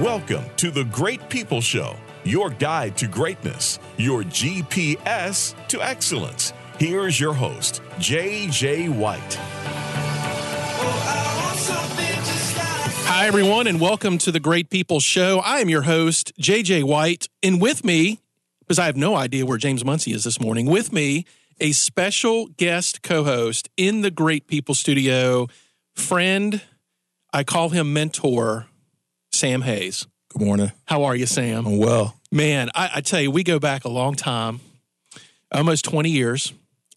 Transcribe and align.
Welcome 0.00 0.44
to 0.56 0.70
the 0.70 0.84
Great 0.84 1.28
People 1.28 1.60
Show, 1.60 1.94
your 2.24 2.48
guide 2.48 2.96
to 2.96 3.06
greatness, 3.06 3.78
your 3.98 4.22
GPS 4.22 5.54
to 5.68 5.82
excellence. 5.82 6.54
Here's 6.78 7.20
your 7.20 7.34
host, 7.34 7.82
JJ 7.98 8.96
White. 8.96 9.36
Hi, 13.04 13.26
everyone, 13.26 13.66
and 13.66 13.78
welcome 13.78 14.16
to 14.16 14.32
the 14.32 14.40
Great 14.40 14.70
People 14.70 15.00
Show. 15.00 15.40
I 15.44 15.58
am 15.58 15.68
your 15.68 15.82
host, 15.82 16.32
JJ 16.40 16.84
White, 16.84 17.28
and 17.42 17.60
with 17.60 17.84
me, 17.84 18.20
because 18.60 18.78
I 18.78 18.86
have 18.86 18.96
no 18.96 19.16
idea 19.16 19.44
where 19.44 19.58
James 19.58 19.84
Muncie 19.84 20.14
is 20.14 20.24
this 20.24 20.40
morning, 20.40 20.64
with 20.64 20.94
me, 20.94 21.26
a 21.60 21.72
special 21.72 22.46
guest 22.56 23.02
co 23.02 23.22
host 23.24 23.68
in 23.76 24.00
the 24.00 24.10
Great 24.10 24.46
People 24.46 24.74
Studio, 24.74 25.46
friend, 25.94 26.62
I 27.34 27.44
call 27.44 27.68
him 27.68 27.92
mentor, 27.92 28.69
Sam 29.32 29.62
Hayes. 29.62 30.06
Good 30.30 30.42
morning. 30.46 30.72
How 30.86 31.04
are 31.04 31.16
you, 31.16 31.26
Sam? 31.26 31.66
I'm 31.66 31.78
well. 31.78 32.14
Man, 32.30 32.70
I, 32.74 32.90
I 32.96 33.00
tell 33.00 33.20
you, 33.20 33.30
we 33.30 33.42
go 33.42 33.58
back 33.58 33.84
a 33.84 33.88
long 33.88 34.14
time, 34.14 34.60
almost 35.52 35.84
20 35.84 36.10
years 36.10 36.52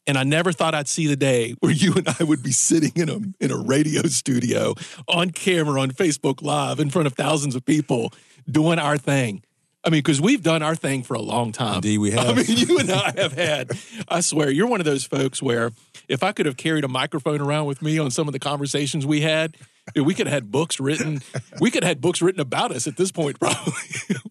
and 0.05 0.17
I 0.17 0.23
never 0.23 0.51
thought 0.51 0.75
I'd 0.75 0.87
see 0.87 1.07
the 1.07 1.15
day 1.15 1.51
where 1.59 1.71
you 1.71 1.93
and 1.93 2.07
I 2.07 2.23
would 2.23 2.43
be 2.43 2.51
sitting 2.51 2.91
in 2.95 3.09
a 3.09 3.19
in 3.43 3.51
a 3.51 3.57
radio 3.57 4.03
studio 4.03 4.75
on 5.07 5.31
camera 5.31 5.81
on 5.81 5.91
Facebook 5.91 6.41
Live 6.41 6.79
in 6.79 6.89
front 6.89 7.07
of 7.07 7.13
thousands 7.13 7.55
of 7.55 7.65
people 7.65 8.13
doing 8.49 8.79
our 8.79 8.97
thing. 8.97 9.43
I 9.85 9.89
mean, 9.89 9.99
because 9.99 10.21
we've 10.21 10.41
done 10.41 10.63
our 10.63 10.75
thing 10.75 11.03
for 11.03 11.13
a 11.13 11.21
long 11.21 11.51
time. 11.51 11.75
Indeed, 11.75 11.97
we 11.97 12.11
have. 12.11 12.29
I 12.29 12.33
mean, 12.35 12.45
you 12.47 12.79
and 12.79 12.89
I 12.89 13.13
have 13.17 13.33
had. 13.33 13.71
I 14.07 14.21
swear, 14.21 14.49
you're 14.49 14.67
one 14.67 14.79
of 14.79 14.85
those 14.85 15.03
folks 15.03 15.41
where 15.41 15.71
if 16.07 16.23
I 16.23 16.31
could 16.31 16.45
have 16.45 16.55
carried 16.55 16.85
a 16.85 16.87
microphone 16.87 17.41
around 17.41 17.65
with 17.65 17.81
me 17.81 17.99
on 17.99 18.09
some 18.09 18.27
of 18.27 18.31
the 18.31 18.39
conversations 18.39 19.05
we 19.05 19.19
had, 19.19 19.57
we 19.95 20.13
could 20.13 20.27
have 20.27 20.33
had 20.33 20.51
books 20.51 20.79
written. 20.79 21.21
We 21.59 21.71
could 21.71 21.83
have 21.83 21.89
had 21.89 22.01
books 22.01 22.21
written 22.21 22.41
about 22.41 22.71
us 22.71 22.87
at 22.87 22.97
this 22.97 23.11
point, 23.11 23.39
probably 23.39 23.73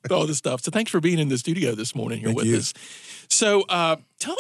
with 0.03 0.11
all 0.11 0.27
this 0.27 0.39
stuff. 0.39 0.62
So 0.62 0.70
thanks 0.70 0.91
for 0.91 1.00
being 1.00 1.19
in 1.19 1.28
the 1.28 1.39
studio 1.39 1.75
this 1.75 1.94
morning 1.94 2.19
here 2.19 2.28
Thank 2.28 2.39
with 2.39 2.47
you. 2.47 2.56
us. 2.59 2.72
So 3.28 3.62
uh, 3.69 3.97
tell 4.19 4.36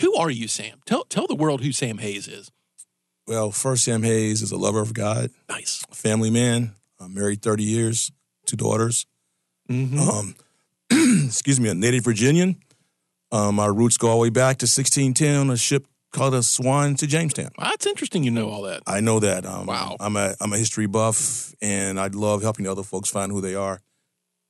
who 0.00 0.14
are 0.16 0.30
you, 0.30 0.48
Sam? 0.48 0.80
Tell 0.86 1.04
tell 1.04 1.26
the 1.26 1.34
world 1.34 1.62
who 1.62 1.72
Sam 1.72 1.98
Hayes 1.98 2.28
is. 2.28 2.50
Well, 3.26 3.52
first, 3.52 3.84
Sam 3.84 4.02
Hayes 4.02 4.42
is 4.42 4.50
a 4.50 4.56
lover 4.56 4.80
of 4.80 4.94
God, 4.94 5.30
Nice. 5.48 5.84
a 5.90 5.94
family 5.94 6.30
man. 6.30 6.72
I'm 7.00 7.14
married 7.14 7.40
30 7.40 7.62
years, 7.62 8.10
two 8.46 8.56
daughters. 8.56 9.06
Mm-hmm. 9.70 9.98
Um, 10.00 10.34
excuse 11.26 11.60
me, 11.60 11.68
a 11.68 11.74
native 11.74 12.04
Virginian. 12.04 12.56
Um, 13.30 13.54
my 13.54 13.66
roots 13.66 13.96
go 13.96 14.08
all 14.08 14.16
the 14.16 14.22
way 14.22 14.30
back 14.30 14.58
to 14.58 14.64
1610 14.64 15.36
on 15.36 15.50
a 15.50 15.56
ship 15.56 15.86
called 16.12 16.34
a 16.34 16.42
Swan 16.42 16.94
to 16.96 17.06
Jamestown. 17.06 17.50
That's 17.58 17.86
interesting. 17.86 18.22
You 18.24 18.30
know 18.30 18.48
all 18.50 18.62
that. 18.62 18.82
I 18.86 19.00
know 19.00 19.18
that. 19.20 19.44
Um, 19.46 19.66
Wow. 19.66 19.96
I'm 20.00 20.16
a 20.16 20.34
I'm 20.40 20.52
a 20.52 20.58
history 20.58 20.86
buff, 20.86 21.54
and 21.62 21.98
I 21.98 22.08
love 22.08 22.42
helping 22.42 22.66
other 22.66 22.82
folks 22.82 23.10
find 23.10 23.32
who 23.32 23.40
they 23.40 23.54
are. 23.54 23.80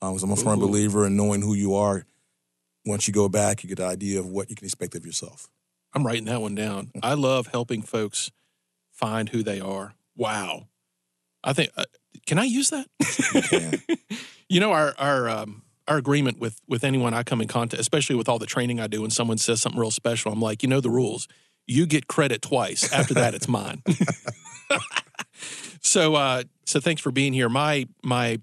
Um, 0.00 0.12
'cause 0.14 0.22
I'm 0.24 0.32
a 0.32 0.36
firm 0.36 0.58
Ooh. 0.60 0.66
believer 0.66 1.06
in 1.06 1.16
knowing 1.16 1.42
who 1.42 1.54
you 1.54 1.74
are. 1.74 2.04
Once 2.84 3.06
you 3.06 3.14
go 3.14 3.28
back, 3.28 3.62
you 3.62 3.68
get 3.68 3.78
an 3.78 3.86
idea 3.88 4.18
of 4.18 4.26
what 4.26 4.50
you 4.50 4.56
can 4.56 4.64
expect 4.64 4.94
of 4.96 5.06
yourself. 5.06 5.48
I'm 5.94 6.04
writing 6.04 6.24
that 6.24 6.40
one 6.40 6.54
down. 6.56 6.90
I 7.02 7.14
love 7.14 7.46
helping 7.48 7.82
folks 7.82 8.30
find 8.90 9.28
who 9.28 9.42
they 9.44 9.60
are. 9.60 9.94
Wow. 10.16 10.66
I 11.44 11.52
think. 11.52 11.70
Uh, 11.76 11.84
can 12.26 12.38
I 12.38 12.44
use 12.44 12.70
that? 12.70 12.86
can. 13.48 13.82
you 14.48 14.58
know 14.60 14.72
our 14.72 14.94
our 14.98 15.28
um, 15.28 15.62
our 15.86 15.96
agreement 15.96 16.38
with 16.40 16.60
with 16.66 16.82
anyone 16.84 17.14
I 17.14 17.22
come 17.22 17.40
in 17.40 17.48
contact, 17.48 17.80
especially 17.80 18.16
with 18.16 18.28
all 18.28 18.38
the 18.38 18.46
training 18.46 18.80
I 18.80 18.86
do, 18.88 19.02
when 19.02 19.10
someone 19.10 19.38
says 19.38 19.60
something 19.60 19.80
real 19.80 19.90
special, 19.92 20.32
I'm 20.32 20.40
like, 20.40 20.62
you 20.62 20.68
know 20.68 20.80
the 20.80 20.90
rules. 20.90 21.28
You 21.66 21.86
get 21.86 22.06
credit 22.06 22.42
twice. 22.42 22.92
After 22.92 23.14
that, 23.14 23.34
it's 23.34 23.48
mine. 23.48 23.82
so 25.80 26.14
uh, 26.14 26.42
so 26.64 26.80
thanks 26.80 27.00
for 27.00 27.10
being 27.10 27.32
here. 27.32 27.48
My 27.48 27.86
my 28.02 28.40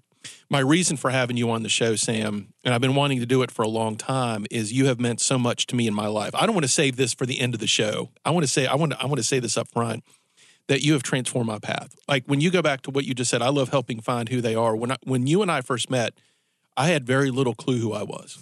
my 0.48 0.60
reason 0.60 0.96
for 0.96 1.10
having 1.10 1.36
you 1.36 1.50
on 1.50 1.62
the 1.62 1.68
show, 1.68 1.96
Sam, 1.96 2.52
and 2.64 2.74
I've 2.74 2.80
been 2.80 2.94
wanting 2.94 3.20
to 3.20 3.26
do 3.26 3.42
it 3.42 3.50
for 3.50 3.62
a 3.62 3.68
long 3.68 3.96
time, 3.96 4.46
is 4.50 4.72
you 4.72 4.86
have 4.86 4.98
meant 4.98 5.20
so 5.20 5.38
much 5.38 5.66
to 5.68 5.76
me 5.76 5.86
in 5.86 5.94
my 5.94 6.06
life. 6.06 6.34
I 6.34 6.46
don't 6.46 6.54
want 6.54 6.64
to 6.64 6.72
save 6.72 6.96
this 6.96 7.14
for 7.14 7.26
the 7.26 7.40
end 7.40 7.54
of 7.54 7.60
the 7.60 7.66
show. 7.66 8.10
I 8.24 8.30
want 8.30 8.44
to 8.44 8.50
say 8.50 8.66
I 8.66 8.74
want 8.74 8.92
to 8.92 9.00
I 9.00 9.06
want 9.06 9.18
to 9.18 9.24
say 9.24 9.38
this 9.38 9.56
up 9.56 9.68
front 9.68 10.04
that 10.70 10.82
you 10.82 10.92
have 10.92 11.02
transformed 11.02 11.48
my 11.48 11.58
path. 11.58 11.96
Like 12.08 12.24
when 12.26 12.40
you 12.40 12.50
go 12.50 12.62
back 12.62 12.82
to 12.82 12.90
what 12.90 13.04
you 13.04 13.12
just 13.12 13.30
said, 13.30 13.42
I 13.42 13.48
love 13.48 13.70
helping 13.70 14.00
find 14.00 14.28
who 14.28 14.40
they 14.40 14.54
are. 14.54 14.76
When 14.76 14.92
I, 14.92 14.96
when 15.02 15.26
you 15.26 15.42
and 15.42 15.50
I 15.50 15.62
first 15.62 15.90
met, 15.90 16.14
I 16.76 16.86
had 16.86 17.04
very 17.04 17.30
little 17.30 17.54
clue 17.54 17.78
who 17.78 17.92
I 17.92 18.04
was. 18.04 18.38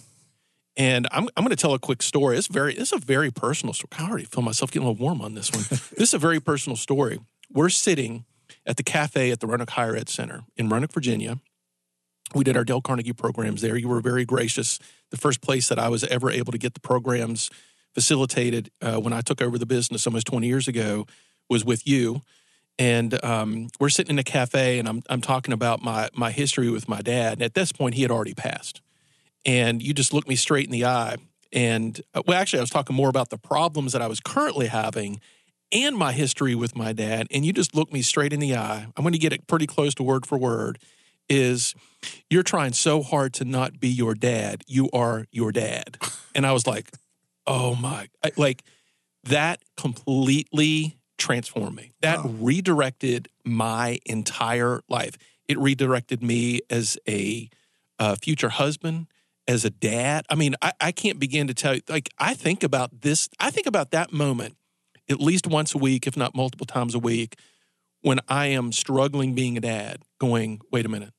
And 0.78 1.08
I'm, 1.10 1.28
I'm 1.36 1.42
going 1.42 1.50
to 1.50 1.56
tell 1.56 1.74
a 1.74 1.78
quick 1.80 2.02
story. 2.02 2.38
It's 2.38 2.46
very 2.46 2.74
it's 2.74 2.92
a 2.92 2.98
very 2.98 3.32
personal 3.32 3.74
story. 3.74 3.90
I 3.98 4.08
already 4.08 4.24
feel 4.24 4.42
myself 4.42 4.70
getting 4.70 4.86
a 4.86 4.90
little 4.90 5.04
warm 5.04 5.20
on 5.20 5.34
this 5.34 5.50
one. 5.50 5.64
this 5.68 5.92
is 5.96 6.14
a 6.14 6.18
very 6.18 6.38
personal 6.38 6.76
story. 6.76 7.18
We're 7.52 7.68
sitting 7.68 8.24
at 8.64 8.76
the 8.76 8.84
cafe 8.84 9.32
at 9.32 9.40
the 9.40 9.48
Roanoke 9.48 9.70
Higher 9.70 9.96
Ed 9.96 10.08
Center 10.08 10.44
in 10.56 10.68
Roanoke, 10.68 10.92
Virginia. 10.92 11.40
We 12.34 12.44
did 12.44 12.56
our 12.56 12.64
Dale 12.64 12.80
Carnegie 12.80 13.12
programs 13.12 13.60
there. 13.60 13.76
You 13.76 13.88
were 13.88 14.00
very 14.00 14.24
gracious. 14.24 14.78
The 15.10 15.16
first 15.16 15.40
place 15.40 15.68
that 15.68 15.78
I 15.78 15.88
was 15.88 16.04
ever 16.04 16.30
able 16.30 16.52
to 16.52 16.58
get 16.58 16.74
the 16.74 16.80
programs 16.80 17.50
facilitated 17.94 18.70
uh, 18.80 19.00
when 19.00 19.12
I 19.12 19.22
took 19.22 19.42
over 19.42 19.58
the 19.58 19.66
business 19.66 20.06
almost 20.06 20.26
20 20.26 20.46
years 20.46 20.68
ago 20.68 21.06
was 21.48 21.64
with 21.64 21.88
you. 21.88 22.22
And 22.78 23.22
um, 23.24 23.68
we're 23.80 23.88
sitting 23.88 24.14
in 24.14 24.18
a 24.20 24.24
cafe, 24.24 24.78
and 24.78 24.88
I'm 24.88 25.02
I'm 25.10 25.20
talking 25.20 25.52
about 25.52 25.82
my 25.82 26.10
my 26.14 26.30
history 26.30 26.70
with 26.70 26.88
my 26.88 27.00
dad. 27.00 27.32
And 27.34 27.42
at 27.42 27.54
this 27.54 27.72
point, 27.72 27.96
he 27.96 28.02
had 28.02 28.12
already 28.12 28.34
passed. 28.34 28.80
And 29.48 29.82
you 29.82 29.94
just 29.94 30.12
looked 30.12 30.28
me 30.28 30.36
straight 30.36 30.66
in 30.66 30.70
the 30.72 30.84
eye. 30.84 31.16
And 31.54 31.98
uh, 32.14 32.22
well, 32.26 32.38
actually, 32.38 32.58
I 32.58 32.62
was 32.62 32.70
talking 32.70 32.94
more 32.94 33.08
about 33.08 33.30
the 33.30 33.38
problems 33.38 33.92
that 33.94 34.02
I 34.02 34.06
was 34.06 34.20
currently 34.20 34.66
having 34.66 35.20
and 35.72 35.96
my 35.96 36.12
history 36.12 36.54
with 36.54 36.76
my 36.76 36.92
dad. 36.92 37.26
And 37.30 37.46
you 37.46 37.54
just 37.54 37.74
looked 37.74 37.92
me 37.92 38.02
straight 38.02 38.34
in 38.34 38.40
the 38.40 38.54
eye. 38.54 38.86
I'm 38.94 39.02
going 39.02 39.12
to 39.14 39.18
get 39.18 39.32
it 39.32 39.46
pretty 39.46 39.66
close 39.66 39.94
to 39.94 40.02
word 40.02 40.26
for 40.26 40.36
word. 40.36 40.78
Is 41.30 41.74
you're 42.28 42.42
trying 42.42 42.72
so 42.74 43.02
hard 43.02 43.32
to 43.34 43.44
not 43.44 43.80
be 43.80 43.88
your 43.88 44.14
dad. 44.14 44.62
You 44.66 44.90
are 44.92 45.26
your 45.32 45.50
dad. 45.52 45.96
And 46.34 46.46
I 46.46 46.52
was 46.52 46.68
like, 46.68 46.92
oh 47.48 47.74
my, 47.74 48.08
I- 48.22 48.30
like 48.36 48.62
that 49.24 49.60
completely 49.76 50.98
transformed 51.16 51.74
me. 51.74 51.90
That 52.00 52.24
Wow. 52.24 52.30
redirected 52.38 53.28
my 53.44 53.98
entire 54.06 54.82
life. 54.88 55.16
It 55.48 55.58
redirected 55.58 56.22
me 56.22 56.60
as 56.70 56.96
a 57.08 57.48
uh, 57.98 58.14
future 58.22 58.50
husband, 58.50 59.08
as 59.48 59.64
a 59.64 59.70
dad. 59.70 60.26
I 60.28 60.34
mean, 60.34 60.54
I, 60.62 60.72
I 60.80 60.92
can't 60.92 61.18
begin 61.18 61.48
to 61.48 61.54
tell 61.54 61.74
you. 61.74 61.80
Like, 61.88 62.10
I 62.18 62.34
think 62.34 62.62
about 62.62 63.00
this. 63.00 63.28
I 63.40 63.50
think 63.50 63.66
about 63.66 63.90
that 63.90 64.12
moment 64.12 64.56
at 65.10 65.20
least 65.20 65.46
once 65.46 65.74
a 65.74 65.78
week, 65.78 66.06
if 66.06 66.16
not 66.16 66.34
multiple 66.34 66.66
times 66.66 66.94
a 66.94 66.98
week, 66.98 67.36
when 68.02 68.20
I 68.28 68.46
am 68.46 68.72
struggling 68.72 69.34
being 69.34 69.56
a 69.56 69.60
dad. 69.60 70.02
Going, 70.20 70.60
wait 70.70 70.84
a 70.84 70.88
minute, 70.88 71.12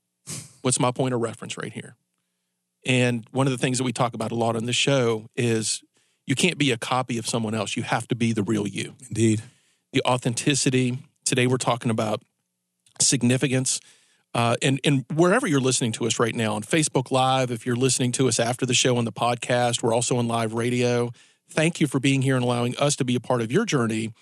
what's 0.61 0.79
my 0.79 0.91
point 0.91 1.13
of 1.13 1.21
reference 1.21 1.57
right 1.57 1.73
here? 1.73 1.95
And 2.85 3.25
one 3.31 3.47
of 3.47 3.51
the 3.51 3.57
things 3.57 3.77
that 3.77 3.83
we 3.83 3.91
talk 3.91 4.13
about 4.13 4.31
a 4.31 4.35
lot 4.35 4.55
on 4.55 4.65
the 4.65 4.73
show 4.73 5.27
is 5.35 5.81
you 6.25 6.35
can't 6.35 6.57
be 6.57 6.71
a 6.71 6.77
copy 6.77 7.17
of 7.17 7.27
someone 7.27 7.55
else. 7.55 7.75
You 7.75 7.83
have 7.83 8.07
to 8.09 8.15
be 8.15 8.31
the 8.31 8.43
real 8.43 8.67
you 8.67 8.95
Indeed. 9.07 9.41
the 9.91 10.01
authenticity. 10.05 10.99
Today 11.25 11.47
we're 11.47 11.57
talking 11.57 11.91
about 11.91 12.21
significance. 13.01 13.79
Uh, 14.33 14.55
and, 14.61 14.79
and 14.83 15.05
wherever 15.13 15.47
you're 15.47 15.59
listening 15.59 15.91
to 15.93 16.05
us 16.05 16.19
right 16.19 16.35
now 16.35 16.53
on 16.53 16.61
Facebook 16.61 17.11
Live, 17.11 17.49
if 17.51 17.65
you're 17.65 17.75
listening 17.75 18.11
to 18.13 18.27
us 18.27 18.39
after 18.39 18.65
the 18.65 18.73
show 18.73 18.97
on 18.97 19.05
the 19.05 19.11
podcast, 19.11 19.81
we're 19.81 19.93
also 19.93 20.17
on 20.17 20.27
live 20.27 20.53
radio. 20.53 21.11
Thank 21.49 21.81
you 21.81 21.87
for 21.87 21.99
being 21.99 22.21
here 22.21 22.35
and 22.35 22.43
allowing 22.43 22.77
us 22.77 22.95
to 22.97 23.05
be 23.05 23.15
a 23.15 23.19
part 23.19 23.41
of 23.41 23.51
your 23.51 23.65
journey. 23.65 24.13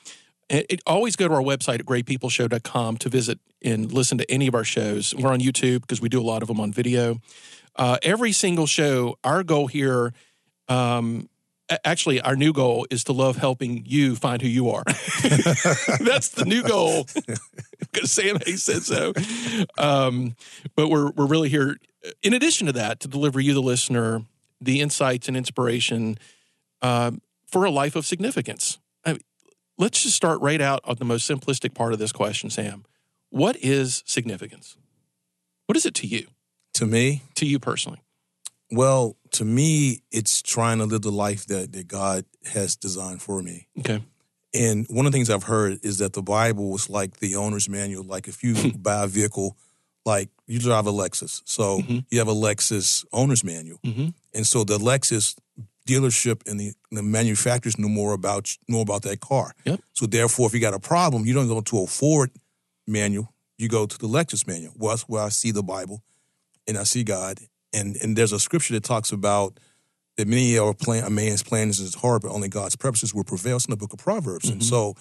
It, 0.49 0.81
always 0.87 1.17
go 1.17 1.27
to 1.27 1.33
our 1.33 1.41
website 1.41 1.79
at 1.79 1.85
greatpeopleshow.com 1.85 2.97
to 2.97 3.09
visit 3.09 3.39
and 3.61 3.91
listen 3.91 4.17
to 4.17 4.31
any 4.31 4.47
of 4.47 4.55
our 4.55 4.63
shows. 4.63 5.13
We're 5.13 5.31
on 5.31 5.41
YouTube 5.41 5.81
because 5.81 5.99
we 5.99 6.07
do 6.07 6.21
a 6.21 6.23
lot 6.23 6.41
of 6.41 6.47
them 6.47 6.61
on 6.61 6.71
video. 6.71 7.19
Uh, 7.75 7.97
every 8.01 8.31
single 8.31 8.65
show, 8.65 9.17
our 9.25 9.43
goal 9.43 9.67
here 9.67 10.13
um, 10.69 11.27
actually 11.83 12.21
our 12.21 12.35
new 12.35 12.53
goal 12.53 12.87
is 12.89 13.03
to 13.05 13.13
love 13.13 13.37
helping 13.37 13.83
you 13.85 14.15
find 14.15 14.41
who 14.41 14.47
you 14.47 14.69
are. 14.69 14.83
That's 14.85 16.29
the 16.29 16.45
new 16.45 16.63
goal. 16.63 17.07
Because 17.79 18.11
sam 18.11 18.37
hayes 18.45 18.63
said 18.63 18.81
so. 18.81 19.13
Um, 19.77 20.35
but 20.75 20.89
we're, 20.89 21.11
we're 21.11 21.27
really 21.27 21.47
here 21.47 21.77
in 22.23 22.33
addition 22.33 22.65
to 22.67 22.73
that 22.73 22.99
to 23.01 23.07
deliver 23.07 23.39
you 23.39 23.53
the 23.53 23.61
listener 23.61 24.23
the 24.59 24.81
insights 24.81 25.27
and 25.27 25.37
inspiration 25.37 26.17
um, 26.81 27.21
for 27.45 27.65
a 27.65 27.71
life 27.71 27.95
of 27.95 28.05
significance. 28.05 28.79
I 29.05 29.13
mean, 29.13 29.21
let's 29.77 30.01
just 30.03 30.15
start 30.15 30.41
right 30.41 30.59
out 30.59 30.81
on 30.83 30.95
the 30.97 31.05
most 31.05 31.29
simplistic 31.29 31.75
part 31.75 31.93
of 31.93 31.99
this 31.99 32.11
question 32.11 32.49
sam. 32.49 32.83
What 33.29 33.55
is 33.57 34.03
significance? 34.05 34.77
What 35.67 35.77
is 35.77 35.85
it 35.85 35.93
to 35.95 36.07
you? 36.07 36.27
To 36.75 36.85
me, 36.85 37.23
to 37.35 37.45
you 37.45 37.59
personally 37.59 37.99
well, 38.71 39.15
to 39.31 39.45
me, 39.45 40.01
it's 40.11 40.41
trying 40.41 40.79
to 40.79 40.85
live 40.85 41.01
the 41.01 41.11
life 41.11 41.45
that, 41.47 41.71
that 41.73 41.87
God 41.87 42.25
has 42.51 42.75
designed 42.75 43.21
for 43.21 43.41
me. 43.41 43.67
okay 43.79 44.01
And 44.53 44.85
one 44.89 45.05
of 45.05 45.11
the 45.11 45.17
things 45.17 45.29
I've 45.29 45.43
heard 45.43 45.79
is 45.83 45.97
that 45.99 46.13
the 46.13 46.21
Bible 46.21 46.69
was 46.71 46.89
like 46.89 47.17
the 47.17 47.35
owner's 47.35 47.69
manual. 47.69 48.03
Like 48.03 48.27
if 48.27 48.43
you 48.43 48.73
buy 48.77 49.03
a 49.03 49.07
vehicle, 49.07 49.55
like 50.05 50.29
you 50.47 50.59
drive 50.59 50.87
a 50.87 50.91
Lexus, 50.91 51.41
so 51.45 51.79
Mhm. 51.81 52.05
you 52.09 52.19
have 52.19 52.29
a 52.29 52.33
Lexus 52.33 53.05
owner's 53.11 53.43
manual, 53.43 53.79
Mhm. 53.83 54.13
and 54.33 54.47
so 54.47 54.63
the 54.63 54.77
Lexus 54.77 55.35
dealership 55.85 56.45
and 56.49 56.59
the, 56.59 56.73
the 56.91 57.03
manufacturers 57.03 57.77
know 57.77 57.89
more 57.89 58.13
about 58.13 58.57
know 58.67 58.81
about 58.81 59.01
that 59.03 59.19
car. 59.19 59.53
Yep. 59.65 59.81
So 59.93 60.05
therefore, 60.05 60.47
if 60.47 60.53
you 60.53 60.59
got 60.61 60.73
a 60.73 60.79
problem, 60.79 61.25
you 61.25 61.33
don't 61.33 61.47
go 61.47 61.61
to 61.61 61.79
a 61.83 61.87
Ford 61.87 62.31
manual, 62.85 63.33
you 63.57 63.67
go 63.69 63.85
to 63.85 63.97
the 63.97 64.07
Lexus 64.07 64.45
manual. 64.47 64.73
Well, 64.77 64.91
that's 64.95 65.03
where 65.09 65.23
I 65.23 65.29
see 65.29 65.51
the 65.51 65.63
Bible. 65.63 66.03
and 66.69 66.77
I 66.77 66.83
see 66.83 67.03
God. 67.05 67.39
And 67.77 67.95
and 68.01 68.17
there's 68.17 68.31
a 68.31 68.39
scripture 68.39 68.73
that 68.73 68.83
talks 68.83 69.11
about 69.11 69.59
that 70.17 70.27
many 70.27 70.57
are 70.57 70.73
plan 70.73 71.03
a 71.03 71.09
man's 71.09 71.43
plans 71.43 71.79
is 71.79 71.95
hard, 71.95 72.21
but 72.23 72.31
only 72.31 72.49
God's 72.49 72.75
purposes 72.75 73.13
will 73.13 73.23
prevail. 73.23 73.57
It's 73.57 73.65
in 73.65 73.71
the 73.71 73.77
book 73.77 73.93
of 73.93 73.99
Proverbs. 73.99 74.45
Mm-hmm. 74.45 74.53
And 74.53 74.63
so 74.63 74.95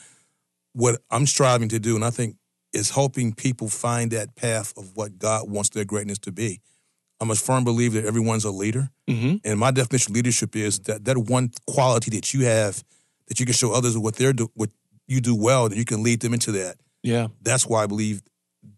what 0.73 1.01
I'm 1.11 1.27
striving 1.27 1.69
to 1.71 1.79
do, 1.79 1.97
and 1.97 2.05
I 2.05 2.11
think 2.11 2.37
is 2.73 2.91
helping 2.91 3.33
people 3.33 3.69
find 3.69 4.11
that 4.11 4.37
path 4.37 4.75
of 4.77 4.93
what 4.95 5.19
God 5.19 5.51
wants 5.51 5.71
their 5.71 5.85
greatness 5.85 6.19
to 6.21 6.33
be. 6.33 6.61
I'm 7.19 7.31
a 7.31 7.35
firm 7.35 7.65
believer 7.65 8.01
that 8.01 8.07
everyone's 8.07 8.45
a 8.45 8.51
leader. 8.51 8.91
Mm-hmm. 9.09 9.37
And 9.49 9.59
my 9.59 9.71
definition 9.71 10.13
of 10.13 10.17
leadership 10.17 10.55
is 10.55 10.81
that 10.81 11.07
that 11.07 11.17
one 11.17 11.51
quality 11.67 12.11
that 12.11 12.35
you 12.35 12.45
have 12.45 12.85
that 13.29 13.41
you 13.41 13.47
can 13.47 13.55
show 13.55 13.73
others 13.73 13.97
what 13.97 14.17
they're 14.17 14.35
do, 14.35 14.51
what 14.55 14.71
you 15.07 15.21
do 15.21 15.35
well, 15.35 15.69
that 15.69 15.79
you 15.79 15.85
can 15.85 16.03
lead 16.03 16.21
them 16.21 16.35
into 16.35 16.53
that. 16.53 16.77
Yeah, 17.03 17.29
That's 17.41 17.67
why 17.67 17.85
I 17.85 17.87
believe 17.87 18.21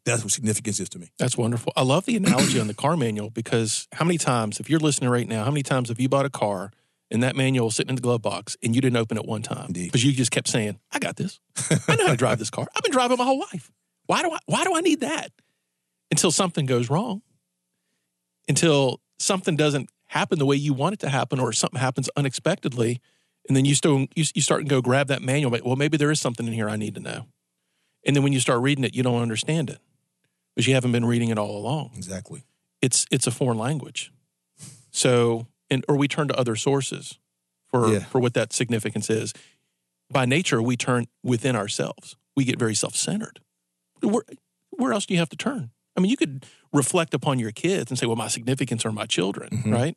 that's 0.04 0.22
what 0.24 0.32
significance 0.32 0.80
is 0.80 0.88
to 0.90 0.98
me. 0.98 1.10
that's 1.18 1.36
wonderful. 1.36 1.72
I 1.76 1.82
love 1.82 2.04
the 2.06 2.16
analogy 2.16 2.60
on 2.60 2.66
the 2.66 2.74
car 2.74 2.96
manual 2.96 3.30
because 3.30 3.86
how 3.92 4.04
many 4.04 4.18
times, 4.18 4.60
if 4.60 4.68
you're 4.70 4.80
listening 4.80 5.10
right 5.10 5.26
now, 5.28 5.44
how 5.44 5.50
many 5.50 5.62
times 5.62 5.88
have 5.88 6.00
you 6.00 6.08
bought 6.08 6.24
a 6.26 6.30
car 6.30 6.70
and 7.10 7.22
that 7.22 7.36
manual 7.36 7.70
sitting 7.70 7.90
in 7.90 7.96
the 7.96 8.02
glove 8.02 8.22
box 8.22 8.56
and 8.62 8.74
you 8.74 8.80
didn't 8.80 8.96
open 8.96 9.16
it 9.16 9.24
one 9.24 9.42
time 9.42 9.66
Indeed. 9.68 9.86
because 9.86 10.04
you 10.04 10.12
just 10.12 10.30
kept 10.30 10.48
saying, 10.48 10.78
"I 10.92 10.98
got 10.98 11.16
this. 11.16 11.40
I 11.88 11.96
know 11.96 12.04
how 12.06 12.10
to 12.12 12.16
drive 12.16 12.38
this 12.38 12.50
car. 12.50 12.66
I've 12.76 12.82
been 12.82 12.92
driving 12.92 13.16
my 13.18 13.24
whole 13.24 13.38
life. 13.38 13.70
Why 14.06 14.22
do 14.22 14.30
I? 14.30 14.38
Why 14.46 14.64
do 14.64 14.74
I 14.74 14.80
need 14.80 15.00
that?" 15.00 15.30
Until 16.10 16.30
something 16.30 16.66
goes 16.66 16.88
wrong, 16.90 17.22
until 18.48 19.00
something 19.18 19.56
doesn't 19.56 19.90
happen 20.06 20.38
the 20.38 20.46
way 20.46 20.56
you 20.56 20.72
want 20.72 20.94
it 20.94 21.00
to 21.00 21.08
happen, 21.08 21.38
or 21.38 21.52
something 21.52 21.80
happens 21.80 22.08
unexpectedly, 22.16 23.00
and 23.48 23.56
then 23.56 23.64
you 23.64 23.74
still 23.74 24.06
you, 24.14 24.24
you 24.34 24.42
start 24.42 24.60
and 24.60 24.70
go 24.70 24.80
grab 24.80 25.08
that 25.08 25.22
manual. 25.22 25.56
Well, 25.64 25.76
maybe 25.76 25.96
there 25.96 26.10
is 26.10 26.20
something 26.20 26.46
in 26.46 26.52
here 26.52 26.68
I 26.68 26.76
need 26.76 26.94
to 26.94 27.00
know. 27.00 27.26
And 28.06 28.14
then 28.16 28.22
when 28.22 28.32
you 28.32 28.40
start 28.40 28.60
reading 28.62 28.84
it, 28.84 28.94
you 28.94 29.02
don't 29.02 29.20
understand 29.20 29.70
it 29.70 29.78
because 30.54 30.66
you 30.66 30.74
haven't 30.74 30.92
been 30.92 31.04
reading 31.04 31.28
it 31.30 31.38
all 31.38 31.56
along 31.56 31.90
Exactly. 31.96 32.44
it's 32.80 33.06
it's 33.10 33.26
a 33.26 33.30
foreign 33.30 33.58
language. 33.58 34.12
So, 34.90 35.46
and 35.70 35.84
or 35.88 35.96
we 35.96 36.08
turn 36.08 36.28
to 36.28 36.38
other 36.38 36.56
sources 36.56 37.18
for 37.70 37.92
Yeah. 37.92 37.98
for 38.00 38.20
what 38.20 38.34
that 38.34 38.52
significance 38.52 39.10
is. 39.10 39.32
By 40.10 40.24
nature, 40.24 40.62
we 40.62 40.76
turn 40.76 41.06
within 41.22 41.54
ourselves. 41.54 42.16
We 42.36 42.44
get 42.44 42.58
very 42.58 42.74
self 42.74 42.94
centered. 42.96 43.40
Where 44.00 44.22
where 44.70 44.92
else 44.92 45.06
do 45.06 45.14
you 45.14 45.20
have 45.20 45.28
to 45.30 45.36
turn? 45.36 45.70
I 45.96 46.00
mean, 46.00 46.10
you 46.10 46.16
could 46.16 46.46
reflect 46.72 47.12
upon 47.14 47.38
your 47.40 47.50
kids 47.50 47.90
and 47.90 47.98
say, 47.98 48.06
"Well, 48.06 48.16
my 48.16 48.28
significance 48.28 48.86
are 48.86 48.92
my 48.92 49.06
children," 49.06 49.50
Mhm. 49.50 49.72
right? 49.72 49.96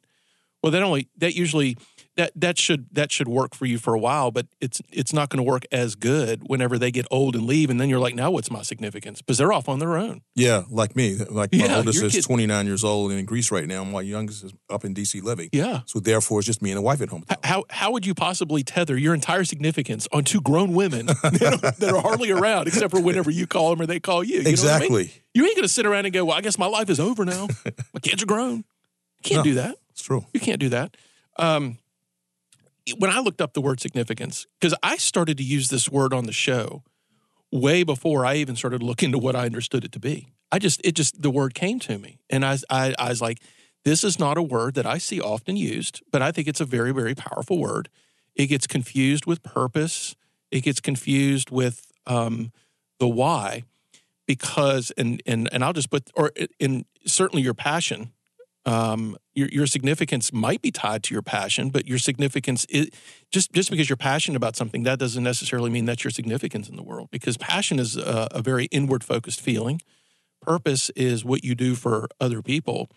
Well, 0.63 0.71
that 0.71 0.81
only 0.81 1.07
that 1.17 1.35
usually 1.35 1.77
that 2.17 2.31
that 2.35 2.57
should 2.59 2.87
that 2.91 3.09
should 3.11 3.27
work 3.29 3.55
for 3.55 3.65
you 3.65 3.77
for 3.77 3.93
a 3.93 3.99
while, 3.99 4.31
but 4.31 4.45
it's 4.59 4.81
it's 4.91 5.13
not 5.13 5.29
going 5.29 5.37
to 5.37 5.49
work 5.49 5.63
as 5.71 5.95
good 5.95 6.41
whenever 6.45 6.77
they 6.77 6.91
get 6.91 7.05
old 7.09 7.35
and 7.35 7.45
leave, 7.45 7.69
and 7.69 7.79
then 7.79 7.87
you're 7.89 7.99
like, 7.99 8.15
"Now 8.15 8.31
what's 8.31 8.51
my 8.51 8.63
significance?" 8.63 9.21
Because 9.21 9.37
they're 9.37 9.53
off 9.53 9.69
on 9.69 9.79
their 9.79 9.95
own. 9.97 10.21
Yeah, 10.35 10.63
like 10.69 10.95
me. 10.95 11.15
Like 11.15 11.53
my 11.53 11.65
Yeah, 11.65 11.77
oldest 11.77 12.03
is 12.03 12.11
kid- 12.13 12.23
29 12.25 12.65
years 12.65 12.83
old 12.83 13.11
and 13.11 13.19
in 13.19 13.25
Greece 13.25 13.49
right 13.49 13.65
now. 13.65 13.81
And 13.83 13.91
my 13.93 14.01
youngest 14.01 14.43
is 14.43 14.53
up 14.69 14.83
in 14.83 14.93
DC 14.93 15.23
living. 15.23 15.49
Yeah. 15.53 15.81
So 15.85 15.99
therefore, 16.01 16.39
it's 16.39 16.47
just 16.47 16.61
me 16.61 16.71
and 16.71 16.77
the 16.77 16.81
wife 16.81 17.01
at 17.01 17.07
home. 17.09 17.23
How 17.43 17.63
how 17.69 17.91
would 17.91 18.05
you 18.05 18.13
possibly 18.13 18.61
tether 18.63 18.97
your 18.97 19.13
entire 19.13 19.45
significance 19.45 20.07
on 20.11 20.23
two 20.25 20.41
grown 20.41 20.73
women 20.73 21.05
that 21.23 21.59
are, 21.63 21.71
that 21.71 21.93
are 21.93 22.01
hardly 22.01 22.31
around 22.31 22.67
except 22.67 22.91
for 22.93 23.01
whenever 23.01 23.31
you 23.31 23.47
call 23.47 23.69
them 23.69 23.81
or 23.81 23.85
they 23.85 23.99
call 24.01 24.21
you? 24.23 24.37
you 24.37 24.43
know 24.43 24.49
what 24.49 24.59
I 24.73 24.79
mean? 24.79 24.83
exactly. 24.97 25.23
You 25.33 25.45
ain't 25.45 25.55
going 25.55 25.63
to 25.67 25.73
sit 25.73 25.85
around 25.85 26.05
and 26.05 26.13
go, 26.13 26.25
"Well, 26.25 26.37
I 26.37 26.41
guess 26.41 26.57
my 26.57 26.67
life 26.67 26.89
is 26.89 26.99
over 26.99 27.23
now. 27.23 27.47
My 27.93 27.99
kids 28.01 28.21
are 28.21 28.25
grown." 28.25 28.57
You 28.57 29.23
can't 29.23 29.37
No. 29.45 29.51
do 29.51 29.53
that. 29.55 29.77
It's 29.91 30.01
true. 30.01 30.25
You 30.33 30.39
can't 30.41 30.59
do 30.59 30.69
that. 30.69 30.97
Um, 31.37 31.77
when 32.97 33.11
I 33.11 33.19
looked 33.19 33.41
up 33.41 33.53
the 33.53 33.61
word 33.61 33.79
significance, 33.79 34.47
because 34.59 34.77
I 34.83 34.97
started 34.97 35.37
to 35.37 35.43
use 35.43 35.69
this 35.69 35.89
word 35.89 36.13
on 36.13 36.25
the 36.25 36.31
show 36.31 36.83
way 37.51 37.83
before 37.83 38.25
I 38.25 38.35
even 38.35 38.55
started 38.55 38.81
looking 38.81 39.07
into 39.07 39.17
what 39.17 39.35
I 39.35 39.45
understood 39.45 39.83
it 39.83 39.91
to 39.93 39.99
be. 39.99 40.29
I 40.51 40.59
just, 40.59 40.81
it 40.83 40.93
just, 40.93 41.21
the 41.21 41.29
word 41.29 41.53
came 41.53 41.79
to 41.81 41.97
me. 41.97 42.19
And 42.29 42.45
I, 42.45 42.57
I, 42.69 42.93
I 42.97 43.09
was 43.09 43.21
like, 43.21 43.39
this 43.83 44.03
is 44.03 44.19
not 44.19 44.37
a 44.37 44.43
word 44.43 44.75
that 44.75 44.85
I 44.85 44.97
see 44.97 45.19
often 45.19 45.55
used, 45.55 46.01
but 46.11 46.21
I 46.21 46.31
think 46.31 46.47
it's 46.47 46.61
a 46.61 46.65
very, 46.65 46.91
very 46.91 47.15
powerful 47.15 47.57
word. 47.57 47.89
It 48.35 48.47
gets 48.47 48.67
confused 48.67 49.25
with 49.25 49.43
purpose, 49.43 50.15
it 50.51 50.61
gets 50.61 50.79
confused 50.79 51.49
with 51.51 51.91
um, 52.05 52.51
the 52.99 53.07
why, 53.07 53.63
because, 54.27 54.91
and, 54.97 55.21
and, 55.25 55.49
and 55.51 55.63
I'll 55.63 55.73
just 55.73 55.89
put, 55.89 56.09
or 56.15 56.31
in 56.59 56.85
certainly 57.05 57.43
your 57.43 57.53
passion 57.53 58.11
um, 58.65 59.17
your 59.33 59.47
your 59.49 59.67
significance 59.67 60.31
might 60.31 60.61
be 60.61 60.71
tied 60.71 61.03
to 61.03 61.13
your 61.13 61.23
passion, 61.23 61.69
but 61.69 61.87
your 61.87 61.97
significance 61.97 62.65
is 62.65 62.89
just 63.31 63.51
just 63.53 63.71
because 63.71 63.89
you're 63.89 63.97
passionate 63.97 64.37
about 64.37 64.55
something 64.55 64.83
that 64.83 64.99
doesn't 64.99 65.23
necessarily 65.23 65.69
mean 65.69 65.85
that's 65.85 66.03
your 66.03 66.11
significance 66.11 66.69
in 66.69 66.75
the 66.75 66.83
world. 66.83 67.09
Because 67.11 67.37
passion 67.37 67.79
is 67.79 67.97
a, 67.97 68.27
a 68.31 68.41
very 68.41 68.65
inward 68.65 69.03
focused 69.03 69.41
feeling. 69.41 69.81
Purpose 70.41 70.89
is 70.91 71.25
what 71.25 71.43
you 71.43 71.55
do 71.55 71.75
for 71.75 72.07
other 72.19 72.41
people. 72.41 72.89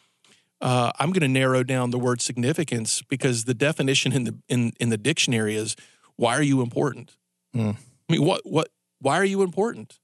Uh, 0.61 0.93
I'm 0.99 1.11
going 1.11 1.20
to 1.20 1.28
narrow 1.28 1.62
down 1.62 1.90
the 1.90 1.99
word 1.99 2.20
significance 2.20 3.02
because 3.02 3.44
the 3.44 3.55
definition 3.55 4.12
in 4.12 4.25
the 4.25 4.38
in 4.49 4.72
in 4.78 4.90
the 4.90 4.99
dictionary 4.99 5.56
is 5.56 5.76
why 6.17 6.37
are 6.37 6.43
you 6.43 6.62
important? 6.62 7.17
Hmm. 7.52 7.72
I 8.08 8.12
mean, 8.12 8.25
what 8.25 8.43
what 8.44 8.69
why 9.00 9.17
are 9.17 9.25
you 9.25 9.43
important? 9.43 9.99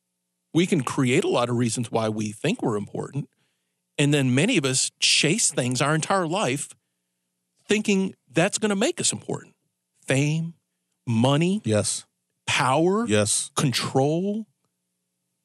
We 0.53 0.67
can 0.67 0.83
create 0.83 1.25
a 1.25 1.29
lot 1.29 1.49
of 1.49 1.57
reasons 1.57 1.91
why 1.91 2.09
we 2.09 2.33
think 2.33 2.63
we're 2.63 2.77
important. 2.77 3.29
And 4.01 4.15
then 4.15 4.35
many 4.35 4.57
of 4.57 4.65
us 4.65 4.91
chase 4.99 5.51
things 5.53 5.83
our 5.83 5.95
entire 5.95 6.27
life 6.27 6.71
thinking 7.69 8.15
that's 8.33 8.57
going 8.57 8.71
to 8.71 8.77
make 8.77 8.99
us 8.99 9.13
important. 9.13 9.55
Fame, 10.07 10.55
money, 11.07 11.61
Yes. 11.67 12.07
power, 12.47 13.07
Yes. 13.07 13.51
control. 13.57 14.47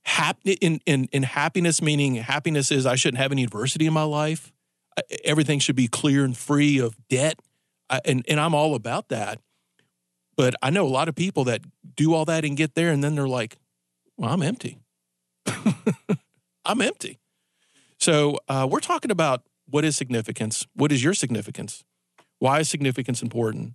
Hap- 0.06 0.40
in, 0.46 0.80
in, 0.86 1.10
in 1.12 1.24
happiness, 1.24 1.82
meaning 1.82 2.16
happiness 2.16 2.72
is 2.72 2.86
I 2.86 2.96
shouldn't 2.96 3.18
have 3.22 3.34
any 3.34 3.44
adversity 3.44 3.88
in 3.88 3.94
my 3.94 4.04
life. 4.04 4.54
Everything 5.26 5.60
should 5.60 5.76
be 5.76 5.90
clear 5.90 6.24
and 6.24 6.38
free 6.38 6.78
of 6.78 6.96
debt. 7.10 7.38
I, 7.90 8.00
and, 8.06 8.24
and 8.30 8.40
I'm 8.40 8.56
all 8.56 8.74
about 8.74 9.10
that. 9.10 9.42
But 10.38 10.56
I 10.62 10.70
know 10.70 10.86
a 10.86 10.88
lot 10.88 11.10
of 11.10 11.16
people 11.16 11.44
that 11.46 11.62
do 11.98 12.14
all 12.14 12.24
that 12.26 12.46
and 12.46 12.56
get 12.56 12.74
there, 12.74 12.92
and 12.92 13.04
then 13.04 13.16
they're 13.16 13.28
like, 13.28 13.58
well, 14.16 14.32
I'm 14.32 14.42
empty. 14.42 14.78
I'm 16.66 16.80
empty. 16.82 17.20
So 18.00 18.38
uh, 18.48 18.68
we're 18.70 18.80
talking 18.80 19.12
about 19.12 19.44
what 19.70 19.86
is 19.86 19.96
significance? 19.96 20.68
What 20.76 20.92
is 20.92 21.04
your 21.04 21.14
significance? 21.14 21.84
Why 22.40 22.60
is 22.60 22.70
significance 22.70 23.22
important? 23.22 23.74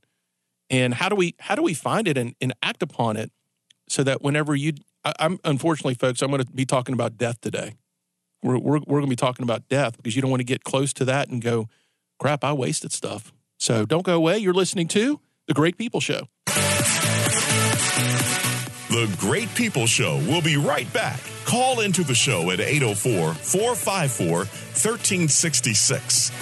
And 0.69 0.95
how 0.95 1.09
do 1.09 1.17
we 1.17 1.35
how 1.41 1.55
do 1.55 1.63
we 1.63 1.75
find 1.75 2.07
it 2.07 2.17
and, 2.17 2.35
and 2.41 2.55
act 2.63 2.83
upon 2.83 3.17
it 3.17 3.33
so 3.89 4.05
that 4.05 4.23
whenever 4.23 4.55
you 4.55 4.75
I, 5.05 5.13
I'm 5.19 5.39
unfortunately, 5.45 5.95
folks, 5.95 6.23
I'm 6.23 6.31
going 6.31 6.45
to 6.45 6.51
be 6.51 6.65
talking 6.65 6.93
about 6.93 7.17
death 7.17 7.41
today. 7.41 7.75
We're 8.43 8.59
we're, 8.59 8.79
we're 8.79 9.01
going 9.01 9.07
to 9.07 9.09
be 9.09 9.17
talking 9.17 9.43
about 9.43 9.69
death 9.69 9.97
because 9.97 10.15
you 10.15 10.23
don't 10.23 10.31
want 10.31 10.41
to 10.41 10.45
get 10.45 10.65
close 10.65 10.93
to 10.95 11.05
that 11.07 11.29
and 11.29 11.43
go, 11.43 11.69
crap, 12.19 12.45
I 12.45 12.53
wasted 12.53 12.93
stuff. 12.93 13.33
So 13.59 13.85
don't 13.85 14.05
go 14.05 14.15
away. 14.15 14.39
You're 14.39 14.55
listening 14.55 14.89
to 14.89 15.21
the 15.47 15.55
Great 15.55 15.77
People 15.77 16.01
Show. 16.01 16.29
The 18.91 19.07
Great 19.21 19.55
People 19.55 19.87
Show 19.87 20.17
will 20.27 20.43
be 20.43 20.57
right 20.57 20.93
back. 20.93 21.21
Call 21.45 21.79
into 21.79 22.03
the 22.03 22.17
show 22.17 22.51
at 22.51 22.59
804 22.59 23.35
454 23.35 24.39
1366. 24.39 26.33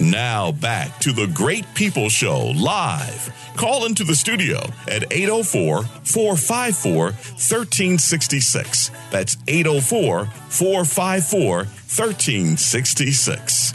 Now 0.00 0.52
back 0.52 0.98
to 1.00 1.12
the 1.12 1.26
Great 1.26 1.66
People 1.74 2.08
Show 2.08 2.54
live. 2.56 3.30
Call 3.58 3.84
into 3.84 4.04
the 4.04 4.14
studio 4.14 4.60
at 4.88 5.12
804 5.12 5.82
454 5.82 7.04
1366. 7.04 8.90
That's 9.10 9.36
804 9.48 10.24
454 10.48 11.56
1366. 11.56 13.74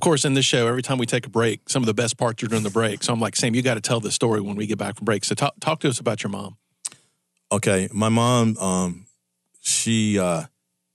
Of 0.00 0.04
course, 0.04 0.24
in 0.24 0.32
this 0.32 0.46
show, 0.46 0.66
every 0.66 0.80
time 0.80 0.96
we 0.96 1.04
take 1.04 1.26
a 1.26 1.28
break, 1.28 1.68
some 1.68 1.82
of 1.82 1.86
the 1.86 1.92
best 1.92 2.16
parts 2.16 2.42
are 2.42 2.46
during 2.46 2.64
the 2.64 2.70
break. 2.70 3.02
So 3.02 3.12
I'm 3.12 3.20
like, 3.20 3.36
Sam, 3.36 3.54
you 3.54 3.60
got 3.60 3.74
to 3.74 3.82
tell 3.82 4.00
this 4.00 4.14
story 4.14 4.40
when 4.40 4.56
we 4.56 4.66
get 4.66 4.78
back 4.78 4.96
from 4.96 5.04
break. 5.04 5.26
So 5.26 5.34
talk, 5.34 5.52
talk 5.60 5.80
to 5.80 5.90
us 5.90 6.00
about 6.00 6.22
your 6.22 6.30
mom. 6.30 6.56
Okay. 7.52 7.86
My 7.92 8.08
mom, 8.08 8.56
um, 8.56 9.04
she 9.60 10.18
uh, 10.18 10.44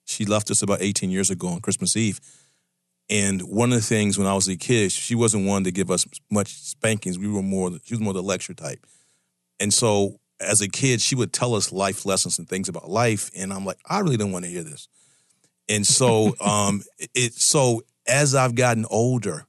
she 0.05 0.25
left 0.25 0.49
us 0.49 0.63
about 0.63 0.81
18 0.81 1.11
years 1.11 1.29
ago 1.29 1.49
on 1.49 1.59
Christmas 1.59 1.95
Eve. 1.95 2.19
And 3.07 3.43
one 3.43 3.71
of 3.71 3.77
the 3.77 3.85
things 3.85 4.17
when 4.17 4.25
I 4.25 4.33
was 4.33 4.47
a 4.47 4.57
kid, 4.57 4.91
she 4.91 5.13
wasn't 5.13 5.45
one 5.45 5.65
to 5.65 5.71
give 5.71 5.91
us 5.91 6.07
much 6.31 6.55
spankings. 6.55 7.19
We 7.19 7.27
were 7.27 7.43
more, 7.43 7.69
she 7.83 7.93
was 7.93 8.01
more 8.01 8.13
the 8.13 8.23
lecture 8.23 8.55
type. 8.55 8.87
And 9.59 9.71
so 9.71 10.19
as 10.39 10.61
a 10.61 10.67
kid, 10.67 10.99
she 10.99 11.13
would 11.13 11.31
tell 11.31 11.53
us 11.53 11.71
life 11.71 12.07
lessons 12.07 12.39
and 12.39 12.49
things 12.49 12.69
about 12.69 12.89
life. 12.89 13.29
And 13.35 13.53
I'm 13.53 13.65
like, 13.65 13.77
I 13.87 13.99
really 13.99 14.17
don't 14.17 14.31
want 14.31 14.45
to 14.45 14.51
hear 14.51 14.63
this. 14.63 14.87
And 15.69 15.85
so, 15.85 16.35
um, 16.41 16.81
it, 17.13 17.35
so 17.35 17.83
as 18.07 18.35
I've 18.35 18.55
gotten 18.55 18.85
older, 18.89 19.45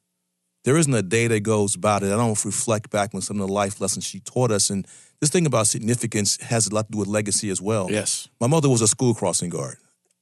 there 0.64 0.76
isn't 0.76 0.92
a 0.94 1.02
day 1.02 1.26
that 1.28 1.40
goes 1.40 1.76
by 1.76 1.98
that 2.00 2.12
I 2.12 2.16
don't 2.16 2.44
reflect 2.44 2.90
back 2.90 3.14
on 3.14 3.20
some 3.22 3.40
of 3.40 3.46
the 3.46 3.52
life 3.52 3.80
lessons 3.80 4.04
she 4.04 4.20
taught 4.20 4.50
us. 4.50 4.70
And 4.70 4.86
this 5.20 5.30
thing 5.30 5.46
about 5.46 5.66
significance 5.68 6.40
has 6.42 6.66
a 6.66 6.74
lot 6.74 6.86
to 6.86 6.92
do 6.92 6.98
with 6.98 7.08
legacy 7.08 7.50
as 7.50 7.62
well. 7.62 7.90
Yes. 7.90 8.28
My 8.40 8.46
mother 8.46 8.68
was 8.68 8.82
a 8.82 8.88
school 8.88 9.14
crossing 9.14 9.50
guard. 9.50 9.76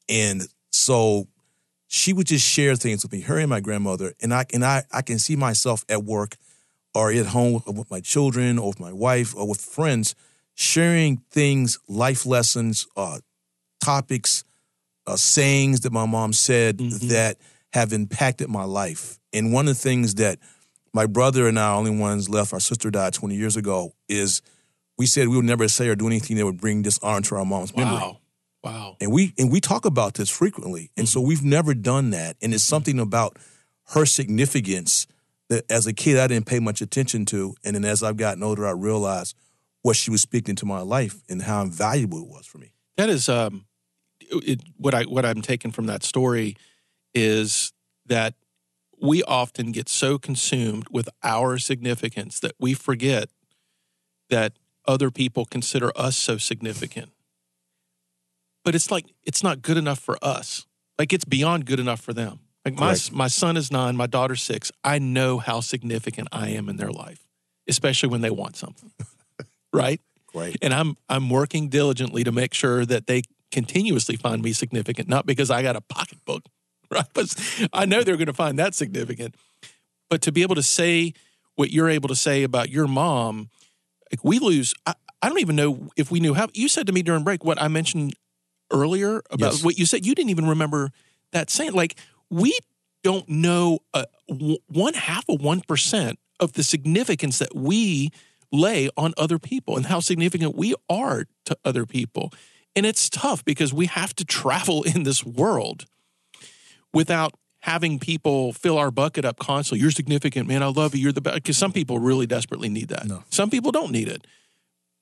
And 0.08 0.46
so 0.70 1.28
she 1.88 2.12
would 2.12 2.26
just 2.26 2.46
share 2.46 2.76
things 2.76 3.02
with 3.04 3.12
me, 3.12 3.20
her 3.22 3.38
and 3.38 3.48
my 3.48 3.60
grandmother, 3.60 4.14
and 4.20 4.34
I 4.34 4.44
and 4.52 4.64
I 4.64 4.82
I 4.92 5.02
can 5.02 5.18
see 5.18 5.36
myself 5.36 5.84
at 5.88 6.02
work 6.04 6.36
or 6.94 7.10
at 7.10 7.26
home 7.26 7.62
with, 7.66 7.90
my 7.90 8.00
children 8.00 8.58
or 8.58 8.68
with 8.68 8.80
my 8.80 8.92
wife 8.92 9.34
or 9.36 9.48
with 9.48 9.60
friends, 9.60 10.14
sharing 10.54 11.18
things, 11.30 11.78
life 11.88 12.26
lessons, 12.26 12.86
uh, 12.96 13.18
topics 13.80 14.44
uh, 15.06 15.16
sayings 15.16 15.80
that 15.80 15.92
my 15.92 16.06
mom 16.06 16.32
said 16.32 16.78
Mhm. 16.78 17.08
that 17.08 17.36
have 17.74 17.92
impacted 17.92 18.48
my 18.48 18.62
life. 18.62 19.18
And 19.32 19.52
one 19.52 19.66
of 19.66 19.74
the 19.74 19.82
things 19.82 20.14
that 20.14 20.38
my 20.92 21.06
brother 21.06 21.48
and 21.48 21.58
I 21.58 21.74
only 21.74 21.90
ones 21.90 22.28
left, 22.28 22.52
our 22.52 22.60
sister 22.60 22.88
died 22.88 23.14
20 23.14 23.34
years 23.34 23.56
ago, 23.56 23.94
is 24.08 24.42
we 24.96 25.06
said 25.06 25.26
we 25.26 25.34
would 25.34 25.44
never 25.44 25.66
say 25.66 25.88
or 25.88 25.96
do 25.96 26.06
anything 26.06 26.36
that 26.36 26.44
would 26.44 26.60
bring 26.60 26.82
dishonor 26.82 27.20
to 27.22 27.34
our 27.34 27.44
mom's 27.44 27.76
memory. 27.76 27.96
Wow. 27.96 28.18
Wow. 28.62 28.96
And 29.00 29.12
we 29.12 29.34
and 29.38 29.50
we 29.50 29.60
talk 29.60 29.84
about 29.84 30.14
this 30.14 30.30
frequently. 30.30 30.92
And 30.96 31.08
so 31.08 31.20
we've 31.20 31.42
never 31.42 31.74
done 31.74 32.10
that. 32.10 32.36
And 32.40 32.54
it's 32.54 32.62
something 32.62 33.00
about 33.00 33.38
her 33.88 34.06
significance 34.06 35.08
that 35.48 35.64
as 35.68 35.88
a 35.88 35.92
kid 35.92 36.16
I 36.16 36.28
didn't 36.28 36.46
pay 36.46 36.60
much 36.60 36.80
attention 36.80 37.26
to. 37.26 37.56
And 37.64 37.74
then 37.74 37.84
as 37.84 38.04
I've 38.04 38.16
gotten 38.16 38.44
older, 38.44 38.68
I 38.68 38.70
realized 38.70 39.36
what 39.82 39.96
she 39.96 40.12
was 40.12 40.22
speaking 40.22 40.54
to 40.56 40.64
my 40.64 40.80
life 40.80 41.22
and 41.28 41.42
how 41.42 41.60
invaluable 41.60 42.20
it 42.20 42.28
was 42.28 42.46
for 42.46 42.58
me. 42.58 42.72
That 42.96 43.10
is 43.10 43.28
um, 43.28 43.66
it, 44.20 44.60
what 44.76 44.94
I 44.94 45.02
what 45.02 45.26
I'm 45.26 45.42
taking 45.42 45.72
from 45.72 45.86
that 45.86 46.04
story 46.04 46.56
is 47.14 47.72
that 48.06 48.34
we 49.00 49.22
often 49.24 49.72
get 49.72 49.88
so 49.88 50.18
consumed 50.18 50.86
with 50.90 51.08
our 51.22 51.58
significance 51.58 52.40
that 52.40 52.52
we 52.58 52.74
forget 52.74 53.28
that 54.30 54.54
other 54.86 55.10
people 55.10 55.44
consider 55.44 55.92
us 55.96 56.16
so 56.16 56.38
significant. 56.38 57.10
But 58.64 58.74
it's 58.74 58.90
like 58.90 59.06
it's 59.24 59.42
not 59.42 59.62
good 59.62 59.76
enough 59.76 59.98
for 59.98 60.16
us. 60.22 60.66
Like 60.98 61.12
it's 61.12 61.24
beyond 61.24 61.66
good 61.66 61.80
enough 61.80 62.00
for 62.00 62.12
them. 62.12 62.40
Like 62.64 62.74
my 62.74 62.92
Correct. 62.92 63.12
my 63.12 63.28
son 63.28 63.56
is 63.56 63.70
nine, 63.70 63.96
my 63.96 64.06
daughter's 64.06 64.42
six. 64.42 64.72
I 64.82 64.98
know 64.98 65.38
how 65.38 65.60
significant 65.60 66.28
I 66.32 66.48
am 66.50 66.68
in 66.68 66.76
their 66.76 66.90
life, 66.90 67.26
especially 67.68 68.08
when 68.08 68.22
they 68.22 68.30
want 68.30 68.56
something. 68.56 68.90
right? 69.72 70.00
Right. 70.34 70.56
and 70.62 70.74
I'm 70.74 70.96
I'm 71.08 71.30
working 71.30 71.68
diligently 71.68 72.24
to 72.24 72.32
make 72.32 72.54
sure 72.54 72.84
that 72.86 73.06
they 73.06 73.22
continuously 73.52 74.16
find 74.16 74.42
me 74.42 74.52
significant, 74.52 75.08
not 75.08 75.26
because 75.26 75.50
I 75.50 75.62
got 75.62 75.76
a 75.76 75.80
pocketbook, 75.80 76.42
right? 76.90 77.06
But 77.14 77.34
I 77.72 77.86
know 77.86 78.02
they're 78.02 78.16
going 78.16 78.26
to 78.26 78.32
find 78.32 78.58
that 78.58 78.74
significant. 78.74 79.34
But 80.10 80.22
to 80.22 80.32
be 80.32 80.42
able 80.42 80.54
to 80.56 80.62
say 80.62 81.14
what 81.56 81.70
you're 81.70 81.88
able 81.88 82.08
to 82.08 82.16
say 82.16 82.42
about 82.42 82.68
your 82.70 82.86
mom, 82.86 83.50
like 84.12 84.24
we 84.24 84.38
lose. 84.38 84.74
I, 84.86 84.94
I 85.22 85.28
don't 85.28 85.40
even 85.40 85.56
know 85.56 85.88
if 85.96 86.10
we 86.10 86.20
knew 86.20 86.34
how. 86.34 86.48
You 86.52 86.68
said 86.68 86.86
to 86.86 86.92
me 86.92 87.02
during 87.02 87.24
break 87.24 87.44
what 87.44 87.60
I 87.60 87.68
mentioned 87.68 88.14
earlier 88.70 89.22
about 89.30 89.52
Yes. 89.54 89.64
what 89.64 89.78
you 89.78 89.86
said. 89.86 90.04
You 90.04 90.14
didn't 90.14 90.30
even 90.30 90.46
remember 90.46 90.90
that 91.32 91.50
saying. 91.50 91.72
Like 91.72 91.96
we 92.30 92.56
don't 93.02 93.28
know 93.28 93.78
uh, 93.94 94.04
one 94.68 94.94
half 94.94 95.24
of 95.28 95.40
one 95.40 95.60
percent 95.62 96.18
of 96.40 96.52
the 96.54 96.62
significance 96.62 97.38
that 97.38 97.54
we 97.54 98.10
lay 98.52 98.88
on 98.96 99.14
other 99.16 99.38
people 99.38 99.76
and 99.76 99.86
how 99.86 100.00
significant 100.00 100.54
we 100.56 100.74
are 100.88 101.24
to 101.46 101.56
other 101.64 101.86
people. 101.86 102.32
And 102.76 102.84
it's 102.84 103.08
tough 103.08 103.44
because 103.44 103.72
we 103.72 103.86
have 103.86 104.14
to 104.16 104.24
travel 104.24 104.82
in 104.94 105.04
this 105.04 105.24
world 105.24 105.86
without 106.94 107.34
having 107.60 107.98
people 107.98 108.52
fill 108.52 108.76
our 108.78 108.90
bucket 108.90 109.24
up 109.24 109.38
constantly. 109.38 109.80
You're 109.80 109.90
significant, 109.90 110.46
man. 110.46 110.62
I 110.62 110.66
love 110.66 110.94
you. 110.94 111.00
You're 111.00 111.12
the 111.12 111.22
best. 111.22 111.36
Because 111.36 111.56
some 111.56 111.72
people 111.72 111.98
really 111.98 112.26
desperately 112.26 112.68
need 112.68 112.88
that. 112.88 113.06
No. 113.06 113.24
Some 113.30 113.50
people 113.50 113.72
don't 113.72 113.90
need 113.90 114.08
it. 114.08 114.26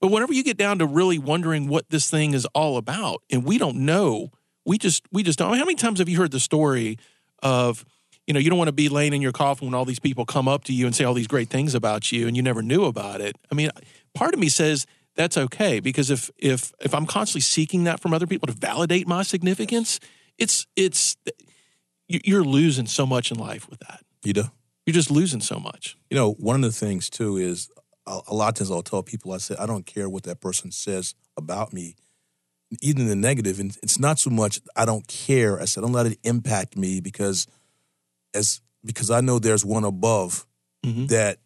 But 0.01 0.11
whenever 0.11 0.33
you 0.33 0.43
get 0.43 0.57
down 0.57 0.79
to 0.79 0.87
really 0.87 1.19
wondering 1.19 1.69
what 1.69 1.91
this 1.91 2.11
thing 2.11 2.35
is 2.35 2.45
all 2.55 2.77
about, 2.77 3.23
and 3.31 3.45
we 3.45 3.59
don't 3.59 3.79
know, 3.79 4.31
we 4.65 4.79
just 4.79 5.05
we 5.13 5.23
just 5.23 5.39
don't. 5.39 5.57
How 5.57 5.65
many 5.65 5.75
times 5.75 5.99
have 5.99 6.09
you 6.09 6.19
heard 6.19 6.33
the 6.33 6.41
story 6.41 6.99
of, 7.43 7.85
you 8.27 8.35
know, 8.35 8.41
you 8.41 8.49
don't 8.49 8.59
want 8.59 8.69
to 8.69 8.73
be 8.73 8.89
laying 8.89 9.13
in 9.13 9.23
your 9.23 9.33
coffin 9.33 9.69
when 9.69 9.75
all 9.75 9.85
these 9.85 10.01
people 10.01 10.25
come 10.25 10.49
up 10.49 10.65
to 10.65 10.73
you 10.73 10.87
and 10.87 10.95
say 10.95 11.05
all 11.05 11.15
these 11.15 11.29
great 11.29 11.51
things 11.51 11.75
about 11.75 12.11
you, 12.11 12.27
and 12.27 12.37
you 12.37 12.43
never 12.43 12.63
knew 12.63 12.85
about 12.85 13.21
it. 13.21 13.37
I 13.51 13.55
mean, 13.55 13.71
part 14.15 14.35
of 14.35 14.41
me 14.41 14.49
says 14.49 14.87
that's 15.15 15.37
okay 15.37 15.81
because 15.81 16.11
if 16.11 16.31
if 16.39 16.73
if 16.81 16.95
I'm 16.95 17.07
constantly 17.07 17.41
seeking 17.41 17.85
that 17.85 18.01
from 18.01 18.15
other 18.15 18.27
people 18.27 18.47
to 18.47 18.53
validate 18.53 19.07
my 19.07 19.23
significance, 19.23 20.01
it's 20.39 20.67
it's 20.77 21.17
you're 22.25 22.45
losing 22.45 22.87
so 22.87 23.07
much 23.07 23.31
in 23.31 23.39
life 23.39 23.69
with 23.69 23.81
that. 23.81 24.01
You 24.25 24.33
know? 24.35 24.51
You're 24.87 24.95
just 24.95 25.11
losing 25.11 25.41
so 25.41 25.59
much. 25.59 25.97
You 26.11 26.17
know, 26.17 26.33
one 26.33 26.57
of 26.57 26.63
the 26.63 26.77
things 26.77 27.09
too 27.09 27.37
is 27.37 27.71
a, 28.07 28.35
lot 28.35 28.49
of 28.49 28.55
times 28.57 28.71
I'll 28.71 28.83
tell 28.83 29.03
people, 29.03 29.33
I 29.33 29.39
say, 29.39 29.55
I 29.59 29.67
don't 29.67 29.87
care 29.87 30.09
what 30.09 30.25
that 30.25 30.41
person 30.41 30.73
says 30.73 31.15
about 31.37 31.73
me, 31.73 31.95
even 32.81 33.07
the 33.07 33.15
negative. 33.17 33.61
And 33.61 33.77
it's 33.83 33.99
not 33.99 34.19
so 34.19 34.31
much 34.31 34.61
I 34.77 34.85
don't 34.85 35.07
care. 35.07 35.61
I 35.61 35.67
said, 35.67 35.83
don't 35.83 35.93
let 35.93 36.07
it 36.07 36.19
impact 36.25 36.77
me 36.77 37.01
because 37.01 37.47
as 38.35 38.61
because 38.85 39.11
I 39.11 39.21
know 39.21 39.39
there's 39.39 39.65
one 39.65 39.85
above 39.85 40.47
Mhm. 40.85 41.07
that 41.09 41.39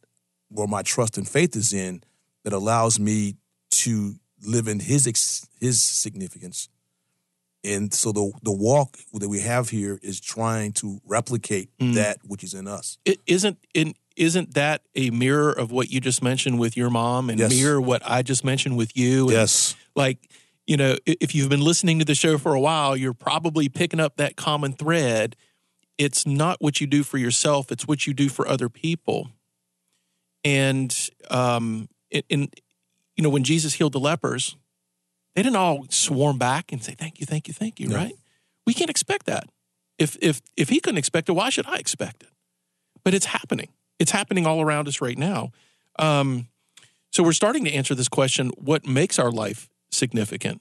where 0.48 0.66
my 0.66 0.82
trust 0.82 1.18
and 1.18 1.28
faith 1.28 1.54
is 1.56 1.74
in 1.74 2.02
that 2.44 2.54
allows 2.54 2.98
me 2.98 3.34
to 3.72 4.14
live 4.42 4.68
in 4.68 4.80
his 4.80 5.06
ex, 5.06 5.46
his 5.60 5.82
significance. 5.82 6.68
And 7.66 7.92
so 7.92 8.12
the 8.12 8.32
the 8.42 8.52
walk 8.52 8.98
that 9.14 9.28
we 9.28 9.40
have 9.40 9.70
here 9.70 9.98
is 10.02 10.20
trying 10.20 10.72
to 10.74 11.00
replicate 11.04 11.68
Mm. 11.78 11.94
that 11.94 12.18
which 12.24 12.44
is 12.44 12.54
in 12.54 12.66
us. 12.68 12.98
It 13.04 13.20
isn't 13.26 13.58
in 13.74 13.94
isn't 14.16 14.54
that 14.54 14.82
a 14.94 15.10
mirror 15.10 15.52
of 15.52 15.70
what 15.72 15.90
you 15.90 16.00
just 16.00 16.22
mentioned 16.22 16.58
with 16.58 16.76
your 16.76 16.88
mom 16.88 17.28
and 17.28 17.38
Yes. 17.38 17.50
mirror 17.50 17.80
what 17.80 18.00
I 18.04 18.22
just 18.22 18.44
mentioned 18.44 18.76
with 18.78 18.96
you? 18.96 19.24
And 19.24 19.32
Yes. 19.32 19.74
like 19.94 20.18
you 20.66 20.76
know 20.76 20.96
if 21.06 21.34
you've 21.34 21.48
been 21.50 21.60
listening 21.60 21.98
to 21.98 22.04
the 22.04 22.14
show 22.14 22.38
for 22.38 22.54
a 22.54 22.60
while 22.60 22.96
you're 22.96 23.12
probably 23.14 23.68
picking 23.68 24.00
up 24.00 24.16
that 24.16 24.36
common 24.36 24.72
thread 24.72 25.36
it's 25.98 26.26
not 26.26 26.56
what 26.60 26.80
you 26.80 26.86
do 26.88 27.02
for 27.04 27.18
yourself 27.18 27.70
it's 27.70 27.86
what 27.86 28.06
you 28.06 28.12
do 28.12 28.28
for 28.28 28.48
other 28.48 28.68
people 28.68 29.30
and 30.44 31.08
um 31.30 31.88
in 32.28 32.48
you 33.16 33.22
know 33.22 33.30
when 33.30 33.44
jesus 33.44 33.74
healed 33.74 33.92
the 33.92 34.00
lepers 34.00 34.56
they 35.36 35.42
didn't 35.42 35.56
all 35.56 35.84
swarm 35.90 36.38
back 36.38 36.72
and 36.72 36.82
say 36.82 36.94
thank 36.94 37.20
you 37.20 37.26
thank 37.26 37.46
you 37.46 37.54
thank 37.54 37.78
you 37.78 37.88
No. 37.88 37.96
right? 37.96 38.14
We 38.66 38.74
can't 38.74 38.90
expect 38.90 39.26
that. 39.26 39.44
If 39.98 40.16
if 40.20 40.40
if 40.56 40.70
he 40.70 40.80
couldn't 40.80 40.98
expect 40.98 41.28
it 41.28 41.32
why 41.32 41.50
should 41.50 41.66
i 41.66 41.76
expect 41.76 42.22
it? 42.24 42.30
But 43.04 43.14
it's 43.14 43.26
happening. 43.26 43.68
It's 44.00 44.10
happening 44.10 44.46
all 44.46 44.60
around 44.60 44.88
us 44.88 45.00
right 45.00 45.16
now. 45.18 45.52
Um 45.98 46.48
so 47.12 47.22
we're 47.22 47.32
starting 47.32 47.64
to 47.66 47.72
answer 47.72 47.94
this 47.94 48.08
question 48.08 48.48
what 48.56 48.86
makes 48.86 49.18
our 49.18 49.30
life 49.30 49.68
significant? 49.90 50.60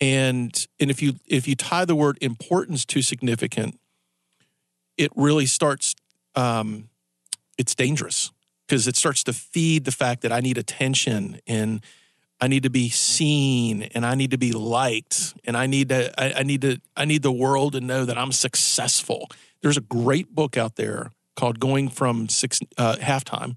And 0.00 0.66
and 0.80 0.90
if 0.90 1.02
you 1.02 1.16
if 1.26 1.46
you 1.46 1.54
tie 1.54 1.84
the 1.84 1.94
word 1.94 2.18
importance 2.20 2.84
to 2.86 3.02
significant 3.02 3.78
it 4.96 5.12
really 5.14 5.46
starts 5.46 5.94
um 6.34 6.88
it's 7.58 7.74
dangerous 7.74 8.32
because 8.66 8.88
it 8.88 8.96
starts 8.96 9.22
to 9.24 9.32
feed 9.32 9.84
the 9.84 9.92
fact 9.92 10.22
that 10.22 10.32
i 10.32 10.40
need 10.40 10.58
attention 10.58 11.40
and 11.46 11.80
i 12.40 12.48
need 12.48 12.62
to 12.62 12.70
be 12.70 12.88
seen 12.88 13.82
and 13.94 14.04
i 14.06 14.14
need 14.14 14.30
to 14.30 14.38
be 14.38 14.52
liked 14.52 15.34
and 15.44 15.56
i 15.56 15.66
need 15.66 15.88
to 15.88 16.12
i, 16.20 16.40
I 16.40 16.42
need 16.42 16.60
to 16.62 16.80
i 16.96 17.04
need 17.04 17.22
the 17.22 17.32
world 17.32 17.72
to 17.72 17.80
know 17.80 18.04
that 18.04 18.18
i'm 18.18 18.32
successful 18.32 19.28
there's 19.62 19.76
a 19.76 19.82
great 19.82 20.34
book 20.34 20.56
out 20.56 20.76
there 20.76 21.10
called 21.36 21.60
going 21.60 21.88
from 21.88 22.28
six 22.28 22.60
uh, 22.76 22.96
halftime 22.96 23.56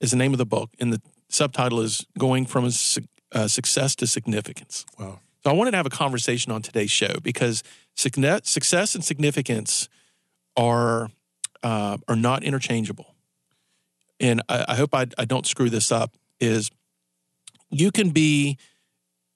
is 0.00 0.10
the 0.10 0.16
name 0.16 0.32
of 0.32 0.38
the 0.38 0.46
book 0.46 0.70
and 0.78 0.92
the 0.92 1.00
subtitle 1.28 1.80
is 1.80 2.06
going 2.18 2.46
from 2.46 2.64
uh, 3.32 3.48
success 3.48 3.94
to 3.96 4.06
significance 4.06 4.84
Wow. 4.98 5.20
so 5.42 5.50
I 5.50 5.54
wanted 5.54 5.72
to 5.72 5.76
have 5.76 5.86
a 5.86 5.90
conversation 5.90 6.52
on 6.52 6.62
today's 6.62 6.90
show 6.90 7.14
because 7.22 7.62
success 7.94 8.94
and 8.94 9.04
significance 9.04 9.88
are 10.56 11.10
uh, 11.62 11.98
are 12.08 12.16
not 12.16 12.44
interchangeable. 12.44 13.14
And 14.20 14.42
I, 14.48 14.64
I 14.68 14.74
hope 14.76 14.94
I, 14.94 15.06
I 15.18 15.24
don't 15.24 15.46
screw 15.46 15.70
this 15.70 15.90
up. 15.90 16.14
Is 16.38 16.70
you 17.70 17.90
can 17.90 18.10
be 18.10 18.58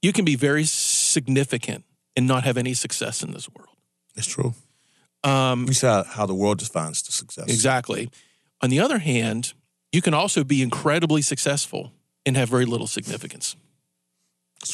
you 0.03 0.13
can 0.13 0.25
be 0.25 0.37
very 0.37 0.65
significant 0.65 1.85
and 2.17 2.27
not 2.27 2.45
have 2.45 2.57
any 2.57 2.75
success 2.75 3.23
in 3.23 3.33
this 3.33 3.49
world. 3.49 3.77
It's 4.17 4.27
true. 4.27 4.55
Um, 5.23 5.67
We 5.67 5.75
see 5.75 5.87
how, 5.87 6.05
how 6.05 6.27
the 6.27 6.35
world 6.35 6.59
defines 6.59 7.03
the 7.03 7.13
success. 7.13 7.49
exactly. 7.49 8.11
On 8.63 8.71
the 8.71 8.81
other 8.81 8.99
hand, 8.99 9.53
you 9.93 10.01
can 10.01 10.15
also 10.15 10.45
be 10.45 10.63
incredibly 10.63 11.23
successful 11.23 11.93
and 12.25 12.37
have 12.37 12.49
very 12.49 12.65
little 12.65 12.87
significance. 12.87 13.57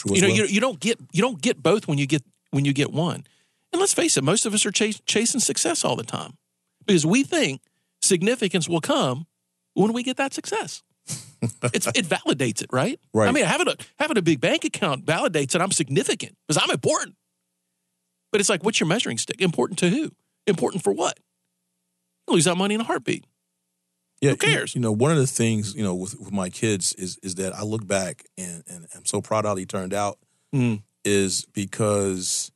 You 0.04 0.20
know 0.20 0.28
well. 0.28 0.36
you, 0.36 0.44
you 0.46 0.60
don't 0.60 0.80
get 0.80 0.98
you 1.12 1.22
don't 1.22 1.40
get 1.40 1.62
both 1.62 1.86
when 1.86 1.98
you 1.98 2.06
get 2.06 2.22
when 2.50 2.64
you 2.64 2.72
get 2.72 2.92
one 2.92 3.24
and 3.72 3.80
let's 3.80 3.94
face 3.94 4.16
it 4.16 4.24
most 4.24 4.44
of 4.46 4.52
us 4.52 4.66
are 4.66 4.72
chas- 4.72 5.00
chasing 5.06 5.40
success 5.40 5.84
all 5.84 5.94
the 5.94 6.02
time 6.02 6.36
because 6.84 7.06
we 7.06 7.22
think 7.22 7.60
significance 8.02 8.68
will 8.68 8.80
come 8.80 9.26
when 9.74 9.92
we 9.92 10.02
get 10.02 10.16
that 10.16 10.34
success 10.34 10.82
it's, 11.74 11.86
it 11.88 12.06
validates 12.06 12.62
it 12.62 12.68
right 12.72 12.98
Right. 13.12 13.28
i 13.28 13.32
mean 13.32 13.44
having 13.44 13.68
a 13.68 13.76
having 13.98 14.16
a 14.16 14.22
big 14.22 14.40
bank 14.40 14.64
account 14.64 15.04
validates 15.04 15.52
that 15.52 15.62
i'm 15.62 15.70
significant 15.70 16.36
because 16.46 16.62
i'm 16.62 16.70
important 16.70 17.14
but 18.32 18.40
it's 18.40 18.48
like 18.48 18.64
what's 18.64 18.80
your 18.80 18.88
measuring 18.88 19.18
stick 19.18 19.40
important 19.40 19.78
to 19.80 19.88
who 19.88 20.10
important 20.46 20.82
for 20.82 20.92
what 20.92 21.18
you 22.26 22.34
lose 22.34 22.44
that 22.46 22.56
money 22.56 22.74
in 22.74 22.80
a 22.80 22.84
heartbeat 22.84 23.24
yeah, 24.22 24.30
who 24.30 24.36
cares? 24.38 24.74
You 24.74 24.80
know, 24.80 24.92
one 24.92 25.10
of 25.10 25.18
the 25.18 25.26
things 25.26 25.74
you 25.74 25.84
know 25.84 25.94
with, 25.94 26.18
with 26.18 26.32
my 26.32 26.48
kids 26.48 26.94
is 26.94 27.18
is 27.22 27.34
that 27.34 27.54
I 27.54 27.62
look 27.64 27.86
back 27.86 28.24
and 28.38 28.64
and 28.66 28.86
I'm 28.94 29.04
so 29.04 29.20
proud 29.20 29.44
how 29.44 29.54
he 29.56 29.66
turned 29.66 29.92
out. 29.92 30.18
Mm. 30.54 30.82
Is 31.04 31.44
because 31.52 32.50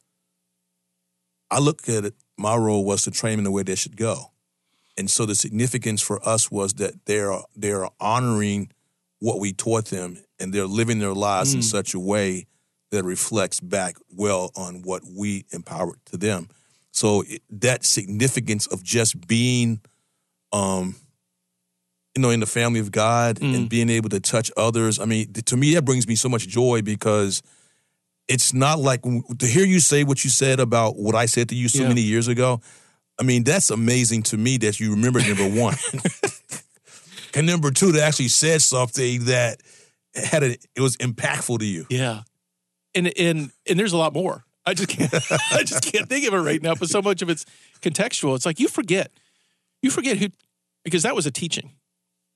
I 1.50 1.58
look 1.58 1.86
at 1.86 2.06
it. 2.06 2.14
My 2.38 2.56
role 2.56 2.82
was 2.86 3.02
to 3.02 3.10
train 3.10 3.32
them 3.32 3.40
in 3.40 3.44
the 3.44 3.50
way 3.50 3.62
they 3.62 3.74
should 3.74 3.98
go, 3.98 4.32
and 5.00 5.10
so 5.10 5.24
the 5.26 5.34
significance 5.34 6.00
for 6.02 6.20
us 6.28 6.50
was 6.50 6.74
that 6.74 6.92
they're 7.06 7.36
they're 7.56 7.88
honoring 7.98 8.70
what 9.18 9.40
we 9.40 9.52
taught 9.52 9.86
them, 9.86 10.18
and 10.38 10.52
they're 10.52 10.66
living 10.80 10.98
their 11.00 11.14
lives 11.14 11.54
in 11.54 11.60
Mm. 11.60 11.64
such 11.64 11.94
a 11.94 11.98
way 11.98 12.46
that 12.90 13.02
reflects 13.04 13.60
back 13.60 13.96
well 14.14 14.50
on 14.54 14.82
what 14.82 15.02
we 15.20 15.44
empowered 15.52 15.98
to 16.10 16.16
them. 16.16 16.48
So 16.92 17.22
it, 17.22 17.42
that 17.50 17.84
significance 17.84 18.66
of 18.66 18.82
just 18.82 19.26
being, 19.26 19.80
um, 20.52 20.96
you 22.16 22.20
know, 22.22 22.30
in 22.30 22.40
the 22.40 22.46
family 22.46 22.80
of 22.80 22.90
God 22.90 23.38
Mm. 23.40 23.54
and 23.54 23.68
being 23.68 23.88
able 23.90 24.08
to 24.10 24.20
touch 24.20 24.50
others. 24.56 24.98
I 24.98 25.04
mean, 25.06 25.32
to 25.32 25.56
me, 25.56 25.74
that 25.74 25.84
brings 25.84 26.06
me 26.06 26.16
so 26.16 26.28
much 26.28 26.46
joy 26.48 26.82
because 26.82 27.42
it's 28.28 28.52
not 28.52 28.78
like 28.78 29.02
to 29.38 29.46
hear 29.46 29.64
you 29.66 29.80
say 29.80 30.04
what 30.04 30.24
you 30.24 30.30
said 30.30 30.60
about 30.60 30.96
what 30.96 31.14
I 31.14 31.26
said 31.26 31.48
to 31.50 31.54
you 31.54 31.68
so 31.68 31.82
Yeah. 31.82 31.88
many 31.88 32.02
years 32.02 32.28
ago. 32.28 32.60
I 33.20 33.22
mean, 33.22 33.44
that's 33.44 33.70
amazing 33.70 34.22
to 34.24 34.38
me 34.38 34.56
that 34.58 34.80
you 34.80 34.92
remember 34.92 35.20
number 35.20 35.48
one. 35.48 35.76
and 37.34 37.46
number 37.46 37.70
two, 37.70 37.92
that 37.92 38.02
actually 38.02 38.28
said 38.28 38.62
something 38.62 39.26
that 39.26 39.60
had 40.14 40.42
a, 40.42 40.56
it 40.74 40.80
was 40.80 40.96
impactful 40.96 41.58
to 41.58 41.66
you. 41.66 41.86
Yeah, 41.90 42.22
and 42.94 43.12
and 43.18 43.50
and 43.68 43.78
there's 43.78 43.92
a 43.92 43.98
lot 43.98 44.14
more. 44.14 44.44
I 44.64 44.72
just 44.72 44.88
can't. 44.88 45.12
I 45.52 45.62
just 45.64 45.92
can't 45.92 46.08
think 46.08 46.26
of 46.26 46.32
it 46.32 46.38
right 46.38 46.62
now. 46.62 46.74
But 46.74 46.88
so 46.88 47.02
much 47.02 47.20
of 47.20 47.28
it's 47.28 47.44
contextual. 47.82 48.34
It's 48.34 48.46
like 48.46 48.58
you 48.58 48.68
forget, 48.68 49.10
you 49.82 49.90
forget 49.90 50.16
who, 50.16 50.28
because 50.82 51.02
that 51.02 51.14
was 51.14 51.26
a 51.26 51.30
teaching. 51.30 51.72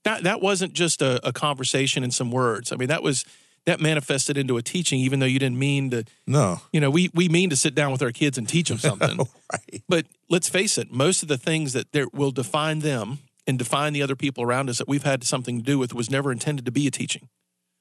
That 0.05 0.25
that 0.25 0.43
wasn't 0.43 0.75
just 0.75 1.01
a, 1.01 1.27
a 1.27 1.33
conversation 1.33 2.03
and 2.03 2.13
some 2.13 2.31
words. 2.31 2.73
I 2.73 2.77
mean, 2.77 2.89
that 2.89 3.03
was 3.03 3.25
that 3.67 3.81
manifested 3.81 4.37
into 4.37 4.57
a 4.57 4.63
teaching, 4.63 5.01
even 5.01 5.21
though 5.21 5.27
you 5.27 5.39
didn't 5.39 5.59
mean 5.59 5.91
to. 5.91 6.05
No. 6.27 6.61
You 6.73 6.81
know, 6.81 6.91
we 6.91 7.11
we 7.15 7.29
mean 7.29 7.51
to 7.51 7.57
sit 7.57 7.75
down 7.75 7.93
with 7.93 8.03
our 8.03 8.13
kids 8.13 8.37
and 8.39 8.49
teach 8.49 8.69
them 8.69 8.79
something. 8.91 9.19
Right. 9.53 9.83
But 9.89 10.07
let's 10.29 10.49
face 10.49 10.79
it, 10.79 10.93
most 10.93 11.23
of 11.23 11.29
the 11.29 11.39
things 11.39 11.73
that 11.73 11.93
there 11.93 12.07
will 12.13 12.31
define 12.31 12.81
them 12.81 13.19
and 13.47 13.59
define 13.59 13.93
the 13.93 14.03
other 14.03 14.17
people 14.17 14.43
around 14.43 14.71
us 14.71 14.79
that 14.79 14.89
we've 14.89 15.03
had 15.05 15.23
something 15.25 15.59
to 15.59 15.65
do 15.65 15.79
with 15.79 15.95
was 15.95 16.11
never 16.11 16.33
intended 16.33 16.65
to 16.65 16.73
be 16.73 16.87
a 16.87 16.91
teaching 16.91 17.29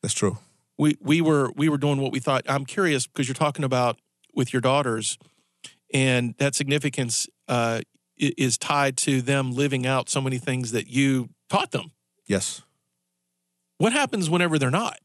That's 0.01 0.13
true. 0.13 0.37
we 0.77 0.97
we 0.99 1.21
were 1.21 1.51
we 1.55 1.69
were 1.69 1.77
doing 1.77 1.99
what 2.01 2.11
we 2.11 2.19
thought. 2.19 2.43
I'm 2.47 2.65
curious 2.65 3.07
because 3.07 3.27
you're 3.27 3.35
talking 3.35 3.63
about 3.65 3.97
with 4.33 4.51
your 4.51 4.61
daughters, 4.61 5.17
and 5.93 6.33
that 6.37 6.55
significance 6.55 7.27
uh, 7.47 7.81
is 8.17 8.57
tied 8.57 8.97
to 8.97 9.21
them 9.21 9.51
living 9.53 9.85
out 9.85 10.09
so 10.09 10.19
many 10.21 10.37
things 10.37 10.71
that 10.71 10.87
you 10.87 11.29
taught 11.49 11.71
them. 11.71 11.91
Yes. 12.25 12.61
What 13.77 13.91
happens 13.93 14.29
whenever 14.29 14.57
they're 14.57 14.71
not? 14.71 14.97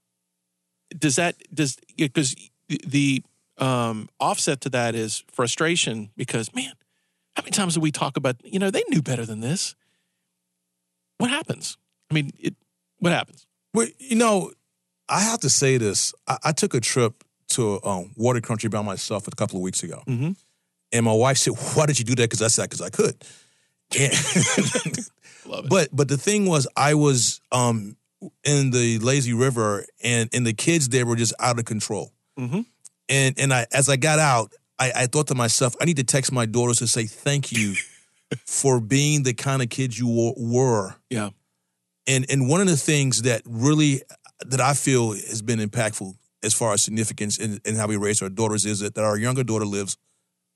Does 0.96 1.16
that 1.16 1.36
does 1.52 1.76
because 1.96 2.34
the 2.68 3.22
um, 3.58 4.08
offset 4.20 4.60
to 4.62 4.68
that 4.70 4.94
is 4.94 5.24
frustration 5.32 6.10
because 6.16 6.54
man, 6.54 6.72
how 7.34 7.42
many 7.42 7.50
times 7.50 7.74
do 7.74 7.80
we 7.80 7.90
talk 7.90 8.16
about 8.16 8.36
you 8.44 8.58
know 8.58 8.70
they 8.70 8.84
knew 8.90 9.02
better 9.02 9.26
than 9.26 9.40
this? 9.40 9.74
What 11.18 11.30
happens? 11.30 11.76
I 12.10 12.14
mean, 12.14 12.30
it, 12.38 12.54
what 12.98 13.12
happens? 13.12 13.46
Well, 13.74 13.88
you 13.98 14.16
know, 14.16 14.52
I 15.08 15.20
have 15.20 15.40
to 15.40 15.50
say 15.50 15.76
this. 15.76 16.14
I, 16.26 16.38
I 16.44 16.52
took 16.52 16.74
a 16.74 16.80
trip 16.80 17.24
to 17.48 17.82
um, 17.84 18.12
water 18.16 18.40
country 18.40 18.68
by 18.68 18.82
myself 18.82 19.26
a 19.26 19.30
couple 19.32 19.56
of 19.56 19.62
weeks 19.62 19.82
ago. 19.82 20.02
Mhm. 20.06 20.36
And 20.92 21.04
my 21.04 21.12
wife 21.12 21.36
said, 21.38 21.54
Why 21.74 21.86
did 21.86 21.98
you 21.98 22.04
do 22.04 22.14
that? 22.14 22.22
Because 22.30 22.40
I 22.42 22.48
said, 22.48 22.64
Because 22.70 22.80
I 22.80 22.88
could. 22.90 23.16
Love 25.46 25.64
it. 25.64 25.70
but 25.70 25.88
but 25.92 26.08
the 26.08 26.16
thing 26.18 26.46
was, 26.46 26.66
I 26.76 26.94
was 26.94 27.40
um, 27.52 27.96
in 28.44 28.70
the 28.70 28.98
lazy 28.98 29.32
river, 29.32 29.84
and 30.02 30.28
and 30.32 30.46
the 30.46 30.52
kids 30.52 30.88
there 30.88 31.06
were 31.06 31.16
just 31.16 31.34
out 31.40 31.58
of 31.58 31.64
control. 31.64 32.12
Mhm. 32.38 32.66
And 33.08 33.38
and 33.38 33.52
I 33.52 33.66
as 33.72 33.88
I 33.88 33.96
got 33.96 34.18
out, 34.18 34.52
I, 34.78 34.92
I 34.94 35.06
thought 35.06 35.26
to 35.28 35.34
myself, 35.34 35.74
I 35.80 35.84
need 35.84 35.96
to 35.96 36.04
text 36.04 36.32
my 36.32 36.46
daughters 36.46 36.78
to 36.78 36.86
say 36.86 37.04
thank 37.04 37.52
you 37.52 37.74
for 38.46 38.80
being 38.80 39.22
the 39.22 39.34
kind 39.34 39.62
of 39.62 39.68
kids 39.70 39.98
you 39.98 40.34
were. 40.36 40.94
yeah. 41.10 41.30
And 42.06 42.26
and 42.30 42.48
one 42.48 42.60
of 42.60 42.66
the 42.66 42.76
things 42.76 43.22
that 43.22 43.42
really 43.44 44.02
that 44.46 44.60
I 44.60 44.74
feel 44.74 45.12
has 45.12 45.42
been 45.42 45.58
impactful 45.58 46.14
as 46.42 46.54
far 46.54 46.72
as 46.72 46.82
significance 46.82 47.38
in, 47.38 47.60
in 47.64 47.74
how 47.74 47.86
we 47.88 47.96
raise 47.96 48.22
our 48.22 48.28
daughters 48.28 48.64
is 48.64 48.78
that, 48.78 48.94
that 48.94 49.04
our 49.04 49.18
younger 49.18 49.42
daughter 49.42 49.66
lives 49.66 49.96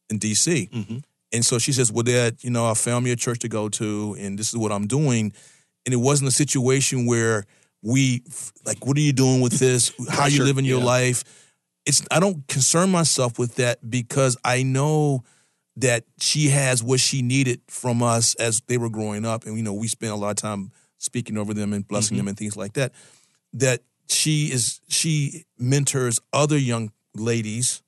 in 0.08 0.18
DC. 0.18 0.68
hmm 0.72 0.98
And 1.32 1.44
so 1.44 1.58
she 1.58 1.72
says, 1.72 1.90
Well, 1.90 2.04
Dad, 2.04 2.36
you 2.42 2.50
know, 2.50 2.66
I 2.70 2.74
found 2.74 3.04
me 3.04 3.10
a 3.10 3.16
church 3.16 3.40
to 3.40 3.48
go 3.48 3.68
to, 3.70 4.16
and 4.18 4.38
this 4.38 4.48
is 4.50 4.56
what 4.56 4.70
I'm 4.72 4.86
doing. 4.86 5.32
And 5.84 5.92
it 5.92 5.98
wasn't 5.98 6.28
a 6.28 6.32
situation 6.32 7.06
where 7.06 7.44
we, 7.82 8.22
like, 8.64 8.84
what 8.86 8.96
are 8.96 9.00
you 9.00 9.12
doing 9.12 9.40
with 9.40 9.58
this? 9.58 9.92
How 10.10 10.22
are 10.22 10.28
you 10.30 10.44
living 10.44 10.64
your 10.64 10.78
yeah. 10.78 10.84
life? 10.84 11.24
It's, 11.84 12.04
I 12.10 12.20
don't 12.20 12.46
concern 12.46 12.90
myself 12.90 13.38
with 13.38 13.56
that 13.56 13.90
because 13.90 14.36
I 14.44 14.62
know 14.62 15.24
that 15.76 16.04
she 16.20 16.50
has 16.50 16.82
what 16.82 17.00
she 17.00 17.22
needed 17.22 17.60
from 17.66 18.02
us 18.02 18.34
as 18.36 18.60
they 18.68 18.78
were 18.78 18.90
growing 18.90 19.24
up. 19.24 19.46
And, 19.46 19.56
you 19.56 19.62
know, 19.62 19.72
we 19.72 19.88
spent 19.88 20.12
a 20.12 20.16
lot 20.16 20.30
of 20.30 20.36
time 20.36 20.70
speaking 20.98 21.36
over 21.36 21.54
them 21.54 21.72
and 21.72 21.86
blessing 21.86 22.14
Mhm. 22.16 22.20
them 22.20 22.28
and 22.28 22.36
things 22.36 22.56
like 22.56 22.74
that. 22.74 22.92
That 23.52 23.82
she 24.08 24.52
is, 24.52 24.80
she 24.88 25.44
mentors 25.58 26.20
other 26.32 26.58
young 26.58 26.92
ladies 27.14 27.82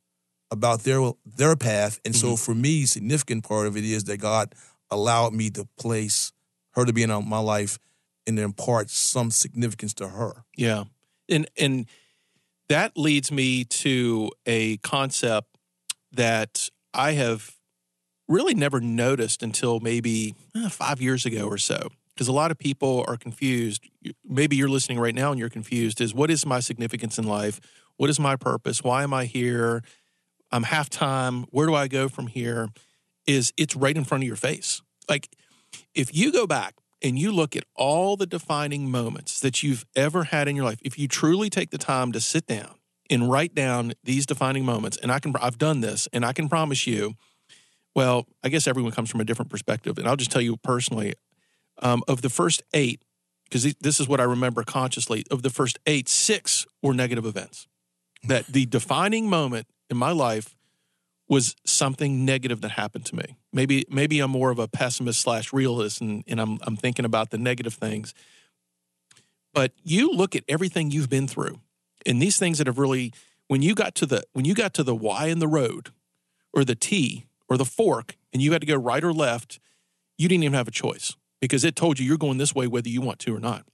about 0.51 0.83
their 0.85 1.13
their 1.25 1.57
path. 1.57 2.01
And 2.05 2.15
so 2.17 2.37
for 2.37 2.55
me, 2.55 2.87
significant 2.87 3.45
part 3.45 3.67
of 3.67 3.77
it 3.77 3.85
is 3.85 4.05
that 4.05 4.19
God 4.19 4.55
allowed 4.91 5.35
me 5.35 5.51
to 5.51 5.67
place 5.79 6.33
her 6.75 6.85
to 6.85 6.93
be 6.93 7.03
in 7.03 7.29
my 7.29 7.39
life 7.39 7.79
and 8.27 8.39
impart 8.39 8.91
some 8.91 9.31
significance 9.31 9.95
to 9.95 10.09
her. 10.09 10.45
Yeah. 10.57 10.85
And 11.29 11.49
and 11.59 11.87
that 12.69 12.97
leads 12.97 13.31
me 13.31 13.65
to 13.65 14.31
a 14.47 14.79
concept 14.79 15.49
that 16.13 16.69
I 16.93 17.13
have 17.13 17.57
really 18.29 18.55
never 18.55 18.81
noticed 18.81 19.43
until 19.43 19.81
maybe 19.81 20.35
eh, 20.57 20.69
5 20.69 21.01
years 21.01 21.27
ago 21.27 21.47
or 21.47 21.59
so. 21.59 21.89
Because 22.15 22.29
a 22.29 22.33
lot 22.33 22.51
of 22.51 22.59
people 22.59 23.05
are 23.09 23.17
confused. 23.17 23.83
Maybe 24.25 24.57
you're 24.57 24.69
listening 24.69 25.01
right 25.01 25.15
now 25.15 25.33
and 25.33 25.39
you're 25.39 25.51
confused 25.51 26.01
is 26.01 26.15
what 26.15 26.31
is 26.31 26.47
my 26.47 26.61
significance 26.61 27.19
in 27.19 27.27
life? 27.27 27.61
What 27.97 28.09
is 28.09 28.21
my 28.21 28.37
purpose? 28.37 28.83
Why 28.83 29.03
am 29.03 29.13
I 29.13 29.25
here? 29.25 29.83
I'm 30.53 30.65
halftime. 30.65 31.47
Where 31.51 31.67
do 31.67 31.75
I 31.75 31.89
go 31.89 32.09
from 32.09 32.29
here? 32.29 32.69
Is 33.27 33.53
it's 33.57 33.75
right 33.75 33.97
in 33.97 34.05
front 34.05 34.23
of 34.23 34.29
your 34.29 34.37
face. 34.37 34.81
Like 35.09 35.29
if 35.95 36.15
you 36.15 36.33
go 36.33 36.47
back 36.47 36.75
and 37.03 37.19
you 37.19 37.33
look 37.33 37.55
at 37.57 37.65
all 37.77 38.17
the 38.17 38.27
defining 38.27 38.91
moments 38.91 39.41
that 39.41 39.63
you've 39.63 39.85
ever 39.95 40.25
had 40.25 40.49
in 40.49 40.57
your 40.57 40.65
life, 40.65 40.79
if 40.83 40.99
you 40.99 41.07
truly 41.09 41.51
take 41.51 41.71
the 41.71 41.79
time 41.79 42.13
to 42.13 42.21
sit 42.21 42.47
down 42.47 42.77
and 43.11 43.31
write 43.31 43.55
down 43.55 43.93
these 44.03 44.25
defining 44.25 44.65
moments, 44.65 44.97
and 44.97 45.13
I 45.13 45.19
can, 45.19 45.35
I've 45.41 45.59
done 45.59 45.81
this, 45.81 46.09
and 46.13 46.25
I 46.25 46.33
can 46.33 46.49
promise 46.49 46.87
you, 46.87 47.15
well, 47.95 48.27
I 48.43 48.49
guess 48.49 48.67
everyone 48.67 48.93
comes 48.93 49.11
from 49.11 49.21
a 49.21 49.25
different 49.25 49.51
perspective, 49.51 49.99
and 49.99 50.09
I'll 50.09 50.17
just 50.17 50.31
tell 50.31 50.43
you 50.43 50.57
personally, 50.57 51.15
um, 51.83 52.03
of 52.09 52.23
the 52.23 52.31
first 52.31 52.63
eight, 52.73 53.03
because 53.45 53.75
this 53.81 54.01
is 54.01 54.09
what 54.09 54.21
I 54.21 54.25
remember 54.25 54.63
consciously, 54.65 55.25
of 55.31 55.43
the 55.43 55.51
first 55.51 55.79
eight, 55.87 56.09
six 56.09 56.67
were 56.83 56.95
negative 56.95 57.27
events. 57.27 57.67
That 58.27 58.47
the 58.47 58.67
defining 58.67 59.29
moment 59.29 59.67
in 59.91 59.99
my 59.99 60.13
life 60.13 60.57
was 61.29 61.57
something 61.65 62.25
negative 62.25 62.61
that 62.61 62.73
happened 62.73 63.07
to 63.07 63.17
me. 63.17 63.37
Maybe 63.53 63.85
maybe 63.89 64.21
I'm 64.21 64.31
more 64.31 64.51
of 64.51 64.59
a 64.59 64.69
pessimist 64.69 65.21
slash 65.21 65.53
realist, 65.53 66.01
and, 66.01 66.25
and 66.27 66.41
I'm 66.41 66.59
I'm 66.63 66.77
thinking 66.77 67.05
about 67.05 67.31
the 67.31 67.39
negative 67.39 67.75
things. 67.75 68.15
But 69.53 69.73
you 69.83 70.13
look 70.13 70.35
at 70.35 70.45
everything 70.49 70.91
you've 70.91 71.09
been 71.09 71.29
through, 71.29 71.61
and 72.05 72.21
these 72.21 72.39
things 72.39 72.59
that 72.59 72.67
have 72.67 72.79
really 72.79 73.13
when 73.49 73.63
you 73.63 73.75
got 73.75 73.95
to 73.97 74.07
the 74.07 74.25
when 74.33 74.45
you 74.45 74.55
got 74.55 74.75
to 74.75 74.83
the 74.83 74.95
Y 74.95 75.27
in 75.27 75.39
the 75.39 75.49
road, 75.49 75.91
or 76.53 76.65
the 76.65 76.75
T 76.75 77.27
or 77.49 77.57
the 77.57 77.65
fork, 77.65 78.17
and 78.33 78.41
you 78.41 78.53
had 78.53 78.63
to 78.63 78.67
go 78.67 78.77
right 78.77 79.05
or 79.05 79.13
left, 79.13 79.61
you 80.17 80.29
didn't 80.29 80.45
even 80.45 80.55
have 80.55 80.69
a 80.69 80.73
choice 80.73 81.17
because 81.41 81.65
it 81.65 81.77
told 81.77 81.99
you 81.99 82.07
you're 82.07 82.17
going 82.17 82.39
this 82.39 82.55
way 82.55 82.67
whether 82.67 82.89
you 82.89 83.01
want 83.01 83.19
to 83.21 83.35
or 83.35 83.41
not. 83.41 83.67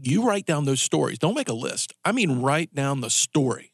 You 0.00 0.26
write 0.26 0.46
down 0.46 0.64
those 0.64 0.82
stories. 0.82 1.18
Don't 1.18 1.34
make 1.34 1.48
a 1.48 1.54
list. 1.54 1.92
I 2.04 2.12
mean, 2.12 2.40
write 2.40 2.74
down 2.74 3.00
the 3.00 3.10
story 3.10 3.71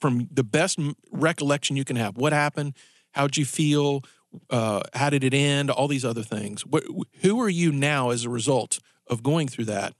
from 0.00 0.28
the 0.30 0.44
best 0.44 0.78
recollection 1.10 1.76
you 1.76 1.84
can 1.84 1.96
have. 1.96 2.16
What 2.16 2.32
happened? 2.32 2.74
How'd 3.12 3.36
you 3.36 3.44
feel? 3.44 4.02
Uh, 4.50 4.82
how 4.94 5.10
did 5.10 5.24
it 5.24 5.34
end? 5.34 5.70
All 5.70 5.88
these 5.88 6.04
other 6.04 6.22
things. 6.22 6.64
What, 6.66 6.84
who 7.22 7.40
are 7.40 7.48
you 7.48 7.72
now 7.72 8.10
as 8.10 8.24
a 8.24 8.30
result 8.30 8.78
of 9.06 9.22
going 9.22 9.48
through 9.48 9.66
that? 9.66 9.94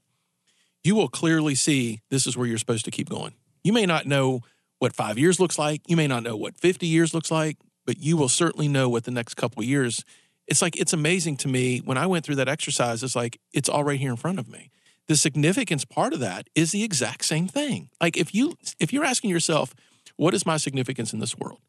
You 0.83 0.95
will 0.95 1.09
clearly 1.09 1.55
see 1.55 2.01
this 2.09 2.25
is 2.25 2.37
where 2.37 2.47
you're 2.47 2.57
supposed 2.57 2.85
to 2.85 2.91
keep 2.91 3.09
going. 3.09 3.33
You 3.63 3.73
may 3.73 3.85
not 3.85 4.05
know 4.05 4.41
what 4.77 4.95
five 4.95 5.17
years 5.17 5.39
looks 5.39 5.59
like. 5.59 5.81
You 5.87 5.97
may 5.97 6.07
not 6.07 6.23
know 6.23 6.37
what 6.37 6.55
50 6.55 6.87
years 6.87 7.13
looks 7.13 7.31
like, 7.31 7.57
but 7.85 7.97
you 7.97 8.15
will 8.15 8.29
certainly 8.29 8.67
know 8.67 8.87
what 8.87 9.03
the 9.03 9.11
next 9.11 9.33
couple 9.33 9.61
years. 9.63 10.05
It's 10.47 10.61
like, 10.61 10.79
it's 10.79 10.93
amazing 10.93 11.37
to 11.37 11.47
me 11.47 11.79
when 11.79 11.97
I 11.97 12.05
went 12.05 12.23
through 12.23 12.35
that 12.35 12.47
exercise, 12.47 13.03
it's 13.03 13.15
like, 13.15 13.39
it's 13.51 13.67
all 13.67 13.83
right 13.83 13.99
here 13.99 14.11
in 14.11 14.17
front 14.17 14.39
of 14.39 14.47
me 14.47 14.71
the 15.09 15.17
significance 15.17 15.83
part 15.85 16.13
of 16.13 16.19
that 16.19 16.47
is 16.53 16.71
the 16.71 16.83
exact 16.83 17.25
same 17.25 17.47
thing. 17.47 17.89
Like 17.99 18.15
if 18.15 18.33
you 18.33 18.53
if 18.79 18.93
you're 18.93 19.03
asking 19.03 19.31
yourself, 19.31 19.73
what 20.19 20.33
is 20.33 20.45
my 20.45 20.57
significance 20.57 21.13
in 21.13 21.19
this 21.19 21.37
world? 21.37 21.59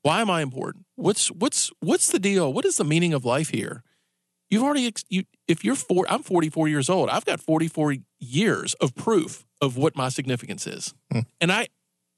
Why 0.00 0.22
am 0.22 0.30
I 0.30 0.40
important? 0.40 0.86
What's 0.96 1.30
what's 1.30 1.70
what's 1.80 2.08
the 2.08 2.18
deal? 2.18 2.50
What 2.50 2.64
is 2.64 2.78
the 2.78 2.84
meaning 2.84 3.12
of 3.12 3.26
life 3.26 3.50
here? 3.50 3.82
You've 4.48 4.62
already 4.62 4.90
you 5.10 5.24
if 5.46 5.64
you're 5.64 5.74
four, 5.74 6.06
I'm 6.08 6.22
44 6.22 6.68
years 6.68 6.88
old. 6.88 7.10
I've 7.10 7.26
got 7.26 7.40
44 7.40 7.96
years 8.20 8.72
of 8.74 8.94
proof 8.94 9.44
of 9.60 9.76
what 9.76 9.96
my 9.96 10.08
significance 10.08 10.66
is, 10.66 10.94
hmm. 11.12 11.20
and 11.42 11.52
I 11.52 11.68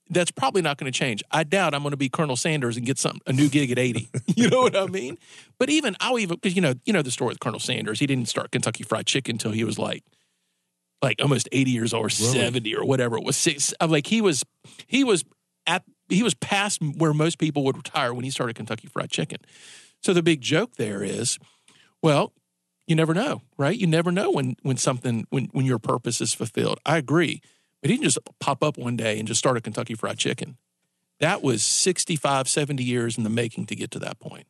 that's 0.09 0.31
probably 0.31 0.63
not 0.63 0.79
going 0.79 0.91
to 0.91 0.97
change. 0.97 1.25
I 1.33 1.43
doubt 1.43 1.75
I'm 1.75 1.83
going 1.83 1.91
to 1.91 1.97
be 1.97 2.09
Colonel 2.09 2.37
Sanders 2.37 2.77
and 2.77 2.87
get 2.87 2.97
some 2.97 3.19
a 3.27 3.33
new 3.33 3.49
gig 3.49 3.73
at 3.73 3.79
80. 3.79 4.09
you 4.37 4.49
know 4.49 4.61
what 4.61 4.77
I 4.77 4.87
mean? 4.87 5.19
But 5.59 5.69
even 5.69 5.97
I'll 5.99 6.21
even 6.21 6.37
because 6.37 6.55
you 6.55 6.63
know 6.63 6.75
you 6.85 6.93
know 6.93 7.03
the 7.03 7.11
story 7.11 7.31
with 7.31 7.41
Colonel 7.41 7.61
Sanders. 7.61 7.99
He 7.99 8.07
didn't 8.07 8.29
start 8.29 8.53
Kentucky 8.53 8.85
Fried 8.85 9.07
Chicken 9.07 9.35
until 9.35 9.51
he 9.51 9.65
was 9.65 9.81
like 9.81 10.05
like 11.03 11.21
almost 11.21 11.49
80 11.51 11.71
years 11.73 11.93
old 11.93 12.07
or 12.07 12.09
70 12.09 12.75
or 12.75 12.85
whatever 12.85 13.19
it 13.19 13.23
was 13.23 13.37
six 13.37 13.75
like 13.87 14.07
he 14.07 14.23
was 14.23 14.45
he 14.87 15.05
was 15.05 15.25
at 15.67 15.85
he 16.09 16.23
was 16.23 16.35
past 16.35 16.81
where 16.83 17.13
most 17.13 17.39
people 17.39 17.65
would 17.65 17.77
retire 17.77 18.15
when 18.15 18.25
he 18.25 18.31
started 18.31 18.55
Kentucky 18.57 18.89
Fried 18.89 19.11
Chicken. 19.11 19.39
So 20.03 20.13
the 20.13 20.23
big 20.23 20.41
joke 20.41 20.77
there 20.77 21.03
is, 21.03 21.39
well, 22.03 22.33
you 22.87 22.95
never 22.95 23.15
know, 23.15 23.43
right? 23.59 23.77
You 23.77 23.87
never 23.87 24.13
know 24.13 24.31
when 24.31 24.57
when 24.63 24.77
something 24.77 25.27
when 25.31 25.47
when 25.47 25.67
your 25.67 25.79
purpose 25.79 26.21
is 26.21 26.33
fulfilled. 26.33 26.79
I 26.87 26.97
agree, 26.99 27.41
but 27.83 27.91
he 27.91 27.97
didn't 27.97 28.05
just 28.05 28.19
pop 28.39 28.63
up 28.63 28.79
one 28.79 28.97
day 28.97 29.19
and 29.19 29.27
just 29.27 29.39
start 29.39 29.57
a 29.57 29.61
Kentucky 29.61 29.95
Fried 29.95 30.19
Chicken. 30.19 30.57
That 31.19 31.43
was 31.43 31.63
65, 31.63 32.47
70 32.47 32.85
years 32.85 33.17
in 33.17 33.25
the 33.25 33.31
making 33.31 33.67
to 33.67 33.75
get 33.75 33.91
to 33.93 33.99
that 34.01 34.21
point. 34.21 34.47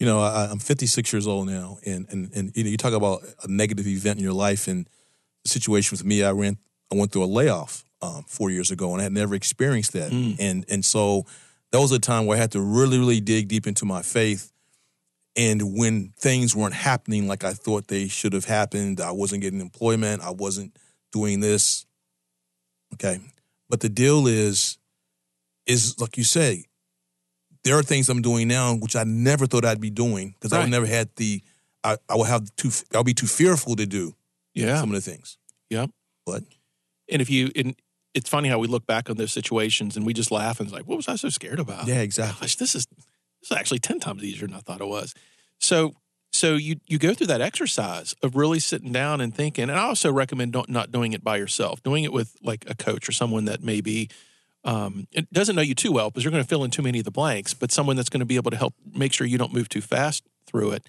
You 0.00 0.06
know, 0.06 0.20
I, 0.20 0.48
I'm 0.50 0.58
56 0.58 1.12
years 1.12 1.26
old 1.26 1.46
now, 1.46 1.78
and 1.86 2.06
and 2.10 2.30
and 2.34 2.52
you 2.54 2.64
know, 2.64 2.70
you 2.70 2.76
talk 2.76 2.92
about 2.92 3.22
a 3.42 3.48
negative 3.48 3.86
event 3.86 4.18
in 4.18 4.24
your 4.24 4.34
life, 4.34 4.66
and 4.66 4.88
the 5.44 5.48
situation 5.48 5.94
with 5.94 6.04
me, 6.04 6.22
I 6.22 6.32
ran, 6.32 6.58
I 6.92 6.96
went 6.96 7.12
through 7.12 7.24
a 7.24 7.26
layoff 7.26 7.84
um, 8.02 8.24
four 8.26 8.50
years 8.50 8.70
ago, 8.70 8.92
and 8.92 9.00
I 9.00 9.04
had 9.04 9.12
never 9.12 9.34
experienced 9.34 9.92
that, 9.92 10.10
Mm. 10.12 10.36
and 10.38 10.64
and 10.68 10.84
so 10.84 11.26
that 11.72 11.78
was 11.80 11.92
a 11.92 11.98
time 11.98 12.26
where 12.26 12.36
I 12.36 12.40
had 12.40 12.52
to 12.52 12.60
really, 12.60 12.98
really 12.98 13.20
dig 13.20 13.48
deep 13.48 13.66
into 13.66 13.84
my 13.84 14.02
faith. 14.02 14.52
And 15.36 15.76
when 15.78 16.12
things 16.18 16.56
weren't 16.56 16.74
happening 16.74 17.28
like 17.28 17.44
I 17.44 17.52
thought 17.52 17.86
they 17.86 18.08
should 18.08 18.32
have 18.32 18.46
happened, 18.46 19.00
I 19.00 19.12
wasn't 19.12 19.42
getting 19.42 19.60
employment, 19.60 20.22
I 20.22 20.30
wasn't 20.30 20.76
doing 21.12 21.38
this. 21.40 21.86
Okay, 22.94 23.20
but 23.68 23.80
the 23.80 23.88
deal 23.88 24.26
is, 24.26 24.78
is 25.66 25.98
like 26.00 26.16
you 26.18 26.24
say, 26.24 26.64
there 27.62 27.76
are 27.78 27.82
things 27.84 28.08
I'm 28.08 28.22
doing 28.22 28.48
now 28.48 28.74
which 28.74 28.96
I 28.96 29.04
never 29.04 29.46
thought 29.46 29.64
I'd 29.64 29.80
be 29.80 29.90
doing 29.90 30.30
because 30.30 30.52
I 30.52 30.56
Right. 30.56 30.62
would 30.64 30.70
never 30.70 30.86
had 30.86 31.10
the, 31.16 31.42
I, 31.84 31.96
I 32.08 32.16
would 32.16 32.26
have 32.26 32.54
too, 32.56 32.70
I'll 32.94 33.04
be 33.04 33.14
too 33.14 33.26
fearful 33.28 33.76
to 33.76 33.86
do 33.86 34.16
Yeah, 34.54 34.80
some 34.80 34.90
of 34.90 34.96
the 34.96 35.10
things. 35.10 35.38
yeah. 35.68 35.86
But 36.26 36.42
And 37.08 37.22
if 37.22 37.30
you, 37.30 37.50
and 37.54 37.76
it's 38.14 38.28
funny 38.28 38.48
how 38.48 38.58
we 38.58 38.66
look 38.66 38.86
back 38.86 39.08
on 39.08 39.16
those 39.16 39.32
situations 39.32 39.96
and 39.96 40.04
we 40.04 40.12
just 40.12 40.30
laugh 40.30 40.60
and 40.60 40.68
it's 40.68 40.74
like, 40.74 40.86
what 40.86 40.96
was 40.96 41.08
I 41.08 41.16
so 41.16 41.28
scared 41.28 41.60
about? 41.60 41.86
yeah, 41.86 42.00
exactly. 42.00 42.46
gosh, 42.46 42.56
this 42.56 42.74
is 42.74 42.86
this 43.40 43.50
is 43.50 43.56
actually 43.56 43.78
ten 43.78 44.00
times 44.00 44.22
easier 44.22 44.46
than 44.46 44.56
I 44.56 44.60
thought 44.60 44.80
it 44.80 44.88
was. 44.88 45.14
So 45.58 45.94
so 46.32 46.54
you 46.54 46.76
you 46.86 46.98
go 46.98 47.14
through 47.14 47.28
that 47.28 47.40
exercise 47.40 48.14
of 48.22 48.36
really 48.36 48.60
sitting 48.60 48.92
down 48.92 49.20
and 49.20 49.34
thinking. 49.34 49.64
And 49.64 49.78
I 49.78 49.84
also 49.84 50.12
recommend 50.12 50.52
don't, 50.52 50.68
not 50.68 50.92
doing 50.92 51.12
it 51.12 51.24
by 51.24 51.36
yourself. 51.36 51.82
Doing 51.82 52.04
it 52.04 52.12
with 52.12 52.36
like 52.42 52.64
a 52.68 52.74
coach 52.74 53.08
or 53.08 53.12
someone 53.12 53.46
that 53.46 53.62
maybe 53.62 54.10
um, 54.64 55.06
it 55.12 55.32
doesn't 55.32 55.56
know 55.56 55.62
you 55.62 55.74
too 55.74 55.92
well 55.92 56.10
because 56.10 56.24
you're 56.24 56.30
going 56.30 56.42
to 56.42 56.48
fill 56.48 56.64
in 56.64 56.70
too 56.70 56.82
many 56.82 56.98
of 56.98 57.04
the 57.04 57.10
blanks. 57.10 57.54
But 57.54 57.72
someone 57.72 57.96
that's 57.96 58.08
going 58.08 58.20
to 58.20 58.26
be 58.26 58.36
able 58.36 58.50
to 58.52 58.56
help 58.56 58.74
make 58.94 59.12
sure 59.12 59.26
you 59.26 59.38
don't 59.38 59.52
move 59.52 59.68
too 59.68 59.80
fast 59.80 60.24
through 60.46 60.72
it 60.72 60.86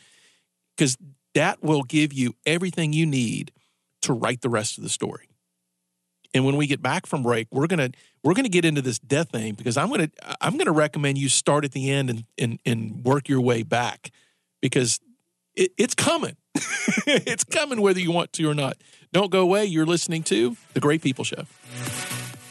because 0.76 0.98
that 1.34 1.64
will 1.64 1.84
give 1.84 2.14
you 2.14 2.36
everything 2.46 2.94
you 2.94 3.06
need 3.06 3.52
to 4.02 4.14
write 4.14 4.42
the 4.42 4.50
rest 4.50 4.78
of 4.78 4.84
the 4.84 4.90
story. 4.90 5.31
And 6.34 6.46
when 6.46 6.56
we 6.56 6.66
get 6.66 6.82
back 6.82 7.06
from 7.06 7.24
break, 7.24 7.48
we're 7.52 7.68
gonna 7.68 7.92
we're 8.24 8.34
gonna 8.34 8.50
get 8.50 8.64
into 8.66 8.82
this 8.82 9.00
death 9.00 9.32
thing 9.32 9.54
because 9.54 9.78
I'm 9.78 9.90
gonna 9.90 10.10
I'm 10.40 10.58
gonna 10.58 10.72
recommend 10.72 11.18
you 11.18 11.28
start 11.30 11.66
at 11.66 11.72
the 11.72 11.92
end 11.92 12.10
and 12.10 12.24
and, 12.38 12.60
and 12.66 13.04
work 13.04 13.28
your 13.28 13.42
way 13.42 13.64
back 13.64 14.12
because 14.62 15.00
it, 15.56 15.72
it's 15.78 15.94
coming. 15.96 16.38
it's 17.08 17.44
coming 17.44 17.82
whether 17.82 18.00
you 18.00 18.12
want 18.12 18.32
to 18.34 18.50
or 18.50 18.54
not. 18.54 18.78
Don't 19.12 19.32
go 19.32 19.42
away. 19.42 19.66
You're 19.66 19.86
listening 19.86 20.24
to 20.24 20.56
the 20.74 20.80
Great 20.80 21.02
People 21.02 21.26
Show. 21.26 21.44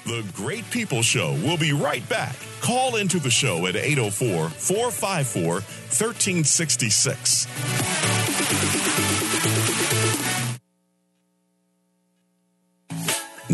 The 0.04 0.24
Great 0.34 0.68
People 0.70 1.02
Show 1.02 1.32
will 1.44 1.56
be 1.56 1.72
right 1.72 2.06
back. 2.08 2.36
Call 2.60 2.96
into 2.96 3.18
the 3.18 3.30
show 3.30 3.66
at 3.66 3.76
804 3.76 4.48
454 4.50 5.52
1366. 5.52 7.46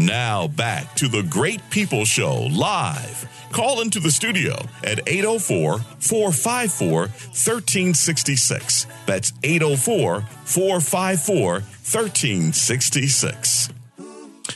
Now 0.07 0.47
back 0.47 0.95
to 0.97 1.09
the 1.09 1.25
Great 1.25 1.69
People 1.71 2.05
Show 2.05 2.47
live. 2.53 3.29
Call 3.51 3.81
into 3.81 3.99
the 3.99 4.13
studio 4.13 4.55
at 4.85 5.01
804 5.09 5.79
454 5.99 6.99
1366. 7.01 8.87
That's 9.05 9.33
804 9.43 10.21
454 10.45 11.53
1366. 11.55 13.71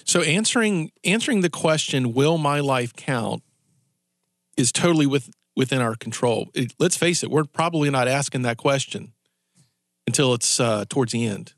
So 0.04 0.22
answering 0.22 0.92
answering 1.04 1.40
the 1.40 1.50
question, 1.50 2.14
"Will 2.14 2.38
my 2.38 2.60
life 2.60 2.94
count?" 2.94 3.42
is 4.56 4.70
totally 4.70 5.06
with, 5.06 5.30
within 5.56 5.80
our 5.80 5.96
control. 5.96 6.48
It- 6.54 6.74
let's 6.78 6.96
face 6.96 7.24
it, 7.24 7.30
we're 7.30 7.44
probably 7.44 7.90
not 7.90 8.06
asking 8.06 8.42
that 8.42 8.56
question 8.56 9.14
until 10.06 10.32
it's 10.32 10.60
uh, 10.60 10.84
towards 10.88 11.10
the 11.10 11.26
end, 11.26 11.54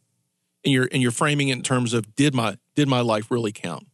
and 0.64 0.72
you're 0.72 0.88
and 0.90 1.02
you're 1.02 1.10
framing 1.10 1.48
it 1.48 1.56
in 1.56 1.62
terms 1.62 1.92
of 1.92 2.16
did 2.16 2.34
my 2.34 2.56
did 2.74 2.88
my 2.88 3.00
life 3.00 3.30
really 3.30 3.52
count? 3.52 3.86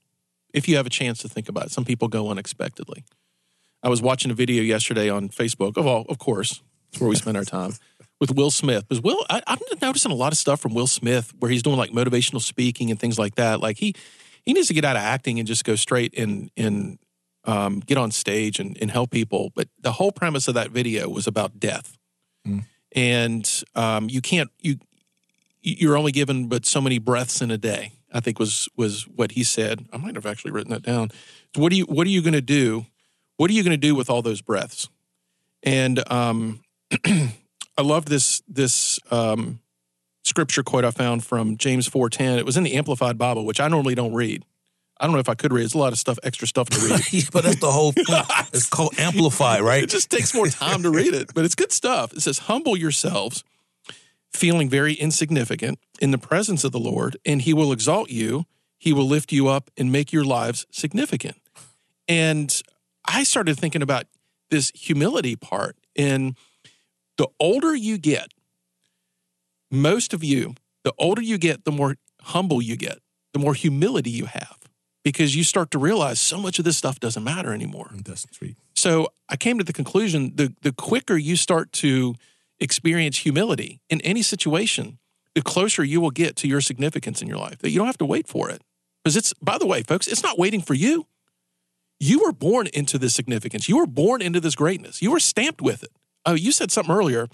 If 0.52 0.68
you 0.68 0.76
have 0.76 0.86
a 0.86 0.90
chance 0.90 1.18
to 1.20 1.28
think 1.28 1.48
about 1.48 1.66
it, 1.66 1.72
some 1.72 1.84
people 1.84 2.08
go 2.08 2.28
unexpectedly. 2.28 3.04
I 3.82 3.88
was 3.88 4.02
watching 4.02 4.30
a 4.30 4.34
video 4.34 4.62
yesterday 4.62 5.08
on 5.08 5.28
Facebook. 5.28 5.76
Of 5.76 5.86
all, 5.86 6.04
of 6.08 6.18
course, 6.18 6.62
it's 6.90 7.00
where 7.00 7.08
we 7.10 7.16
spend 7.16 7.36
our 7.36 7.44
time 7.44 7.74
with 8.20 8.34
Will 8.34 8.50
Smith. 8.50 8.88
Because 8.88 9.02
Will, 9.02 9.24
I, 9.30 9.42
I'm 9.46 9.58
noticing 9.80 10.10
a 10.10 10.14
lot 10.16 10.32
of 10.32 10.38
stuff 10.38 10.60
from 10.60 10.74
Will 10.74 10.86
Smith 10.86 11.32
where 11.38 11.50
he's 11.50 11.62
doing 11.62 11.76
like 11.76 11.90
motivational 11.90 12.40
speaking 12.40 12.90
and 12.90 12.98
things 12.98 13.18
like 13.18 13.34
that. 13.36 13.60
Like 13.60 13.76
he 13.78 13.94
he 14.44 14.52
needs 14.54 14.68
to 14.68 14.74
get 14.74 14.84
out 14.84 14.96
of 14.96 15.02
acting 15.02 15.38
and 15.38 15.46
just 15.46 15.64
go 15.64 15.76
straight 15.76 16.16
and 16.18 16.50
and 16.56 16.98
um, 17.44 17.80
get 17.80 17.98
on 17.98 18.10
stage 18.10 18.58
and, 18.58 18.76
and 18.80 18.90
help 18.90 19.10
people. 19.10 19.52
But 19.54 19.68
the 19.80 19.92
whole 19.92 20.12
premise 20.12 20.48
of 20.48 20.54
that 20.54 20.70
video 20.70 21.08
was 21.08 21.26
about 21.26 21.60
death, 21.60 21.96
Mm. 22.46 22.64
and 22.92 23.62
um, 23.74 24.08
you 24.08 24.20
can't 24.20 24.50
you 24.62 24.78
you're 25.60 25.96
only 25.96 26.12
given 26.12 26.48
but 26.48 26.64
so 26.64 26.80
many 26.80 26.98
breaths 26.98 27.42
in 27.42 27.50
a 27.50 27.58
day. 27.58 27.92
I 28.12 28.20
think 28.20 28.38
was 28.38 28.68
was 28.76 29.02
what 29.08 29.32
he 29.32 29.44
said. 29.44 29.86
I 29.92 29.96
might 29.96 30.14
have 30.14 30.26
actually 30.26 30.50
written 30.50 30.72
that 30.72 30.82
down. 30.82 31.10
What 31.54 31.70
do 31.70 31.76
you 31.76 31.84
what 31.84 32.06
are 32.06 32.10
you 32.10 32.22
going 32.22 32.34
to 32.34 32.40
do? 32.40 32.86
What 33.36 33.50
are 33.50 33.54
you 33.54 33.62
going 33.62 33.72
to 33.72 33.76
do 33.76 33.94
with 33.94 34.10
all 34.10 34.22
those 34.22 34.40
breaths? 34.40 34.88
And 35.62 36.10
um, 36.10 36.60
I 37.06 37.82
love 37.82 38.06
this 38.06 38.42
this 38.48 38.98
um, 39.10 39.60
scripture 40.24 40.62
quote 40.62 40.84
I 40.84 40.90
found 40.90 41.24
from 41.24 41.56
James 41.56 41.86
four 41.86 42.08
ten. 42.10 42.38
It 42.38 42.46
was 42.46 42.56
in 42.56 42.64
the 42.64 42.74
Amplified 42.74 43.18
Bible, 43.18 43.44
which 43.44 43.60
I 43.60 43.68
normally 43.68 43.94
don't 43.94 44.14
read. 44.14 44.44
I 45.00 45.06
don't 45.06 45.12
know 45.12 45.20
if 45.20 45.28
I 45.28 45.34
could 45.34 45.52
read. 45.52 45.64
It's 45.64 45.74
a 45.74 45.78
lot 45.78 45.92
of 45.92 45.98
stuff, 45.98 46.18
extra 46.24 46.48
stuff 46.48 46.70
to 46.70 46.80
read. 46.80 47.00
Yeah, 47.12 47.22
but 47.32 47.44
that's 47.44 47.60
the 47.60 47.70
whole 47.70 47.92
point. 47.92 48.08
It's 48.52 48.68
called 48.68 48.98
amplify, 48.98 49.60
right? 49.60 49.82
It 49.88 49.90
just 49.90 50.10
takes 50.10 50.34
more 50.34 50.48
time 50.48 50.82
to 50.82 50.90
read 50.90 51.14
it, 51.14 51.32
but 51.34 51.44
it's 51.44 51.54
good 51.54 51.70
stuff. 51.70 52.12
It 52.12 52.20
says, 52.20 52.38
Humble 52.38 52.76
yourselves, 52.76 53.44
feeling 54.38 54.68
very 54.68 54.94
insignificant 54.94 55.78
in 56.00 56.12
the 56.12 56.18
presence 56.18 56.64
of 56.64 56.72
the 56.72 56.78
Lord, 56.78 57.16
and 57.26 57.42
he 57.42 57.52
will 57.52 57.72
exalt 57.72 58.10
you. 58.10 58.44
He 58.78 58.92
will 58.92 59.06
lift 59.06 59.32
you 59.32 59.48
up 59.48 59.70
and 59.76 59.90
make 59.90 60.12
your 60.12 60.24
lives 60.24 60.66
significant. 60.70 61.36
And 62.06 62.62
I 63.04 63.24
started 63.24 63.58
thinking 63.58 63.82
about 63.82 64.04
this 64.50 64.70
humility 64.74 65.36
part. 65.36 65.76
And 65.96 66.36
the 67.16 67.28
older 67.40 67.74
you 67.74 67.98
get, 67.98 68.32
most 69.70 70.14
of 70.14 70.22
you, 70.22 70.54
the 70.84 70.94
older 70.98 71.20
you 71.22 71.38
get, 71.38 71.64
the 71.64 71.72
more 71.72 71.96
humble 72.22 72.62
you 72.62 72.76
get, 72.76 72.98
the 73.32 73.38
more 73.38 73.54
humility 73.54 74.10
you 74.10 74.26
have, 74.26 74.58
because 75.04 75.34
you 75.34 75.44
start 75.44 75.70
to 75.72 75.78
realize 75.78 76.20
so 76.20 76.38
much 76.38 76.58
of 76.58 76.64
this 76.64 76.76
stuff 76.76 77.00
doesn't 77.00 77.24
matter 77.24 77.52
anymore. 77.52 77.90
That's 78.04 78.26
sweet. 78.30 78.56
So 78.74 79.08
I 79.28 79.36
came 79.36 79.58
to 79.58 79.64
the 79.64 79.72
conclusion 79.72 80.32
the 80.36 80.54
the 80.62 80.72
quicker 80.72 81.16
you 81.16 81.36
start 81.36 81.72
to 81.72 82.14
experience 82.60 83.18
humility 83.18 83.80
in 83.88 84.00
any 84.02 84.22
situation, 84.22 84.98
the 85.34 85.42
closer 85.42 85.84
you 85.84 86.00
will 86.00 86.10
get 86.10 86.36
to 86.36 86.48
your 86.48 86.60
significance 86.60 87.22
in 87.22 87.28
your 87.28 87.38
life. 87.38 87.58
That 87.58 87.70
you 87.70 87.78
don't 87.78 87.86
have 87.86 87.98
to 87.98 88.06
wait 88.06 88.26
for 88.26 88.50
it. 88.50 88.62
Because 89.02 89.16
it's 89.16 89.32
by 89.34 89.58
the 89.58 89.66
way, 89.66 89.82
folks, 89.82 90.06
it's 90.06 90.22
not 90.22 90.38
waiting 90.38 90.60
for 90.60 90.74
you. 90.74 91.06
You 92.00 92.20
were 92.20 92.32
born 92.32 92.68
into 92.72 92.98
this 92.98 93.14
significance. 93.14 93.68
You 93.68 93.78
were 93.78 93.86
born 93.86 94.22
into 94.22 94.40
this 94.40 94.54
greatness. 94.54 95.02
You 95.02 95.10
were 95.10 95.20
stamped 95.20 95.60
with 95.60 95.82
it. 95.82 95.90
Oh, 96.26 96.34
you 96.34 96.52
said 96.52 96.70
something 96.70 96.94
earlier, 96.94 97.28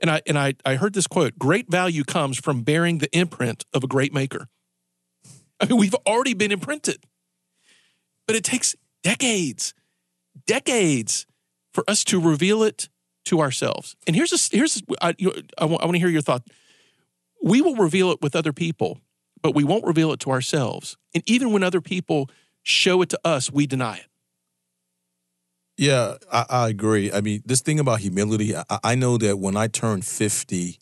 and 0.00 0.10
I 0.10 0.22
and 0.26 0.38
I, 0.38 0.54
I 0.64 0.74
heard 0.74 0.94
this 0.94 1.06
quote: 1.06 1.38
"Great 1.38 1.70
value 1.70 2.04
comes 2.04 2.38
from 2.38 2.62
bearing 2.62 2.98
the 2.98 3.10
imprint 3.16 3.64
of 3.72 3.84
a 3.84 3.86
great 3.86 4.12
maker." 4.12 4.48
I 5.60 5.66
mean, 5.66 5.78
we've 5.78 5.94
already 6.06 6.34
been 6.34 6.50
imprinted, 6.50 7.04
but 8.26 8.34
it 8.34 8.44
takes 8.44 8.74
decades, 9.02 9.74
decades 10.46 11.26
for 11.72 11.84
us 11.86 12.02
to 12.04 12.20
reveal 12.20 12.62
it 12.62 12.88
to 13.30 13.40
ourselves. 13.40 13.96
And 14.06 14.16
here's 14.16 14.32
a, 14.32 14.56
here's 14.56 14.76
a, 14.76 14.82
I, 15.00 15.14
you, 15.18 15.32
I, 15.56 15.64
want, 15.64 15.82
I 15.82 15.86
want 15.86 15.94
to 15.94 16.00
hear 16.00 16.08
your 16.08 16.20
thought. 16.20 16.42
We 17.42 17.62
will 17.62 17.76
reveal 17.76 18.10
it 18.10 18.20
with 18.20 18.34
other 18.34 18.52
people, 18.52 19.00
but 19.40 19.54
we 19.54 19.64
won't 19.64 19.84
reveal 19.86 20.12
it 20.12 20.20
to 20.20 20.30
ourselves. 20.30 20.96
And 21.14 21.22
even 21.26 21.52
when 21.52 21.62
other 21.62 21.80
people 21.80 22.28
show 22.62 23.00
it 23.02 23.08
to 23.10 23.20
us, 23.24 23.50
we 23.50 23.66
deny 23.66 23.98
it. 23.98 24.06
Yeah, 25.78 26.16
I, 26.30 26.44
I 26.50 26.68
agree. 26.68 27.10
I 27.10 27.20
mean, 27.20 27.42
this 27.46 27.62
thing 27.62 27.80
about 27.80 28.00
humility, 28.00 28.54
I, 28.54 28.64
I 28.84 28.94
know 28.96 29.16
that 29.18 29.38
when 29.38 29.56
I 29.56 29.68
turned 29.68 30.04
50, 30.04 30.78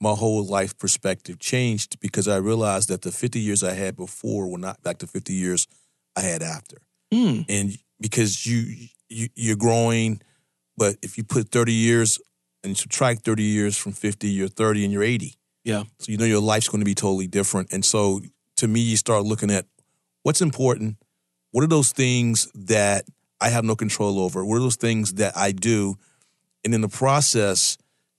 my 0.00 0.12
whole 0.12 0.44
life 0.44 0.78
perspective 0.78 1.38
changed 1.38 1.98
because 2.00 2.28
I 2.28 2.36
realized 2.36 2.90
that 2.90 3.02
the 3.02 3.10
50 3.10 3.40
years 3.40 3.64
I 3.64 3.72
had 3.72 3.96
before 3.96 4.46
were 4.46 4.58
not 4.58 4.82
back 4.82 4.98
to 4.98 5.06
50 5.06 5.32
years 5.32 5.66
I 6.14 6.20
had 6.20 6.42
after. 6.42 6.76
Mm. 7.12 7.46
And 7.48 7.78
because 7.98 8.46
you, 8.46 8.88
you 9.08 9.28
you're 9.34 9.56
growing, 9.56 10.20
but 10.78 10.96
if 11.02 11.18
you 11.18 11.24
put 11.24 11.50
30 11.50 11.72
years 11.72 12.18
and 12.64 12.76
subtract 12.76 13.24
30 13.24 13.42
years 13.42 13.76
from 13.76 13.92
50, 13.92 14.28
you're 14.28 14.48
30 14.48 14.84
and 14.84 14.92
you're 14.92 15.02
80. 15.02 15.34
Yeah. 15.64 15.84
So 15.98 16.12
you 16.12 16.18
know 16.18 16.24
your 16.24 16.40
life's 16.40 16.68
going 16.68 16.80
to 16.80 16.84
be 16.86 16.94
totally 16.94 17.26
different. 17.26 17.72
And 17.72 17.84
so 17.84 18.20
to 18.56 18.68
me, 18.68 18.80
you 18.80 18.96
start 18.96 19.24
looking 19.24 19.50
at 19.50 19.66
what's 20.22 20.40
important. 20.40 20.96
What 21.50 21.64
are 21.64 21.68
those 21.68 21.92
things 21.92 22.48
that 22.54 23.04
I 23.40 23.48
have 23.50 23.64
no 23.64 23.76
control 23.76 24.18
over? 24.20 24.44
What 24.44 24.56
are 24.56 24.60
those 24.60 24.76
things 24.76 25.14
that 25.14 25.36
I 25.36 25.52
do? 25.52 25.96
And 26.64 26.74
in 26.74 26.80
the 26.80 26.88
process, 26.88 27.76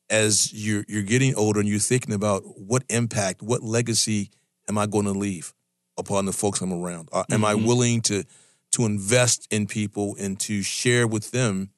as 0.10 0.52
you're 0.54 0.86
you're 0.88 1.04
getting 1.04 1.36
older 1.36 1.60
and 1.60 1.68
you're 1.70 1.80
thinking 1.80 2.14
about 2.14 2.42
what 2.60 2.84
impact, 2.90 3.42
what 3.42 3.62
legacy 3.64 4.32
am 4.68 4.78
I 4.78 4.86
going 4.88 5.06
to 5.06 5.12
leave 5.12 5.54
upon 5.98 6.26
the 6.26 6.34
folks 6.34 6.62
I'm 6.62 6.74
around? 6.74 7.10
Uh, 7.12 7.24
am 7.32 7.44
I 7.46 7.54
Mhm. 7.54 7.66
willing 7.66 8.02
to 8.04 8.24
to 8.72 8.86
invest 8.86 9.48
in 9.52 9.66
people 9.68 10.16
and 10.20 10.40
to 10.42 10.62
share 10.62 11.08
with 11.08 11.32
them, 11.32 11.70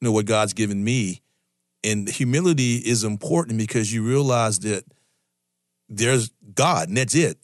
you 0.00 0.06
know, 0.06 0.12
what 0.12 0.26
God's 0.26 0.52
given 0.52 0.82
me? 0.82 1.22
And 1.84 2.08
humility 2.08 2.76
is 2.76 3.04
important 3.04 3.58
because 3.58 3.92
you 3.92 4.02
realize 4.02 4.60
that 4.60 4.84
there's 5.88 6.30
God 6.54 6.88
and 6.88 6.96
that's 6.96 7.14
it. 7.14 7.38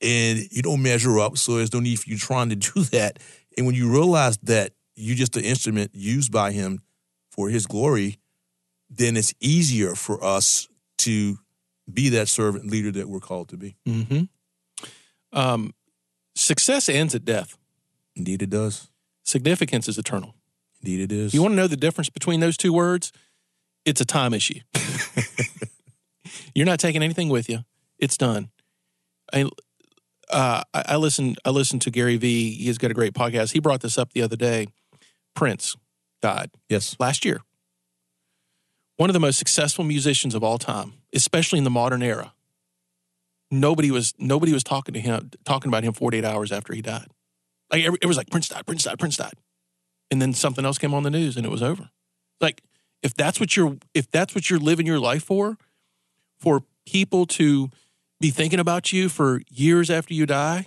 And 0.00 0.40
you 0.50 0.62
don't 0.62 0.82
measure 0.82 1.20
up, 1.20 1.38
so 1.38 1.56
there's 1.56 1.72
no 1.72 1.78
need 1.78 2.00
for 2.00 2.10
you 2.10 2.18
trying 2.18 2.48
to 2.48 2.56
do 2.74 2.82
that. 2.84 3.18
And 3.56 3.66
when 3.66 3.74
you 3.74 3.90
realize 3.90 4.38
that 4.38 4.72
you're 4.96 5.16
just 5.16 5.36
an 5.36 5.44
instrument 5.44 5.92
used 5.94 6.32
by 6.32 6.52
Him 6.52 6.80
for 7.30 7.48
His 7.48 7.66
glory, 7.66 8.18
then 8.90 9.16
it's 9.16 9.32
easier 9.40 9.94
for 9.94 10.22
us 10.22 10.68
to 10.98 11.38
be 11.92 12.10
that 12.10 12.28
servant 12.28 12.66
leader 12.66 12.90
that 12.92 13.08
we're 13.08 13.20
called 13.20 13.48
to 13.50 13.56
be. 13.56 13.76
Mm-hmm. 13.86 14.24
Um, 15.32 15.74
success 16.34 16.88
ends 16.88 17.14
at 17.14 17.24
death. 17.24 17.56
Indeed, 18.14 18.42
it 18.42 18.50
does. 18.50 18.90
Significance 19.24 19.88
is 19.88 19.98
eternal. 19.98 20.34
Indeed, 20.82 21.00
it 21.00 21.12
is. 21.12 21.34
You 21.34 21.42
want 21.42 21.52
to 21.52 21.56
know 21.56 21.66
the 21.66 21.76
difference 21.76 22.10
between 22.10 22.40
those 22.40 22.56
two 22.56 22.72
words? 22.72 23.12
It's 23.84 24.00
a 24.00 24.04
time 24.04 24.34
issue. 24.34 24.60
You're 26.54 26.66
not 26.66 26.80
taking 26.80 27.02
anything 27.02 27.28
with 27.28 27.48
you. 27.48 27.60
It's 27.98 28.16
done. 28.16 28.50
I, 29.32 29.44
uh, 30.30 30.62
I 30.74 30.82
I 30.88 30.96
listened. 30.96 31.38
I 31.44 31.50
listened 31.50 31.82
to 31.82 31.90
Gary 31.90 32.16
Vee. 32.16 32.54
He's 32.54 32.78
got 32.78 32.90
a 32.90 32.94
great 32.94 33.14
podcast. 33.14 33.52
He 33.52 33.60
brought 33.60 33.80
this 33.80 33.96
up 33.96 34.12
the 34.12 34.22
other 34.22 34.36
day. 34.36 34.66
Prince 35.34 35.76
died 36.20 36.50
yes. 36.68 36.96
last 36.98 37.24
year. 37.24 37.40
One 38.96 39.08
of 39.08 39.14
the 39.14 39.20
most 39.20 39.38
successful 39.38 39.84
musicians 39.84 40.34
of 40.34 40.44
all 40.44 40.58
time, 40.58 40.94
especially 41.14 41.58
in 41.58 41.64
the 41.64 41.70
modern 41.70 42.02
era. 42.02 42.34
Nobody 43.50 43.90
was 43.90 44.14
nobody 44.18 44.52
was 44.52 44.64
talking 44.64 44.94
to 44.94 45.00
him 45.00 45.30
talking 45.44 45.68
about 45.68 45.84
him 45.84 45.92
48 45.92 46.24
hours 46.24 46.52
after 46.52 46.72
he 46.74 46.82
died. 46.82 47.08
Like 47.70 47.84
every- 47.84 47.98
it 48.00 48.06
was 48.06 48.16
like 48.16 48.30
Prince 48.30 48.48
died, 48.48 48.66
Prince 48.66 48.84
died, 48.84 48.98
Prince 48.98 49.16
died, 49.16 49.34
and 50.12 50.20
then 50.20 50.34
something 50.34 50.66
else 50.66 50.76
came 50.76 50.92
on 50.92 51.04
the 51.04 51.10
news 51.10 51.38
and 51.38 51.46
it 51.46 51.48
was 51.48 51.62
over. 51.62 51.88
Like 52.38 52.62
if 53.02 53.14
that's 53.14 53.40
what 53.40 53.56
you're 53.56 53.78
if 53.94 54.10
that's 54.10 54.34
what 54.34 54.50
you're 54.50 54.60
living 54.60 54.86
your 54.86 55.00
life 55.00 55.24
for, 55.24 55.56
for 56.38 56.64
people 56.86 57.24
to 57.26 57.70
be 58.20 58.28
thinking 58.28 58.60
about 58.60 58.92
you 58.92 59.08
for 59.08 59.40
years 59.48 59.88
after 59.90 60.12
you 60.12 60.26
die, 60.26 60.66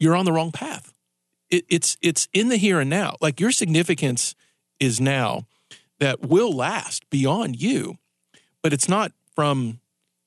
you're 0.00 0.16
on 0.16 0.24
the 0.24 0.32
wrong 0.32 0.50
path. 0.50 0.92
It, 1.50 1.66
it's 1.68 1.96
it's 2.02 2.26
in 2.32 2.48
the 2.48 2.56
here 2.56 2.80
and 2.80 2.90
now. 2.90 3.14
Like 3.20 3.38
your 3.38 3.52
significance 3.52 4.34
is 4.80 5.00
now 5.00 5.46
that 6.00 6.22
will 6.22 6.52
last 6.52 7.08
beyond 7.10 7.62
you, 7.62 7.96
but 8.60 8.72
it's 8.72 8.88
not 8.88 9.12
from 9.36 9.78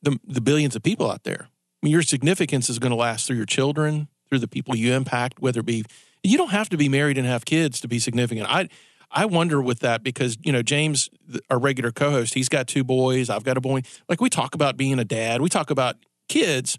the 0.01 0.17
the 0.25 0.41
billions 0.41 0.73
of 0.77 0.83
people 0.83 1.11
out 1.11 1.25
there. 1.25 1.49
I 1.49 1.85
mean, 1.85 1.91
your 1.91 2.01
significance 2.01 2.69
is 2.69 2.79
going 2.79 2.91
to 2.91 2.95
last 2.95 3.27
through 3.27 3.35
your 3.35 3.45
children, 3.45 4.07
through 4.29 4.39
the 4.39 4.47
people 4.47 4.73
you 4.73 4.93
impact, 4.93 5.41
whether 5.41 5.59
it 5.59 5.65
be 5.65 5.83
you 6.23 6.37
don't 6.37 6.51
have 6.51 6.69
to 6.69 6.77
be 6.77 6.89
married 6.89 7.17
and 7.17 7.27
have 7.27 7.45
kids 7.45 7.81
to 7.81 7.87
be 7.87 7.99
significant. 7.99 8.47
I 8.49 8.69
I 9.09 9.25
wonder 9.25 9.61
with 9.61 9.79
that 9.79 10.03
because 10.03 10.37
you 10.41 10.51
know 10.51 10.61
James, 10.61 11.09
our 11.49 11.59
regular 11.59 11.91
co-host, 11.91 12.33
he's 12.33 12.49
got 12.49 12.67
two 12.67 12.83
boys. 12.83 13.29
I've 13.29 13.43
got 13.43 13.57
a 13.57 13.61
boy. 13.61 13.81
Like 14.07 14.21
we 14.21 14.29
talk 14.29 14.55
about 14.55 14.77
being 14.77 14.99
a 14.99 15.05
dad, 15.05 15.41
we 15.41 15.49
talk 15.49 15.69
about 15.69 15.97
kids, 16.29 16.77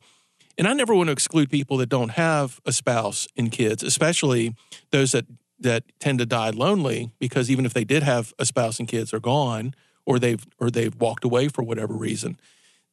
and 0.56 0.66
I 0.66 0.72
never 0.72 0.94
want 0.94 1.08
to 1.08 1.12
exclude 1.12 1.50
people 1.50 1.76
that 1.78 1.88
don't 1.88 2.12
have 2.12 2.60
a 2.64 2.72
spouse 2.72 3.28
and 3.36 3.50
kids, 3.50 3.82
especially 3.82 4.54
those 4.90 5.12
that 5.12 5.26
that 5.60 5.84
tend 6.00 6.18
to 6.18 6.26
die 6.26 6.50
lonely 6.50 7.10
because 7.18 7.50
even 7.50 7.64
if 7.64 7.72
they 7.72 7.84
did 7.84 8.02
have 8.02 8.32
a 8.38 8.46
spouse 8.46 8.78
and 8.78 8.88
kids, 8.88 9.12
are 9.12 9.20
gone 9.20 9.74
or 10.04 10.18
they've 10.18 10.44
or 10.58 10.70
they've 10.70 10.94
walked 10.96 11.24
away 11.24 11.48
for 11.48 11.62
whatever 11.62 11.94
reason. 11.94 12.38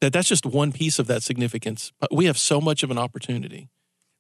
That 0.02 0.14
that's 0.14 0.30
just 0.30 0.46
one 0.46 0.72
piece 0.72 1.00
of 1.00 1.08
that 1.08 1.24
significance. 1.24 1.92
But 2.00 2.14
we 2.14 2.26
have 2.26 2.38
so 2.38 2.62
much 2.62 2.84
of 2.84 2.92
an 2.92 2.98
opportunity. 2.98 3.70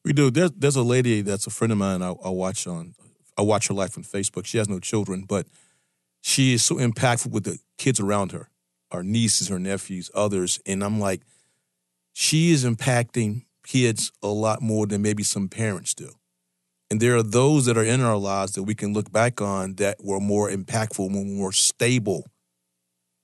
We 0.06 0.14
do. 0.14 0.32
There's 0.32 0.52
there's 0.52 0.76
a 0.76 0.84
lady 0.84 1.22
that's 1.22 1.48
a 1.48 1.50
friend 1.50 1.72
of 1.72 1.78
mine. 1.78 2.02
I, 2.02 2.10
I 2.24 2.30
watch 2.30 2.68
on 2.68 2.96
I 3.38 3.42
watch 3.42 3.68
her 3.68 3.74
life 3.74 3.98
on 3.98 4.04
Facebook. 4.04 4.46
She 4.46 4.58
has 4.58 4.70
no 4.70 4.80
children, 4.80 5.26
but 5.28 5.46
she 6.22 6.54
is 6.54 6.64
so 6.64 6.76
impactful 6.76 7.32
with 7.32 7.46
the 7.46 7.60
kids 7.78 8.00
around 8.00 8.32
her, 8.32 8.50
our 8.92 9.04
nieces, 9.04 9.48
her 9.48 9.60
nephews, 9.60 10.12
others, 10.14 10.60
and 10.66 10.84
I'm 10.84 11.00
like, 11.00 11.22
she 12.14 12.52
is 12.52 12.66
impacting 12.66 13.46
kids 13.66 14.12
a 14.22 14.28
lot 14.28 14.62
more 14.62 14.86
than 14.88 15.02
maybe 15.02 15.24
some 15.24 15.48
parents 15.48 15.94
do. 15.94 16.12
And 16.92 17.00
there 17.00 17.16
are 17.16 17.24
those 17.24 17.66
that 17.66 17.78
are 17.78 17.84
in 17.84 18.02
our 18.02 18.18
lives 18.18 18.54
that 18.54 18.64
we 18.64 18.74
can 18.74 18.94
look 18.94 19.12
back 19.12 19.42
on 19.42 19.76
that 19.76 20.04
were 20.04 20.20
more 20.20 20.50
impactful, 20.50 21.10
more 21.10 21.52
stable. 21.52 22.26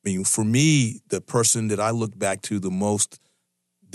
I 0.06 0.10
mean, 0.10 0.24
for 0.24 0.44
me, 0.44 1.02
the 1.10 1.20
person 1.20 1.68
that 1.70 1.80
I 1.80 1.90
look 1.90 2.18
back 2.18 2.42
to 2.44 2.60
the 2.60 2.70
most, 2.70 3.20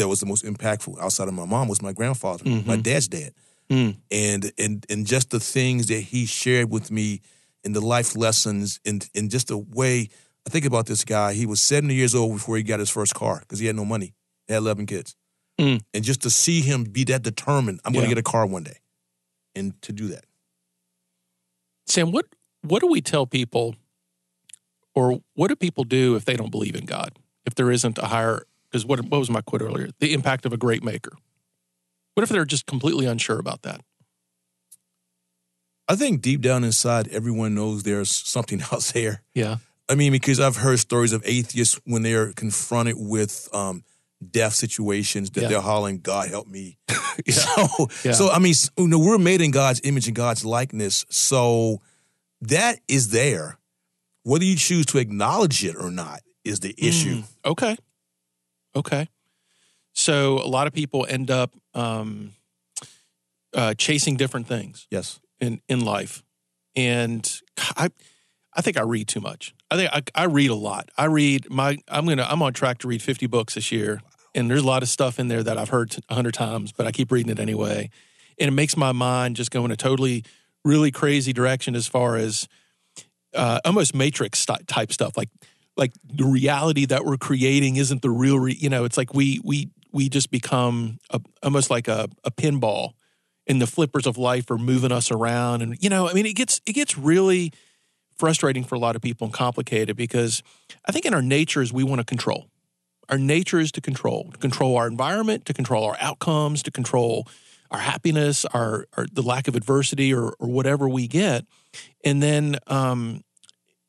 that 0.00 0.08
was 0.08 0.20
the 0.20 0.26
most 0.26 0.44
impactful 0.44 0.98
outside 1.00 1.28
of 1.28 1.34
my 1.34 1.44
mom, 1.46 1.68
was 1.68 1.80
my 1.82 1.92
grandfather, 1.92 2.44
my 2.44 2.76
Mhm. 2.76 2.82
dad's 2.82 3.08
dad 3.08 3.32
Mm. 3.70 3.96
and 4.10 4.52
and 4.58 4.84
and 4.90 5.06
just 5.06 5.30
the 5.30 5.38
things 5.40 5.86
that 5.86 6.00
he 6.00 6.26
shared 6.26 6.70
with 6.70 6.90
me 6.90 7.20
and 7.64 7.74
the 7.76 7.80
life 7.80 8.16
lessons 8.16 8.80
and 8.84 9.08
and 9.14 9.30
just 9.30 9.46
the 9.48 9.58
way 9.58 10.08
I 10.46 10.50
think 10.50 10.64
about 10.64 10.86
this 10.86 11.04
guy. 11.04 11.34
He 11.34 11.46
was 11.46 11.60
70 11.60 11.94
years 11.94 12.14
old 12.14 12.32
before 12.32 12.56
he 12.56 12.62
got 12.64 12.80
his 12.80 12.90
first 12.90 13.14
car 13.14 13.38
because 13.40 13.58
he 13.60 13.66
had 13.66 13.76
no 13.76 13.84
money. 13.84 14.14
He 14.48 14.54
had 14.54 14.60
11 14.62 14.86
kids. 14.86 15.14
Mm. 15.60 15.82
And 15.94 16.02
just 16.02 16.22
to 16.22 16.30
see 16.30 16.62
him 16.62 16.84
be 16.84 17.04
that 17.04 17.22
determined, 17.22 17.80
I'm 17.84 17.92
going 17.92 18.04
to 18.06 18.08
get 18.08 18.18
a 18.18 18.22
car 18.22 18.46
one 18.46 18.64
day. 18.64 18.78
And 19.54 19.80
to 19.82 19.92
do 19.92 20.08
that. 20.08 20.24
Sam, 21.86 22.10
what 22.12 22.26
what 22.62 22.80
do 22.80 22.86
we 22.88 23.00
tell 23.02 23.26
people, 23.26 23.74
or 24.94 25.20
what 25.34 25.48
do 25.48 25.56
people 25.56 25.84
do 25.84 26.16
if 26.16 26.24
they 26.24 26.36
don't 26.36 26.50
believe 26.50 26.74
in 26.74 26.86
God? 26.86 27.12
If 27.46 27.54
there 27.54 27.70
isn't 27.70 27.98
a 27.98 28.06
higher, 28.06 28.46
because 28.70 28.84
what 28.86 29.00
what 29.00 29.18
was 29.18 29.30
my 29.30 29.40
quote 29.40 29.62
earlier? 29.62 29.88
The 29.98 30.12
impact 30.12 30.46
of 30.46 30.52
a 30.52 30.56
great 30.56 30.82
maker. 30.84 31.12
What 32.14 32.22
if 32.22 32.28
they're 32.28 32.44
just 32.44 32.66
completely 32.66 33.06
unsure 33.06 33.38
about 33.38 33.62
that? 33.62 33.80
I 35.88 35.96
think 35.96 36.22
deep 36.22 36.40
down 36.40 36.62
inside, 36.64 37.08
everyone 37.08 37.54
knows 37.54 37.82
there's 37.82 38.10
something 38.14 38.62
out 38.72 38.82
there. 38.94 39.22
Yeah, 39.34 39.56
I 39.88 39.94
mean, 39.94 40.12
because 40.12 40.38
I've 40.40 40.56
heard 40.56 40.78
stories 40.78 41.12
of 41.12 41.22
atheists 41.24 41.80
when 41.84 42.02
they're 42.02 42.32
confronted 42.32 42.94
with 42.98 43.48
um, 43.52 43.84
death 44.30 44.54
situations 44.54 45.30
that 45.30 45.42
Yeah. 45.42 45.48
they're 45.48 45.60
hollering, 45.60 46.00
"God 46.00 46.28
help 46.28 46.46
me." 46.46 46.78
Yeah. 47.26 47.34
So, 47.34 47.88
Yeah. 48.04 48.12
so 48.12 48.30
I 48.30 48.38
mean, 48.38 48.54
you 48.78 48.88
know, 48.88 48.98
we're 48.98 49.18
made 49.18 49.40
in 49.40 49.50
God's 49.50 49.80
image 49.84 50.06
and 50.06 50.16
God's 50.16 50.44
likeness. 50.44 51.04
So 51.10 51.80
that 52.42 52.78
is 52.88 53.10
there. 53.10 53.58
Whether 54.22 54.44
you 54.44 54.56
choose 54.56 54.86
to 54.86 54.98
acknowledge 54.98 55.64
it 55.64 55.74
or 55.76 55.90
not 55.90 56.20
is 56.44 56.60
the 56.60 56.74
issue. 56.78 57.16
Mm, 57.16 57.24
okay, 57.46 57.76
okay. 58.74 59.08
So 59.92 60.38
a 60.38 60.46
lot 60.46 60.66
of 60.66 60.72
people 60.72 61.06
end 61.08 61.30
up 61.30 61.52
um, 61.74 62.32
uh, 63.54 63.74
chasing 63.74 64.16
different 64.16 64.46
things. 64.46 64.86
Yes. 64.90 65.20
in 65.40 65.60
in 65.68 65.84
life, 65.84 66.22
and 66.76 67.40
I 67.76 67.90
I 68.54 68.62
think 68.62 68.76
I 68.76 68.82
read 68.82 69.08
too 69.08 69.20
much. 69.20 69.54
I 69.70 69.76
think 69.76 69.90
I, 69.92 70.02
I 70.14 70.24
read 70.24 70.50
a 70.50 70.54
lot. 70.54 70.90
I 70.96 71.06
read 71.06 71.50
my 71.50 71.78
I'm 71.88 72.06
gonna 72.06 72.26
I'm 72.28 72.42
on 72.42 72.52
track 72.52 72.78
to 72.78 72.88
read 72.88 73.02
50 73.02 73.26
books 73.26 73.54
this 73.54 73.72
year, 73.72 74.00
and 74.34 74.50
there's 74.50 74.62
a 74.62 74.66
lot 74.66 74.82
of 74.82 74.88
stuff 74.88 75.18
in 75.18 75.28
there 75.28 75.42
that 75.42 75.58
I've 75.58 75.70
heard 75.70 75.96
a 76.08 76.14
hundred 76.14 76.34
times, 76.34 76.72
but 76.72 76.86
I 76.86 76.92
keep 76.92 77.10
reading 77.10 77.30
it 77.30 77.38
anyway, 77.40 77.90
and 78.38 78.48
it 78.48 78.52
makes 78.52 78.76
my 78.76 78.92
mind 78.92 79.36
just 79.36 79.50
go 79.50 79.64
in 79.64 79.70
a 79.70 79.76
totally 79.76 80.24
really 80.64 80.90
crazy 80.90 81.32
direction 81.32 81.74
as 81.74 81.86
far 81.86 82.16
as 82.16 82.46
uh, 83.34 83.60
almost 83.64 83.94
matrix 83.94 84.44
type 84.44 84.92
stuff 84.92 85.16
like 85.16 85.28
like 85.80 85.92
the 86.04 86.26
reality 86.26 86.84
that 86.84 87.06
we're 87.06 87.16
creating 87.16 87.76
isn't 87.76 88.02
the 88.02 88.10
real 88.10 88.38
re- 88.38 88.56
you 88.56 88.68
know 88.68 88.84
it's 88.84 88.98
like 88.98 89.14
we 89.14 89.40
we 89.42 89.70
we 89.92 90.08
just 90.08 90.30
become 90.30 90.98
a, 91.10 91.20
almost 91.42 91.70
like 91.70 91.88
a, 91.88 92.06
a 92.22 92.30
pinball 92.30 92.92
and 93.48 93.60
the 93.60 93.66
flippers 93.66 94.06
of 94.06 94.16
life 94.16 94.48
are 94.52 94.58
moving 94.58 94.92
us 94.92 95.10
around. 95.10 95.62
And 95.62 95.82
you 95.82 95.88
know 95.88 96.08
i 96.08 96.12
mean 96.12 96.26
it 96.26 96.36
gets 96.36 96.60
it 96.66 96.74
gets 96.74 96.96
really 96.96 97.52
frustrating 98.16 98.62
for 98.62 98.74
a 98.74 98.78
lot 98.78 98.94
of 98.94 99.02
people 99.02 99.24
and 99.24 99.34
complicated 99.34 99.96
because 99.96 100.42
i 100.84 100.92
think 100.92 101.06
in 101.06 101.14
our 101.14 101.22
nature 101.22 101.62
is 101.62 101.72
we 101.72 101.82
want 101.82 101.98
to 102.00 102.04
control. 102.04 102.46
Our 103.08 103.18
nature 103.18 103.58
is 103.58 103.72
to 103.72 103.80
control 103.80 104.30
to 104.32 104.38
control 104.38 104.76
our 104.76 104.86
environment 104.86 105.46
to 105.46 105.54
control 105.54 105.84
our 105.84 105.96
outcomes 105.98 106.62
to 106.64 106.70
control 106.70 107.26
our 107.70 107.80
happiness 107.80 108.44
our, 108.44 108.86
our 108.98 109.06
the 109.10 109.22
lack 109.22 109.48
of 109.48 109.56
adversity 109.56 110.12
or, 110.12 110.34
or 110.38 110.48
whatever 110.48 110.88
we 110.88 111.08
get. 111.08 111.46
And 112.04 112.22
then 112.22 112.58
um, 112.66 113.22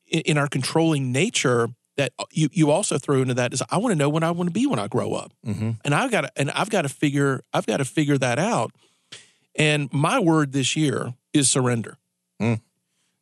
in, 0.06 0.20
in 0.20 0.38
our 0.38 0.48
controlling 0.48 1.12
nature 1.12 1.68
that 1.96 2.12
you, 2.30 2.48
you 2.52 2.70
also 2.70 2.98
throw 2.98 3.20
into 3.20 3.34
that 3.34 3.52
is 3.52 3.62
i 3.70 3.76
want 3.76 3.92
to 3.92 3.96
know 3.96 4.08
what 4.08 4.22
i 4.24 4.30
want 4.30 4.48
to 4.48 4.52
be 4.52 4.66
when 4.66 4.78
i 4.78 4.88
grow 4.88 5.12
up 5.14 5.32
Mm-hmm. 5.46 5.70
and 5.84 5.94
I've 5.94 6.10
got 6.10 6.22
to, 6.22 6.30
and 6.36 6.50
I've 6.52 6.70
got 6.70 6.82
to 6.82 6.88
figure 6.88 7.42
I've 7.52 7.66
got 7.66 7.78
to 7.78 7.84
figure 7.84 8.16
that 8.18 8.38
out. 8.38 8.72
And 9.54 9.92
my 9.92 10.18
word 10.18 10.52
this 10.52 10.76
year 10.76 11.14
is 11.34 11.50
surrender. 11.50 11.98
Mm. 12.40 12.60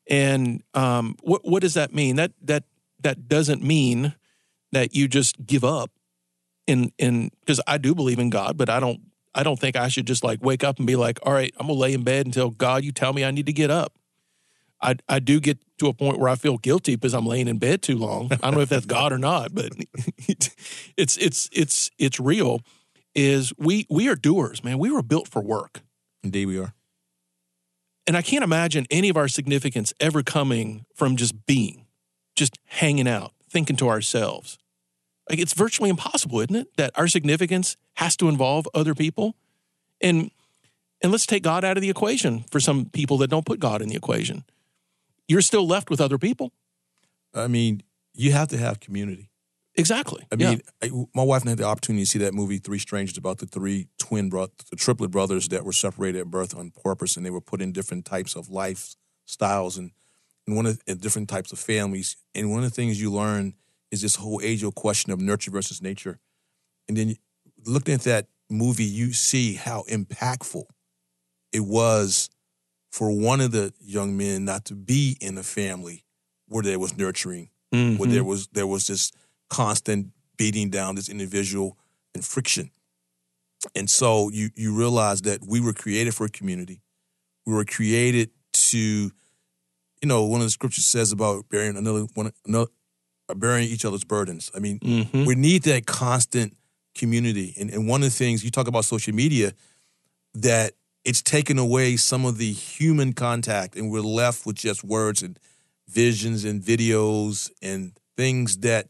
And 0.09 0.63
um, 0.75 1.17
what 1.23 1.41
what 1.45 1.63
does 1.63 1.75
that 1.75 1.95
mean? 1.95 2.17
That 2.17 2.33
that 2.43 2.65
that 3.01 3.29
doesn't 3.29 3.63
mean 3.63 4.15
that 4.73 4.95
you 4.95 5.09
just 5.09 5.45
give 5.47 5.65
up. 5.65 5.91
In 6.67 6.93
in 6.99 7.31
because 7.41 7.61
I 7.67 7.79
do 7.79 7.95
believe 7.95 8.19
in 8.19 8.31
God, 8.31 8.57
but 8.57 8.69
I 8.69 8.79
don't 8.79 9.01
I 9.35 9.43
don't 9.43 9.59
think 9.59 9.77
I 9.77 9.89
should 9.89 10.07
just 10.07 10.23
like 10.23 10.39
wake 10.43 10.63
up 10.63 10.79
and 10.79 10.87
be 10.87 10.95
like, 10.97 11.19
all 11.25 11.33
right, 11.33 11.53
I'm 11.59 11.67
gonna 11.67 11.79
lay 11.79 11.95
in 11.95 12.05
bed 12.05 12.27
until 12.27 12.51
God 12.51 12.85
you 12.85 12.93
tell 12.93 13.13
me 13.13 13.25
I 13.25 13.31
need 13.33 13.47
to 13.47 13.53
get 13.53 13.71
up. 13.71 13.93
I 14.83 14.97
I 15.09 15.19
do 15.19 15.41
get 15.41 15.59
to 15.79 15.89
a 15.89 15.95
point 15.95 16.19
where 16.19 16.29
I 16.29 16.37
feel 16.37 16.59
guilty 16.59 16.95
because 16.95 17.15
I'm 17.15 17.27
laying 17.27 17.49
in 17.49 17.59
bed 17.59 17.83
too 17.83 17.97
long. 17.97 18.31
I 18.33 18.37
don't 18.37 18.55
know 18.55 18.61
if 18.61 18.69
that's 18.69 18.87
God 18.99 19.13
or 19.13 19.19
not, 19.19 19.55
but 19.55 19.73
it's 20.97 21.17
it's 21.17 21.49
it's 21.53 21.91
it's 21.99 22.21
real. 22.21 22.61
Is 23.15 23.53
we 23.59 23.87
we 23.91 24.09
are 24.09 24.15
doers, 24.15 24.63
man. 24.63 24.79
We 24.79 24.91
were 24.91 25.03
built 25.03 25.29
for 25.29 25.43
work. 25.43 25.81
Indeed, 26.23 26.47
we 26.47 26.59
are. 26.59 26.75
And 28.07 28.17
I 28.17 28.23
can't 28.23 28.45
imagine 28.45 28.87
any 28.91 29.09
of 29.09 29.17
our 29.17 29.29
significance 29.29 29.93
ever 30.01 30.23
coming 30.23 30.85
from 30.95 31.17
just 31.17 31.47
being, 31.47 31.87
just 32.35 32.59
hanging 32.67 33.07
out, 33.07 33.33
thinking 33.49 33.77
to 33.77 33.89
ourselves. 33.89 34.59
Like 35.29 35.39
it's 35.39 35.55
virtually 35.55 35.91
impossible, 35.91 36.41
isn't 36.41 36.57
it? 36.57 36.77
That 36.77 36.91
our 36.97 37.07
significance 37.07 37.77
has 37.95 38.17
to 38.17 38.29
involve 38.29 38.67
other 38.75 38.95
people. 38.95 39.37
And 40.01 40.31
and 41.03 41.13
let's 41.13 41.27
take 41.27 41.43
God 41.43 41.65
out 41.65 41.77
of 41.77 41.83
the 41.83 41.91
equation 41.91 42.45
for 42.51 42.61
some 42.61 42.87
people 42.87 43.17
that 43.19 43.29
don't 43.29 43.47
put 43.47 43.59
God 43.59 43.81
in 43.81 43.89
the 43.89 43.97
equation. 43.97 44.45
You're 45.31 45.43
still 45.43 45.65
left 45.65 45.91
with 45.91 46.01
other 46.01 46.19
people. 46.19 46.51
I 47.33 47.47
mean, 47.47 47.85
you 48.13 48.33
have 48.33 48.49
to 48.49 48.57
have 48.57 48.81
community. 48.81 49.31
Exactly. 49.77 50.27
I 50.33 50.35
mean, 50.35 50.61
yeah. 50.83 50.89
I, 50.89 51.05
my 51.15 51.23
wife 51.23 51.43
and 51.43 51.51
I 51.51 51.53
had 51.53 51.59
the 51.59 51.67
opportunity 51.67 52.03
to 52.03 52.11
see 52.11 52.19
that 52.19 52.35
movie, 52.35 52.59
Three 52.59 52.81
Strangers, 52.81 53.17
about 53.17 53.39
the 53.39 53.47
three 53.47 53.87
twin 53.97 54.29
brothers, 54.29 54.57
the 54.69 54.75
triplet 54.75 55.13
brothers 55.13 55.47
that 55.51 55.65
were 55.65 55.73
separated 55.73 56.23
at 56.23 56.33
birth 56.33 56.57
on 56.57 56.73
purpose, 56.73 57.17
and 57.17 57.25
they 57.25 57.31
were 57.31 57.41
put 57.41 57.63
in 57.63 57.71
different 57.71 58.07
types 58.07 58.35
of 58.35 58.49
lifestyles 58.49 59.79
and, 59.79 59.93
and 60.49 60.57
one 60.57 60.67
of 60.67 60.81
and 60.89 61.01
different 61.01 61.29
types 61.29 61.53
of 61.53 61.61
families. 61.61 62.17
And 62.35 62.51
one 62.51 62.65
of 62.65 62.71
the 62.71 62.75
things 62.75 63.01
you 63.01 63.13
learn 63.13 63.55
is 63.93 64.03
this 64.03 64.17
whole 64.17 64.41
age 64.43 64.65
old 64.65 64.75
question 64.75 65.13
of 65.13 65.21
nurture 65.21 65.53
versus 65.53 65.81
nature. 65.81 66.19
And 66.89 66.97
then 66.97 67.15
looking 67.65 67.95
at 67.95 68.01
that 68.01 68.27
movie, 68.51 68.83
you 68.83 69.13
see 69.13 69.55
how 69.55 69.85
impactful 69.89 70.65
it 71.53 71.61
was 71.61 72.31
for 72.91 73.11
one 73.11 73.41
of 73.41 73.53
the 73.53 73.73
young 73.81 74.17
men 74.17 74.45
not 74.45 74.65
to 74.67 74.75
be 74.75 75.17
in 75.21 75.39
a 75.39 75.43
family 75.43 76.05
where 76.49 76.63
there 76.63 76.79
was 76.79 76.97
nurturing, 76.97 77.51
mm-hmm. 77.73 77.99
where 77.99 78.09
there 78.09 78.25
was 78.25 78.49
there 78.49 78.67
was 78.67 78.87
this 78.87 79.13
constant 79.49 80.09
beating 80.37 80.71
down 80.71 80.97
this 80.97 81.09
individual 81.09 81.79
and 82.15 82.25
friction. 82.25 82.71
And 83.75 83.89
so 83.89 84.31
you 84.31 84.51
you 84.55 84.77
realize 84.77 85.23
that 85.23 85.41
we 85.47 85.61
were 85.61 85.73
created 85.73 86.15
for 86.15 86.27
a 86.27 86.31
community. 86.31 86.83
We 87.47 87.55
were 87.55 87.65
created 87.65 88.31
to, 88.53 88.79
you 88.79 89.13
know, 90.05 90.25
one 90.25 90.41
of 90.41 90.47
the 90.47 90.51
scriptures 90.51 90.87
says 90.87 91.13
about 91.13 91.49
bearing 91.49 91.77
another 91.77 92.07
one 92.15 92.33
another 92.45 92.71
uh, 93.29 93.35
bearing 93.35 93.69
each 93.69 93.85
other's 93.85 94.05
burdens. 94.05 94.51
I 94.55 94.59
mean, 94.59 94.81
mm-hmm. 94.81 95.25
we 95.25 95.35
need 95.37 95.63
that 95.65 95.87
constant 95.87 96.57
community. 96.97 97.55
And, 97.59 97.71
and 97.71 97.89
one 97.89 98.03
of 98.03 98.09
the 98.09 98.17
things 98.17 98.43
you 98.43 98.51
talk 98.51 98.67
about 98.67 98.85
social 98.85 99.15
media, 99.15 99.53
that 100.35 100.73
it's 101.05 101.23
taken 101.23 101.59
away 101.59 101.97
some 101.97 102.25
of 102.25 102.39
the 102.39 102.53
human 102.53 103.13
contact, 103.13 103.77
and 103.77 103.91
we're 103.91 104.01
left 104.01 104.47
with 104.47 104.57
just 104.57 104.85
words 104.85 105.23
and 105.23 105.39
visions 105.89 106.45
and 106.45 106.63
videos 106.63 107.51
and 107.63 107.93
things 108.17 108.59
that 108.59 108.89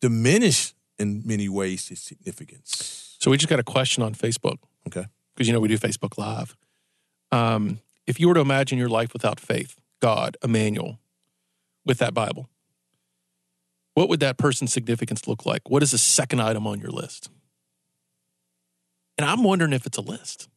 diminish 0.00 0.74
in 0.98 1.22
many 1.24 1.48
ways 1.48 1.90
its 1.90 2.00
significance. 2.00 3.16
So 3.18 3.30
we 3.30 3.36
just 3.36 3.48
got 3.48 3.60
a 3.60 3.64
question 3.64 4.02
on 4.02 4.14
Facebook. 4.14 4.58
Okay. 4.86 5.06
Because 5.34 5.46
you 5.46 5.52
know 5.52 5.60
we 5.60 5.68
do 5.68 5.78
Facebook 5.78 6.18
Live. 6.18 6.56
Um, 7.30 7.80
if 8.06 8.20
you 8.20 8.28
were 8.28 8.34
to 8.34 8.40
imagine 8.40 8.78
your 8.78 8.88
life 8.88 9.12
without 9.12 9.40
faith, 9.40 9.78
God, 10.00 10.36
Emmanuel, 10.42 10.98
with 11.86 11.98
that 11.98 12.12
Bible, 12.12 12.48
what 13.94 14.08
would 14.08 14.20
that 14.20 14.38
person's 14.38 14.72
significance 14.72 15.26
look 15.26 15.46
like? 15.46 15.70
What 15.70 15.82
is 15.82 15.92
the 15.92 15.98
second 15.98 16.40
item 16.40 16.66
on 16.66 16.80
your 16.80 16.90
list? 16.90 17.30
And 19.16 19.28
I'm 19.28 19.44
wondering 19.44 19.72
if 19.72 19.86
it's 19.86 19.98
a 19.98 20.02
list. 20.02 20.48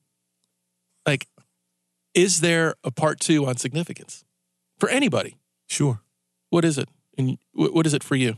Is 2.16 2.42
there 2.42 2.76
a 2.84 2.90
part 2.90 3.20
two 3.20 3.46
on 3.46 3.58
significance 3.58 4.24
for 4.80 4.90
anybody? 4.90 5.38
Sure. 5.68 6.02
What 6.50 6.66
is 6.66 6.78
it? 6.78 6.90
And 7.18 7.38
what 7.54 7.86
is 7.86 7.94
it 7.94 8.04
for 8.04 8.16
you? 8.16 8.38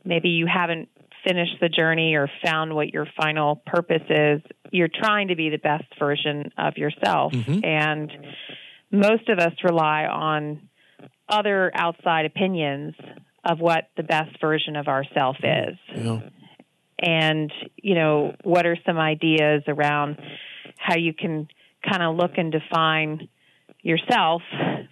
maybe 0.04 0.30
you 0.30 0.46
haven't 0.46 0.88
finished 1.26 1.56
the 1.60 1.68
journey 1.68 2.14
or 2.14 2.28
found 2.44 2.74
what 2.74 2.92
your 2.92 3.06
final 3.20 3.62
purpose 3.66 4.02
is, 4.08 4.40
you're 4.70 4.88
trying 4.92 5.28
to 5.28 5.36
be 5.36 5.50
the 5.50 5.58
best 5.58 5.84
version 5.98 6.50
of 6.56 6.76
yourself. 6.76 7.32
Mm-hmm. 7.32 7.64
And 7.64 8.10
most 8.90 9.28
of 9.28 9.38
us 9.38 9.52
rely 9.64 10.04
on 10.04 10.68
other 11.28 11.70
outside 11.74 12.26
opinions 12.26 12.94
of 13.44 13.58
what 13.58 13.88
the 13.96 14.02
best 14.02 14.40
version 14.40 14.76
of 14.76 14.88
ourself 14.88 15.36
is. 15.42 15.76
Yeah. 15.94 16.20
And, 16.98 17.50
you 17.76 17.94
know, 17.94 18.34
what 18.42 18.66
are 18.66 18.76
some 18.84 18.98
ideas 18.98 19.62
around 19.66 20.18
how 20.78 20.96
you 20.96 21.14
can 21.14 21.48
kind 21.88 22.02
of 22.02 22.16
look 22.16 22.32
and 22.36 22.52
define 22.52 23.28
yourself 23.82 24.42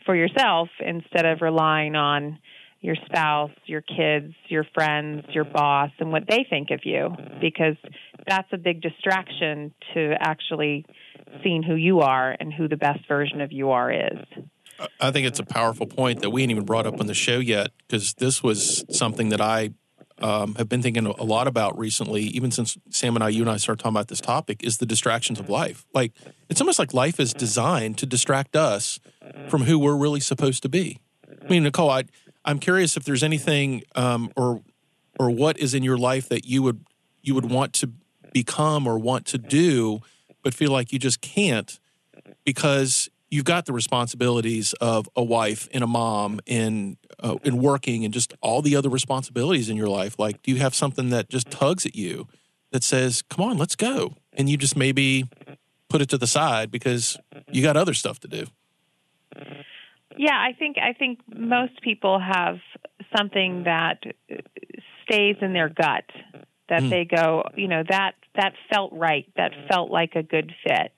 for 0.07 0.16
yourself 0.16 0.68
instead 0.81 1.26
of 1.26 1.43
relying 1.43 1.95
on 1.95 2.39
your 2.81 2.97
spouse, 3.07 3.51
your 3.66 3.81
kids, 3.81 4.35
your 4.49 4.64
friends, 4.72 5.24
your 5.31 5.45
boss, 5.45 5.91
and 5.99 6.12
what 6.12 6.24
they 6.29 6.47
think 6.49 6.70
of 6.70 6.81
you, 6.85 7.11
because 7.41 7.76
that's 8.26 8.49
a 8.53 8.57
big 8.57 8.81
distraction 8.81 9.74
to 9.95 10.14
actually 10.20 10.87
seeing 11.43 11.62
who 11.62 11.74
you 11.74 12.01
are 12.01 12.37
and 12.39 12.53
who 12.53 12.68
the 12.68 12.76
best 12.76 13.01
version 13.09 13.41
of 13.41 13.53
you 13.53 13.70
are 13.70 13.91
is. 13.91 14.18
I 15.01 15.11
think 15.11 15.26
it's 15.26 15.41
a 15.41 15.45
powerful 15.45 15.87
point 15.87 16.20
that 16.20 16.31
we 16.31 16.43
ain't 16.43 16.53
even 16.53 16.64
brought 16.64 16.87
up 16.87 17.01
on 17.01 17.07
the 17.07 17.14
show 17.14 17.41
yet, 17.41 17.72
because 17.87 18.14
this 18.14 18.43
was 18.45 18.85
something 18.91 19.31
that 19.31 19.41
I 19.41 19.70
um, 20.20 20.55
have 20.55 20.68
been 20.68 20.83
thinking 20.83 21.07
a 21.07 21.24
lot 21.24 21.49
about 21.49 21.76
recently, 21.76 22.22
even 22.22 22.53
since 22.53 22.79
Sam 22.91 23.16
and 23.16 23.24
I, 23.24 23.29
you 23.29 23.43
and 23.43 23.51
I 23.51 23.57
started 23.57 23.83
talking 23.83 23.97
about 23.97 24.09
this 24.09 24.20
topic, 24.20 24.62
is 24.62 24.79
the 24.79 24.87
distractions 24.87 25.41
of 25.41 25.49
life. 25.49 25.85
Like, 25.93 26.12
it's 26.49 26.61
almost 26.61 26.79
like 26.79 26.95
life 26.95 27.18
is 27.18 27.33
designed 27.33 27.99
to 27.99 28.07
distract 28.07 28.55
us 28.55 29.01
from 29.49 29.62
who 29.62 29.81
we're 29.81 29.97
really 29.97 30.20
supposed 30.20 30.62
to 30.62 30.68
be. 30.68 31.01
I 31.29 31.49
mean, 31.49 31.64
Nicole, 31.64 31.91
I, 31.91 32.05
I'm 32.49 32.59
curious 32.59 32.96
if 32.96 33.05
there's 33.05 33.22
anything 33.22 33.82
um, 33.94 34.32
or 34.34 34.62
or 35.20 35.30
what 35.30 35.59
is 35.59 35.74
in 35.74 35.82
your 35.82 35.99
life 35.99 36.30
that 36.30 36.46
you 36.46 36.62
would 36.62 36.82
you 37.20 37.34
would 37.34 37.51
want 37.51 37.74
to 37.74 37.90
become 38.32 38.86
or 38.86 38.99
want 38.99 39.26
to 39.26 39.38
do, 39.38 40.01
but 40.42 40.55
feel 40.55 40.70
like 40.70 40.90
you 40.90 40.99
just 40.99 41.20
can't 41.20 41.78
because 42.44 43.11
you've 43.30 43.44
got 43.44 43.66
the 43.66 43.74
responsibilities 43.74 44.72
of 44.80 45.11
a 45.14 45.22
wife 45.22 45.68
and 45.74 45.84
a 45.84 45.86
mom 45.86 46.40
and 46.46 46.96
uh, 47.22 47.36
and 47.44 47.59
working 47.59 48.07
and 48.07 48.14
just 48.14 48.32
all 48.40 48.62
the 48.62 48.74
other 48.76 48.88
responsibilities 48.88 49.68
in 49.68 49.76
your 49.76 49.88
life. 49.88 50.18
Like 50.18 50.40
do 50.40 50.51
you 50.51 50.57
have 50.57 50.74
something 50.74 51.11
that 51.11 51.28
just 51.28 51.51
tugs 51.51 51.84
at 51.84 51.94
you 51.94 52.28
that 52.70 52.82
says 52.82 53.20
come 53.28 53.44
on 53.44 53.59
let's 53.59 53.76
go 53.76 54.14
and 54.32 54.49
you 54.49 54.57
just 54.57 54.74
maybe 54.74 55.26
put 55.90 56.01
it 56.01 56.09
to 56.09 56.16
the 56.16 56.26
side 56.26 56.70
because 56.70 57.18
you 57.53 57.62
got 57.62 57.76
other 57.76 57.92
stuff 57.92 58.18
to 58.20 58.28
do 58.28 58.46
yeah 60.19 60.37
i 60.37 60.53
think 60.59 60.77
i 60.79 60.93
think 60.93 61.21
most 61.35 61.81
people 61.83 62.21
have 62.21 62.57
something 63.16 63.64
that 63.64 64.03
stays 65.05 65.37
in 65.41 65.53
their 65.53 65.69
gut 65.69 66.05
that 66.69 66.83
mm. 66.83 66.91
they 66.91 67.05
go 67.05 67.45
you 67.57 67.69
know 67.69 67.83
that 67.89 68.12
that 68.35 68.53
felt 68.73 68.93
right 68.93 69.27
that 69.37 69.53
felt 69.71 69.91
like 69.91 70.12
a 70.14 70.23
good 70.23 70.53
fit 70.64 70.93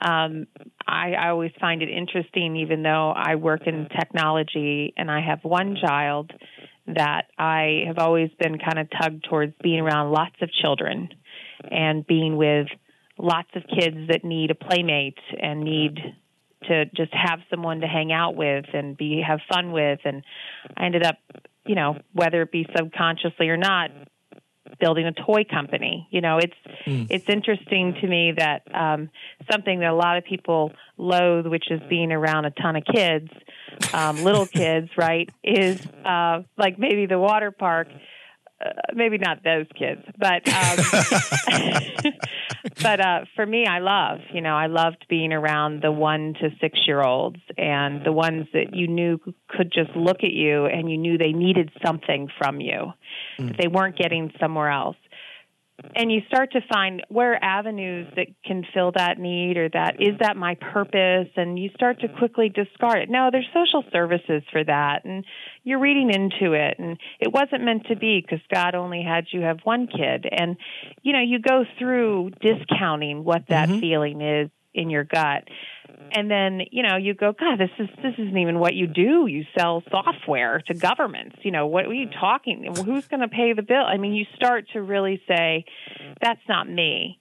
um, 0.00 0.46
I, 0.86 1.12
I 1.12 1.28
always 1.30 1.52
find 1.60 1.82
it 1.82 1.88
interesting, 1.88 2.56
even 2.56 2.82
though 2.82 3.10
I 3.10 3.36
work 3.36 3.66
in 3.66 3.88
technology 3.88 4.92
and 4.96 5.10
I 5.10 5.20
have 5.20 5.40
one 5.42 5.76
child, 5.80 6.32
that 6.86 7.26
I 7.38 7.84
have 7.86 7.98
always 7.98 8.30
been 8.38 8.58
kind 8.58 8.78
of 8.78 8.88
tugged 8.90 9.24
towards 9.28 9.54
being 9.62 9.80
around 9.80 10.12
lots 10.12 10.36
of 10.40 10.50
children 10.52 11.08
and 11.70 12.06
being 12.06 12.36
with 12.36 12.68
lots 13.18 13.48
of 13.54 13.62
kids 13.66 13.96
that 14.08 14.24
need 14.24 14.50
a 14.50 14.54
playmate 14.54 15.18
and 15.40 15.62
need 15.62 15.98
to 16.68 16.86
just 16.86 17.12
have 17.12 17.40
someone 17.50 17.80
to 17.80 17.86
hang 17.86 18.12
out 18.12 18.36
with 18.36 18.66
and 18.72 18.96
be 18.96 19.22
have 19.26 19.40
fun 19.52 19.72
with 19.72 20.00
and 20.04 20.22
I 20.76 20.86
ended 20.86 21.04
up 21.04 21.16
you 21.64 21.74
know 21.74 21.98
whether 22.12 22.42
it 22.42 22.52
be 22.52 22.66
subconsciously 22.76 23.48
or 23.48 23.56
not 23.56 23.90
building 24.80 25.06
a 25.06 25.12
toy 25.12 25.44
company. 25.44 26.08
You 26.10 26.20
know, 26.20 26.38
it's 26.38 26.54
mm. 26.86 27.06
it's 27.10 27.28
interesting 27.28 27.94
to 28.00 28.06
me 28.06 28.32
that 28.36 28.62
um, 28.74 29.10
something 29.50 29.80
that 29.80 29.90
a 29.90 29.94
lot 29.94 30.18
of 30.18 30.24
people 30.24 30.72
loathe, 30.96 31.46
which 31.46 31.70
is 31.70 31.80
being 31.88 32.12
around 32.12 32.44
a 32.44 32.50
ton 32.50 32.76
of 32.76 32.84
kids, 32.84 33.28
um, 33.92 34.22
little 34.22 34.46
kids, 34.54 34.88
right, 34.96 35.28
is 35.42 35.80
uh, 36.04 36.42
like 36.56 36.78
maybe 36.78 37.06
the 37.06 37.18
water 37.18 37.50
park. 37.50 37.88
Uh, 38.64 38.70
maybe 38.94 39.18
not 39.18 39.44
those 39.44 39.66
kids, 39.78 40.00
but 40.18 40.48
um, 40.48 40.78
but 42.82 43.00
uh, 43.00 43.24
for 43.34 43.44
me, 43.44 43.66
I 43.66 43.80
love 43.80 44.20
you 44.32 44.40
know 44.40 44.56
I 44.56 44.66
loved 44.66 45.04
being 45.10 45.34
around 45.34 45.82
the 45.82 45.92
one 45.92 46.32
to 46.40 46.48
six 46.58 46.78
year 46.86 47.02
olds 47.02 47.36
and 47.58 48.02
the 48.02 48.12
ones 48.12 48.46
that 48.54 48.74
you 48.74 48.88
knew 48.88 49.18
could 49.48 49.70
just 49.70 49.94
look 49.94 50.24
at 50.24 50.32
you 50.32 50.64
and 50.64 50.90
you 50.90 50.96
knew 50.96 51.18
they 51.18 51.32
needed 51.32 51.70
something 51.84 52.28
from 52.38 52.60
you 52.60 52.94
mm. 53.38 53.48
that 53.48 53.58
they 53.58 53.68
weren't 53.68 53.98
getting 53.98 54.32
somewhere 54.40 54.70
else 54.70 54.96
and 55.94 56.10
you 56.10 56.20
start 56.28 56.52
to 56.52 56.60
find 56.72 57.02
where 57.08 57.42
avenues 57.42 58.06
that 58.16 58.26
can 58.44 58.64
fill 58.74 58.92
that 58.96 59.18
need 59.18 59.56
or 59.56 59.68
that 59.70 59.96
is 60.00 60.18
that 60.20 60.36
my 60.36 60.56
purpose? 60.56 61.28
And 61.36 61.58
you 61.58 61.70
start 61.74 62.00
to 62.00 62.08
quickly 62.08 62.48
discard 62.48 62.98
it. 62.98 63.10
No 63.10 63.30
there's 63.30 63.48
social 63.54 63.84
services 63.92 64.42
for 64.50 64.64
that 64.64 65.04
and 65.04 65.24
you're 65.64 65.80
reading 65.80 66.10
into 66.10 66.52
it 66.52 66.78
and 66.78 66.98
it 67.20 67.32
wasn't 67.32 67.64
meant 67.64 67.86
to 67.86 67.96
be 67.96 68.20
because 68.20 68.44
god 68.52 68.74
only 68.74 69.02
had 69.02 69.24
you 69.32 69.42
have 69.42 69.58
one 69.64 69.86
kid. 69.86 70.26
And 70.30 70.56
you 71.02 71.12
know 71.12 71.22
you 71.22 71.38
go 71.38 71.64
through 71.78 72.30
discounting 72.40 73.24
what 73.24 73.44
that 73.48 73.68
mm-hmm. 73.68 73.80
feeling 73.80 74.20
is 74.20 74.50
in 74.76 74.90
your 74.90 75.04
gut. 75.04 75.48
And 76.12 76.30
then 76.30 76.60
you 76.70 76.82
know 76.82 76.96
you 76.96 77.14
go 77.14 77.32
god 77.32 77.58
this 77.58 77.70
is 77.78 77.88
this 78.02 78.14
isn't 78.18 78.36
even 78.36 78.60
what 78.60 78.74
you 78.74 78.86
do. 78.86 79.26
You 79.26 79.44
sell 79.58 79.82
software 79.90 80.62
to 80.68 80.74
governments. 80.74 81.36
You 81.42 81.50
know 81.50 81.66
what 81.66 81.86
are 81.86 81.94
you 81.94 82.08
talking 82.20 82.72
who's 82.84 83.08
going 83.08 83.20
to 83.20 83.28
pay 83.28 83.54
the 83.54 83.62
bill? 83.62 83.84
I 83.84 83.96
mean 83.96 84.12
you 84.12 84.26
start 84.36 84.66
to 84.74 84.82
really 84.82 85.20
say 85.26 85.64
that's 86.20 86.40
not 86.48 86.68
me. 86.68 87.18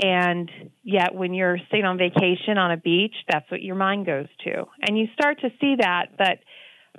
And 0.00 0.50
yet 0.84 1.14
when 1.14 1.34
you're 1.34 1.58
sitting 1.70 1.84
on 1.84 1.98
vacation 1.98 2.56
on 2.56 2.70
a 2.70 2.76
beach 2.76 3.14
that's 3.28 3.50
what 3.50 3.60
your 3.62 3.74
mind 3.74 4.06
goes 4.06 4.28
to. 4.44 4.64
And 4.86 4.96
you 4.96 5.08
start 5.12 5.40
to 5.40 5.50
see 5.60 5.76
that 5.80 6.16
but 6.16 6.38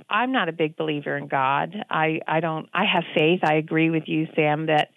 i'm 0.10 0.32
not 0.32 0.50
a 0.50 0.54
big 0.54 0.76
believer 0.76 1.18
in 1.18 1.28
god. 1.28 1.76
I 1.90 2.20
i 2.28 2.42
don't 2.42 2.68
i 2.74 2.84
have 2.86 3.04
faith. 3.16 3.40
I 3.44 3.56
agree 3.56 3.90
with 3.90 4.04
you 4.08 4.28
sam 4.36 4.66
that 4.66 4.90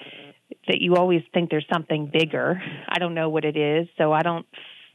that 0.68 0.80
you 0.80 0.96
always 0.96 1.22
think 1.32 1.50
there's 1.50 1.66
something 1.72 2.10
bigger 2.12 2.62
i 2.88 2.98
don't 2.98 3.14
know 3.14 3.28
what 3.28 3.44
it 3.44 3.56
is 3.56 3.88
so 3.98 4.12
i 4.12 4.22
don't 4.22 4.46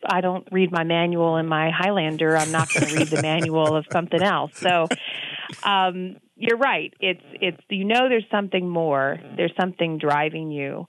I 0.05 0.21
don't 0.21 0.47
read 0.51 0.71
my 0.71 0.83
manual 0.83 1.37
in 1.37 1.47
my 1.47 1.71
Highlander. 1.71 2.37
I'm 2.37 2.51
not 2.51 2.71
going 2.71 2.87
to 2.87 2.95
read 2.95 3.07
the 3.07 3.21
manual 3.21 3.75
of 3.75 3.85
something 3.91 4.21
else. 4.21 4.51
So, 4.55 4.87
um, 5.63 6.17
you're 6.35 6.57
right. 6.57 6.93
It's 6.99 7.23
it's 7.33 7.61
you 7.69 7.83
know 7.83 8.09
there's 8.09 8.25
something 8.31 8.69
more. 8.69 9.17
There's 9.35 9.53
something 9.59 9.97
driving 9.97 10.51
you, 10.51 10.87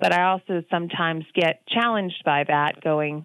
but 0.00 0.12
I 0.12 0.30
also 0.30 0.62
sometimes 0.70 1.24
get 1.34 1.66
challenged 1.68 2.22
by 2.24 2.44
that. 2.46 2.82
Going, 2.82 3.24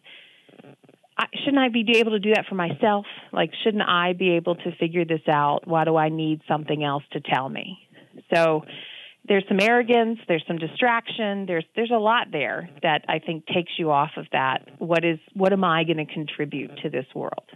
I, 1.18 1.26
shouldn't 1.44 1.58
I 1.58 1.70
be 1.70 1.98
able 1.98 2.12
to 2.12 2.20
do 2.20 2.34
that 2.34 2.46
for 2.48 2.56
myself? 2.56 3.06
Like, 3.34 3.52
shouldn't 3.64 3.84
I 3.88 4.14
be 4.14 4.32
able 4.32 4.56
to 4.56 4.76
figure 4.80 5.04
this 5.04 5.28
out? 5.30 5.68
Why 5.68 5.84
do 5.84 5.98
I 5.98 6.10
need 6.10 6.42
something 6.48 6.84
else 6.84 7.04
to 7.12 7.20
tell 7.20 7.50
me? 7.50 7.78
So 8.34 8.64
there's 9.28 9.44
some 9.48 9.60
arrogance, 9.60 10.20
there's 10.28 10.44
some 10.48 10.58
distraction, 10.58 11.46
there's 11.46 11.66
there's 11.76 11.92
a 11.92 11.98
lot 11.98 12.28
there 12.32 12.70
that 12.84 13.06
I 13.08 13.20
think 13.20 13.46
takes 13.48 13.72
you 13.78 13.92
off 13.92 14.12
of 14.18 14.26
that. 14.32 14.68
What 14.80 15.04
is 15.04 15.20
what 15.34 15.52
am 15.54 15.64
I 15.64 15.84
going 15.84 15.98
to 15.98 16.06
contribute 16.06 16.78
to 16.84 16.90
this 16.90 17.06
world? 17.16 17.50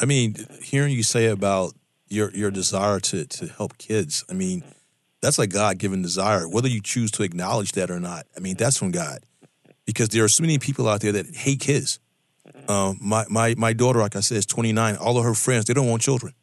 I 0.00 0.04
mean, 0.04 0.36
hearing 0.62 0.92
you 0.92 1.02
say 1.02 1.26
about 1.26 1.74
your 2.08 2.30
your 2.32 2.50
desire 2.50 3.00
to 3.00 3.24
to 3.24 3.46
help 3.46 3.78
kids, 3.78 4.24
I 4.28 4.34
mean, 4.34 4.64
that's 5.20 5.38
a 5.38 5.46
God 5.46 5.78
given 5.78 6.02
desire. 6.02 6.48
Whether 6.48 6.68
you 6.68 6.80
choose 6.80 7.10
to 7.12 7.22
acknowledge 7.22 7.72
that 7.72 7.90
or 7.90 8.00
not, 8.00 8.26
I 8.36 8.40
mean, 8.40 8.56
that's 8.56 8.76
from 8.76 8.90
God. 8.90 9.20
Because 9.84 10.08
there 10.08 10.24
are 10.24 10.28
so 10.28 10.42
many 10.42 10.58
people 10.58 10.88
out 10.88 11.00
there 11.00 11.12
that 11.12 11.34
hate 11.34 11.60
kids. 11.60 12.00
Um, 12.68 12.98
my 13.00 13.24
my 13.28 13.54
my 13.56 13.72
daughter, 13.72 14.00
like 14.00 14.16
I 14.16 14.20
said, 14.20 14.38
is 14.38 14.46
29. 14.46 14.96
All 14.96 15.18
of 15.18 15.24
her 15.24 15.34
friends, 15.34 15.66
they 15.66 15.74
don't 15.74 15.88
want 15.88 16.02
children 16.02 16.34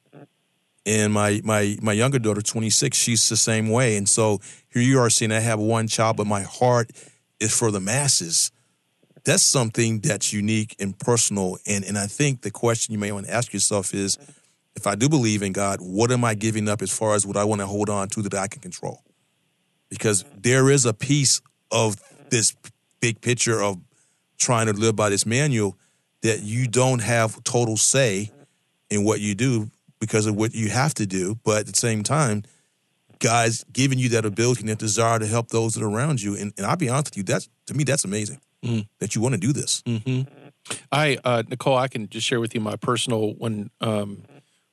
and 0.85 1.13
my 1.13 1.41
my 1.43 1.77
my 1.81 1.93
younger 1.93 2.19
daughter 2.19 2.41
26 2.41 2.97
she's 2.97 3.29
the 3.29 3.37
same 3.37 3.69
way. 3.69 3.95
And 3.97 4.07
so 4.07 4.39
here 4.69 4.81
you 4.81 4.99
are 4.99 5.09
saying 5.09 5.31
i 5.31 5.39
have 5.39 5.59
one 5.59 5.87
child 5.87 6.17
but 6.17 6.27
my 6.27 6.41
heart 6.41 6.91
is 7.39 7.57
for 7.57 7.71
the 7.71 7.79
masses. 7.79 8.51
That's 9.25 9.43
something 9.43 9.99
that's 9.99 10.33
unique 10.33 10.75
and 10.79 10.97
personal. 10.97 11.57
And 11.65 11.83
and 11.85 11.97
i 11.97 12.07
think 12.07 12.41
the 12.41 12.51
question 12.51 12.93
you 12.93 12.99
may 12.99 13.11
want 13.11 13.27
to 13.27 13.33
ask 13.33 13.53
yourself 13.53 13.93
is 13.93 14.17
if 14.75 14.87
i 14.87 14.95
do 14.95 15.07
believe 15.07 15.41
in 15.41 15.53
god 15.53 15.79
what 15.81 16.11
am 16.11 16.25
i 16.25 16.33
giving 16.33 16.67
up 16.67 16.81
as 16.81 16.91
far 16.91 17.15
as 17.15 17.25
what 17.25 17.37
i 17.37 17.43
want 17.43 17.61
to 17.61 17.67
hold 17.67 17.89
on 17.89 18.09
to 18.09 18.21
that 18.23 18.33
i 18.33 18.47
can 18.47 18.61
control? 18.61 19.01
Because 19.89 20.25
there 20.35 20.69
is 20.69 20.85
a 20.85 20.93
piece 20.93 21.41
of 21.71 21.95
this 22.29 22.55
big 22.99 23.21
picture 23.21 23.61
of 23.61 23.77
trying 24.37 24.65
to 24.65 24.73
live 24.73 24.95
by 24.95 25.09
this 25.09 25.25
manual 25.25 25.77
that 26.21 26.41
you 26.41 26.67
don't 26.67 26.99
have 26.99 27.43
total 27.43 27.77
say 27.77 28.31
in 28.89 29.03
what 29.03 29.19
you 29.19 29.35
do 29.35 29.69
because 30.03 30.25
of 30.25 30.35
what 30.35 30.53
you 30.53 30.67
have 30.67 30.93
to 30.95 31.05
do. 31.05 31.39
But 31.45 31.61
at 31.61 31.67
the 31.67 31.77
same 31.77 32.03
time, 32.03 32.43
God's 33.19 33.63
giving 33.71 33.99
you 33.99 34.09
that 34.09 34.25
ability 34.25 34.61
and 34.61 34.69
that 34.69 34.79
desire 34.79 35.17
to 35.17 35.25
help 35.25 35.47
those 35.47 35.75
that 35.75 35.83
are 35.83 35.87
around 35.89 36.21
you. 36.21 36.35
And, 36.35 36.51
and 36.57 36.65
I'll 36.65 36.75
be 36.75 36.89
honest 36.89 37.11
with 37.11 37.17
you, 37.17 37.23
that's 37.23 37.47
to 37.67 37.73
me, 37.73 37.85
that's 37.85 38.03
amazing 38.03 38.41
mm-hmm. 38.61 38.81
that 38.99 39.15
you 39.15 39.21
want 39.21 39.35
to 39.35 39.39
do 39.39 39.53
this. 39.53 39.81
Mm-hmm. 39.83 40.29
I, 40.91 41.17
uh, 41.23 41.43
Nicole, 41.47 41.77
I 41.77 41.87
can 41.87 42.09
just 42.09 42.27
share 42.27 42.41
with 42.41 42.53
you 42.53 42.59
my 42.59 42.75
personal 42.75 43.33
when 43.35 43.69
um, 43.79 44.23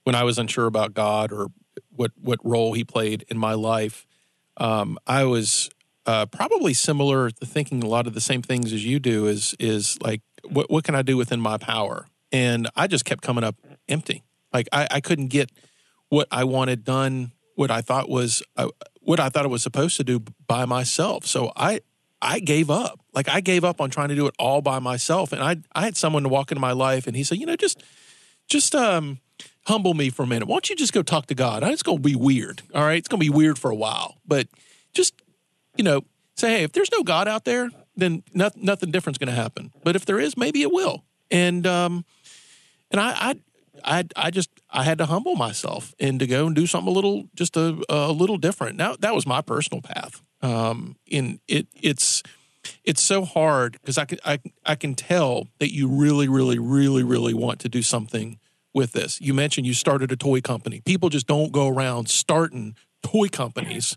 when 0.03 0.17
I 0.17 0.25
was 0.25 0.37
unsure 0.37 0.67
about 0.67 0.95
God 0.95 1.31
or 1.31 1.53
what 1.95 2.11
what 2.21 2.41
role 2.43 2.73
He 2.73 2.83
played 2.83 3.25
in 3.29 3.39
my 3.39 3.55
life. 3.55 4.05
Um, 4.57 4.99
I 5.07 5.25
was 5.25 5.71
uh, 6.07 6.27
probably 6.27 6.75
similar 6.75 7.31
to 7.31 7.47
thinking 7.47 7.85
a 7.85 7.89
lot 7.89 8.09
of 8.09 8.15
the 8.15 8.21
same 8.21 8.43
things 8.43 8.73
as 8.73 8.85
you 8.85 8.99
do. 8.99 9.27
Is 9.27 9.55
is 9.61 9.97
like 10.03 10.23
what 10.49 10.71
what 10.71 10.83
can 10.83 10.97
I 10.97 11.03
do 11.03 11.17
within 11.17 11.41
my 11.41 11.57
power? 11.57 12.09
And 12.33 12.69
I 12.75 12.89
just 12.89 13.05
kept 13.05 13.23
coming 13.23 13.45
up 13.45 13.55
empty. 13.89 14.25
Like 14.53 14.69
I, 14.73 14.89
I 14.91 15.01
couldn't 15.01 15.29
get 15.29 15.51
what 16.09 16.29
I 16.31 16.45
wanted 16.45 16.85
done, 16.85 17.33
what 17.55 17.71
I 17.71 17.81
thought 17.81 18.09
was 18.09 18.43
uh, 18.57 18.69
what 19.01 19.21
I 19.21 19.29
thought 19.29 19.45
it 19.45 19.49
was 19.51 19.63
supposed 19.63 19.97
to 19.97 20.05
do 20.05 20.21
by 20.47 20.65
myself. 20.65 21.27
So 21.27 21.53
I 21.57 21.81
I 22.23 22.41
gave 22.41 22.71
up. 22.71 23.01
Like 23.15 23.29
I 23.29 23.41
gave 23.41 23.65
up 23.65 23.81
on 23.81 23.91
trying 23.91 24.09
to 24.09 24.15
do 24.15 24.27
it 24.27 24.35
all 24.39 24.61
by 24.61 24.79
myself. 24.79 25.33
And 25.33 25.43
I 25.43 25.57
I 25.73 25.85
had 25.85 25.97
someone 25.97 26.23
to 26.25 26.29
walk 26.29 26.51
into 26.51 26.61
my 26.61 26.73
life 26.73 27.07
and 27.07 27.17
he 27.17 27.25
said, 27.25 27.39
you 27.39 27.47
know, 27.47 27.57
just 27.57 27.83
just 28.49 28.75
um 28.75 29.21
humble 29.67 29.95
me 29.95 30.11
for 30.11 30.25
a 30.25 30.27
minute. 30.27 30.49
Why 30.49 30.55
don't 30.55 30.71
you 30.71 30.77
just 30.77 30.93
go 30.93 31.03
talk 31.03 31.27
to 31.27 31.35
God? 31.35 31.63
It's 31.63 31.83
gonna 31.83 32.01
be 32.01 32.17
weird. 32.17 32.63
All 32.75 32.83
right. 32.83 32.99
It's 32.99 33.09
gonna 33.09 33.21
be 33.21 33.31
weird 33.31 33.59
for 33.59 33.71
a 33.71 33.75
while. 33.75 34.19
But 34.27 34.49
just, 34.93 35.15
you 35.77 35.85
know, 35.85 36.03
say, 36.37 36.59
hey, 36.59 36.63
if 36.65 36.73
there's 36.73 36.91
no 36.93 37.03
God 37.03 37.29
out 37.29 37.45
there, 37.45 37.71
then 37.97 38.23
nothing 38.35 38.65
nothing 38.65 38.91
different's 38.91 39.19
gonna 39.19 39.33
happen. 39.33 39.73
But 39.85 39.97
if 39.97 40.05
there 40.05 40.19
is, 40.19 40.37
maybe 40.37 40.63
it 40.63 40.73
will. 40.73 41.05
And 41.31 41.67
um 41.67 42.05
and 42.91 43.01
I, 43.01 43.31
I 43.31 43.35
I 43.85 44.05
I 44.17 44.31
just 44.31 44.51
I 44.71 44.85
had 44.85 44.99
to 44.99 45.07
humble 45.07 45.37
myself 45.37 45.95
and 45.99 46.19
to 46.21 46.27
go 46.27 46.47
and 46.47 46.55
do 46.55 46.67
something 46.67 46.91
a 46.91 46.95
little 46.95 47.29
just 47.35 47.57
a 47.57 47.83
a 47.89 48.13
little 48.13 48.39
different. 48.39 48.77
Now 48.77 48.97
that 49.01 49.15
was 49.15 49.27
my 49.27 49.41
personal 49.41 49.83
path. 49.83 50.23
Um, 50.43 50.97
in 51.07 51.41
it 51.49 51.67
it's 51.81 52.23
it's 52.85 53.03
so 53.03 53.25
hard 53.25 53.73
because 53.73 53.99
I 53.99 54.05
can 54.05 54.19
I 54.25 54.39
I 54.65 54.75
can 54.75 54.95
tell 54.95 55.49
that 55.59 55.73
you 55.73 55.89
really 55.89 56.29
really 56.29 56.59
really 56.59 57.03
really 57.03 57.35
want 57.35 57.61
to 57.61 57.69
do 57.69 57.83
something 57.83 58.39
with 58.73 58.93
this. 58.93 59.21
You 59.21 59.35
mentioned 59.35 59.67
you 59.67 59.75
started 59.75 60.13
a 60.13 60.17
toy 60.17 60.41
company. 60.41 60.81
People 60.85 61.09
just 61.09 61.27
don't 61.27 61.53
go 61.53 61.69
around 61.69 62.09
starting 62.09 62.77
toy 63.03 63.29
companies. 63.29 63.97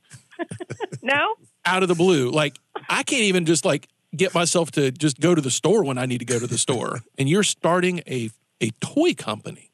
no. 1.02 1.36
Out 1.66 1.84
of 1.84 1.90
the 1.90 1.96
blue, 1.96 2.30
like 2.30 2.58
I 2.90 3.04
can't 3.04 3.24
even 3.24 3.46
just 3.46 3.66
like 3.66 3.88
get 4.16 4.34
myself 4.34 4.72
to 4.72 4.92
just 4.92 5.20
go 5.20 5.34
to 5.34 5.42
the 5.42 5.52
store 5.52 5.84
when 5.84 5.98
I 5.98 6.06
need 6.06 6.20
to 6.20 6.26
go 6.26 6.40
to 6.40 6.48
the 6.48 6.58
store. 6.58 7.02
And 7.18 7.30
you're 7.30 7.44
starting 7.44 8.00
a 8.08 8.30
a 8.62 8.72
toy 8.80 9.14
company. 9.14 9.72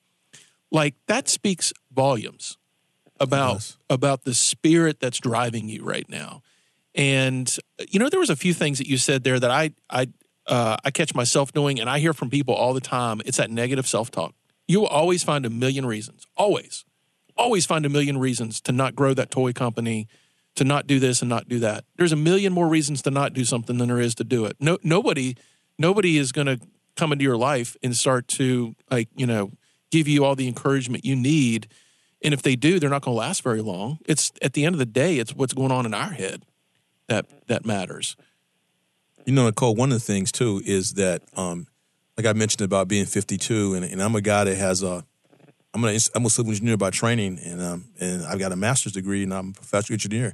Like 0.72 0.96
that 1.08 1.28
speaks 1.28 1.74
volumes 1.92 2.58
about 3.20 3.56
Yes. 3.56 3.78
about 3.90 4.24
the 4.24 4.34
spirit 4.34 5.00
that's 5.00 5.20
driving 5.20 5.68
you 5.70 5.84
right 5.84 6.08
now. 6.10 6.42
And 6.96 7.54
you 7.90 8.00
know, 8.00 8.10
there 8.10 8.20
was 8.20 8.30
a 8.30 8.36
few 8.36 8.54
things 8.54 8.78
that 8.78 8.88
you 8.88 8.98
said 8.98 9.24
there 9.24 9.40
that 9.40 9.52
I 9.52 9.72
I 9.90 10.08
uh, 10.48 10.78
I 10.84 10.92
catch 10.92 11.14
myself 11.14 11.54
doing, 11.54 11.80
and 11.80 11.90
I 11.90 12.00
hear 12.00 12.14
from 12.14 12.30
people 12.30 12.56
all 12.56 12.74
the 12.74 12.82
time. 12.82 13.22
It's 13.26 13.38
that 13.38 13.52
negative 13.52 13.88
self 13.88 14.10
talk. 14.10 14.34
You 14.68 14.82
will 14.82 14.88
always 14.88 15.24
find 15.24 15.46
a 15.46 15.50
million 15.50 15.86
reasons. 15.86 16.26
Always, 16.38 16.86
always 17.38 17.66
find 17.66 17.86
a 17.86 17.90
million 17.90 18.18
reasons 18.18 18.60
to 18.62 18.72
not 18.72 18.96
grow 18.96 19.14
that 19.14 19.30
toy 19.32 19.54
company, 19.54 20.08
to 20.56 20.64
not 20.64 20.88
do 20.88 21.00
this 21.00 21.22
and 21.22 21.30
not 21.30 21.48
do 21.48 21.60
that. 21.60 21.86
There's 21.98 22.12
a 22.12 22.16
million 22.18 22.52
more 22.54 22.68
reasons 22.68 23.02
to 23.04 23.12
not 23.12 23.34
do 23.34 23.46
something 23.46 23.78
than 23.78 23.90
there 23.90 24.00
is 24.00 24.16
to 24.16 24.24
do 24.24 24.46
it. 24.46 24.58
No, 24.60 24.78
nobody, 24.84 25.36
nobody 25.78 26.18
is 26.18 26.32
going 26.32 26.48
to 26.48 26.60
come 26.96 27.12
into 27.12 27.24
your 27.24 27.38
life 27.38 27.78
and 27.84 27.96
start 27.96 28.28
to 28.28 28.76
like 28.90 29.10
you 29.16 29.28
know 29.28 29.52
give 29.92 30.08
you 30.08 30.26
all 30.26 30.36
the 30.36 30.48
encouragement 30.48 31.06
you 31.06 31.16
need. 31.16 31.68
And 32.24 32.34
if 32.34 32.42
they 32.42 32.56
do, 32.56 32.80
they're 32.80 32.90
not 32.90 33.02
going 33.02 33.16
to 33.16 33.20
last 33.20 33.44
very 33.44 33.62
long. 33.62 34.00
It's 34.06 34.32
at 34.42 34.54
the 34.54 34.66
end 34.66 34.76
of 34.76 34.80
the 34.80 34.86
day, 34.86 35.18
it's 35.20 35.34
what's 35.34 35.54
going 35.54 35.72
on 35.72 35.86
in 35.86 35.94
our 35.94 36.12
head 36.12 36.44
that 37.08 37.26
that 37.48 37.66
matters. 37.66 38.16
You 39.26 39.34
know, 39.34 39.46
Nicole, 39.46 39.76
one 39.76 39.92
of 39.92 39.96
the 39.96 40.04
things 40.04 40.32
too 40.32 40.62
is 40.66 40.94
that, 40.94 41.22
um, 41.36 41.68
like 42.18 42.26
I 42.26 42.34
mentioned 42.34 42.62
about 42.62 42.88
being 42.88 43.06
52, 43.06 43.76
and, 43.76 43.86
and 43.86 44.02
I'm 44.02 44.16
a 44.16 44.22
guy 44.22 44.46
that 44.46 44.56
has 44.56 44.82
a, 44.84 45.06
I'm, 45.74 45.84
a 45.84 46.00
civil 46.00 46.52
engineer 46.52 46.78
by 46.78 46.90
training, 46.90 47.40
and 47.40 47.62
um, 47.62 47.86
and 48.00 48.26
I've 48.26 48.40
got 48.40 48.52
a 48.52 48.56
master's 48.56 48.94
degree, 48.94 49.24
and 49.24 49.34
I'm 49.34 49.50
a 49.50 49.54
professional 49.54 49.96
engineer. 49.96 50.34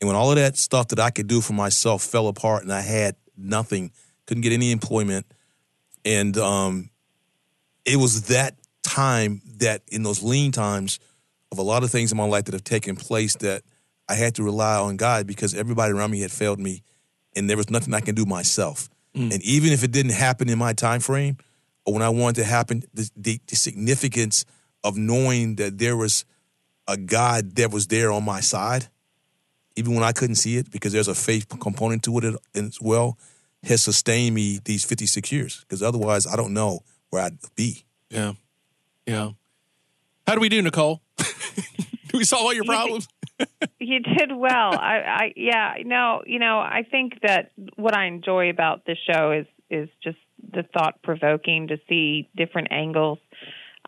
And 0.00 0.08
when 0.08 0.16
all 0.16 0.30
of 0.30 0.36
that 0.36 0.56
stuff 0.56 0.88
that 0.88 0.98
I 0.98 1.10
could 1.10 1.26
do 1.26 1.40
for 1.40 1.52
myself 1.52 2.02
fell 2.02 2.26
apart, 2.26 2.62
and 2.62 2.72
I 2.72 2.80
had 2.80 3.16
nothing, 3.36 3.92
couldn't 4.26 4.40
get 4.40 4.52
any 4.52 4.72
employment, 4.72 5.26
and 6.04 6.36
um, 6.38 6.90
it 7.84 7.96
was 7.96 8.28
that 8.28 8.54
time 8.82 9.42
that 9.58 9.82
in 9.88 10.02
those 10.02 10.22
lean 10.22 10.52
times 10.52 10.98
of 11.50 11.58
a 11.58 11.62
lot 11.62 11.82
of 11.82 11.90
things 11.90 12.10
in 12.10 12.18
my 12.18 12.24
life 12.24 12.44
that 12.44 12.54
have 12.54 12.64
taken 12.64 12.96
place 12.96 13.36
that 13.36 13.62
I 14.08 14.14
had 14.14 14.34
to 14.36 14.42
rely 14.42 14.76
on 14.76 14.96
God 14.96 15.26
because 15.26 15.54
everybody 15.54 15.92
around 15.92 16.10
me 16.10 16.20
had 16.20 16.32
failed 16.32 16.58
me, 16.58 16.82
and 17.36 17.48
there 17.48 17.56
was 17.56 17.70
nothing 17.70 17.94
I 17.94 18.00
can 18.00 18.14
do 18.14 18.24
myself. 18.24 18.88
Mm. 19.14 19.32
And 19.32 19.42
even 19.42 19.72
if 19.72 19.84
it 19.84 19.92
didn't 19.92 20.12
happen 20.12 20.48
in 20.48 20.58
my 20.58 20.72
time 20.72 21.00
frame, 21.00 21.36
or 21.84 21.94
when 21.94 22.02
I 22.02 22.08
wanted 22.08 22.42
to 22.42 22.44
happen, 22.44 22.82
the, 22.94 23.10
the, 23.16 23.40
the 23.46 23.56
significance 23.56 24.44
of 24.84 24.96
knowing 24.96 25.56
that 25.56 25.78
there 25.78 25.96
was 25.96 26.24
a 26.88 26.96
God 26.96 27.56
that 27.56 27.70
was 27.70 27.86
there 27.86 28.10
on 28.10 28.24
my 28.24 28.40
side, 28.40 28.88
even 29.76 29.94
when 29.94 30.04
I 30.04 30.12
couldn't 30.12 30.36
see 30.36 30.56
it, 30.56 30.70
because 30.70 30.92
there's 30.92 31.08
a 31.08 31.14
faith 31.14 31.48
component 31.60 32.02
to 32.04 32.18
it 32.18 32.36
as 32.54 32.80
well, 32.80 33.18
has 33.62 33.82
sustained 33.82 34.34
me 34.34 34.60
these 34.64 34.84
56 34.84 35.30
years. 35.32 35.60
Because 35.60 35.82
otherwise, 35.82 36.26
I 36.26 36.36
don't 36.36 36.52
know 36.52 36.80
where 37.10 37.22
I'd 37.22 37.38
be. 37.54 37.84
Yeah, 38.10 38.32
yeah. 39.06 39.30
How 40.26 40.34
do 40.34 40.40
we 40.40 40.48
do, 40.48 40.62
Nicole? 40.62 41.02
do 41.16 42.18
we 42.18 42.24
solve 42.24 42.44
all 42.44 42.54
your 42.54 42.64
problems? 42.64 43.08
You 43.80 43.98
did 43.98 44.30
well. 44.32 44.78
I, 44.78 45.02
I 45.04 45.32
yeah, 45.34 45.74
no, 45.84 46.22
you 46.24 46.38
know, 46.38 46.58
I 46.58 46.86
think 46.88 47.14
that 47.22 47.50
what 47.74 47.96
I 47.96 48.06
enjoy 48.06 48.50
about 48.50 48.86
this 48.86 48.98
show 49.10 49.32
is 49.32 49.46
is 49.68 49.88
just 50.04 50.18
the 50.52 50.62
thought 50.62 51.02
provoking 51.02 51.68
to 51.68 51.78
see 51.88 52.28
different 52.36 52.68
angles. 52.70 53.18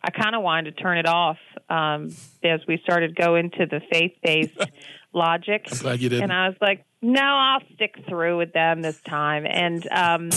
I 0.03 0.11
kind 0.11 0.35
of 0.35 0.43
wanted 0.43 0.77
to 0.77 0.83
turn 0.83 0.99
it 0.99 1.07
off 1.07 1.39
um, 1.71 2.09
as 2.43 2.61
we 2.67 2.81
started 2.83 3.15
go 3.15 3.37
into 3.37 3.67
the 3.67 3.81
faith 3.93 4.13
based 4.23 4.59
logic. 5.13 5.67
I'm 5.71 5.79
glad 5.79 6.01
you 6.01 6.09
did. 6.09 6.23
And 6.23 6.33
I 6.33 6.49
was 6.49 6.57
like, 6.61 6.85
no, 7.01 7.23
I'll 7.23 7.63
stick 7.75 7.95
through 8.09 8.37
with 8.39 8.53
them 8.53 8.83
this 8.83 9.01
time. 9.03 9.47
And 9.49 9.87
um, 9.93 10.31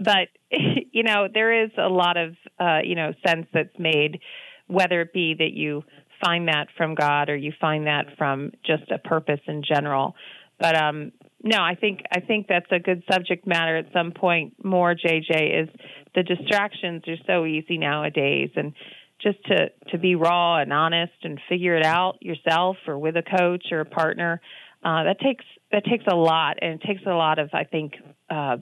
but 0.00 0.28
you 0.50 1.02
know, 1.02 1.28
there 1.32 1.64
is 1.64 1.70
a 1.78 1.88
lot 1.88 2.16
of 2.16 2.34
uh, 2.58 2.80
you 2.82 2.94
know 2.94 3.12
sense 3.26 3.46
that's 3.52 3.78
made, 3.78 4.20
whether 4.66 5.00
it 5.02 5.12
be 5.12 5.34
that 5.38 5.52
you 5.52 5.84
find 6.24 6.48
that 6.48 6.68
from 6.76 6.94
God 6.94 7.30
or 7.30 7.36
you 7.36 7.52
find 7.60 7.86
that 7.86 8.06
from 8.18 8.52
just 8.66 8.90
a 8.90 8.98
purpose 8.98 9.40
in 9.46 9.62
general. 9.62 10.14
But 10.58 10.76
um, 10.76 11.12
no, 11.42 11.58
I 11.58 11.74
think 11.74 12.00
I 12.12 12.20
think 12.20 12.46
that's 12.48 12.70
a 12.70 12.78
good 12.78 13.02
subject 13.10 13.46
matter 13.46 13.76
at 13.76 13.86
some 13.92 14.12
point. 14.12 14.62
More 14.62 14.94
JJ 14.94 15.62
is 15.62 15.68
the 16.14 16.22
distractions 16.22 17.02
are 17.08 17.16
so 17.26 17.46
easy 17.46 17.78
nowadays, 17.78 18.50
and 18.56 18.74
just 19.22 19.42
to 19.46 19.70
to 19.90 19.98
be 19.98 20.14
raw 20.14 20.58
and 20.58 20.72
honest 20.72 21.12
and 21.22 21.40
figure 21.48 21.76
it 21.76 21.84
out 21.84 22.18
yourself 22.20 22.76
or 22.86 22.98
with 22.98 23.16
a 23.16 23.22
coach 23.22 23.66
or 23.70 23.80
a 23.80 23.86
partner 23.86 24.40
uh, 24.82 25.04
that 25.04 25.20
takes 25.20 25.44
that 25.72 25.84
takes 25.84 26.04
a 26.10 26.16
lot, 26.16 26.58
and 26.60 26.74
it 26.74 26.86
takes 26.86 27.02
a 27.06 27.10
lot 27.14 27.38
of 27.38 27.50
I 27.52 27.64
think 27.64 27.94
uh, 28.28 28.56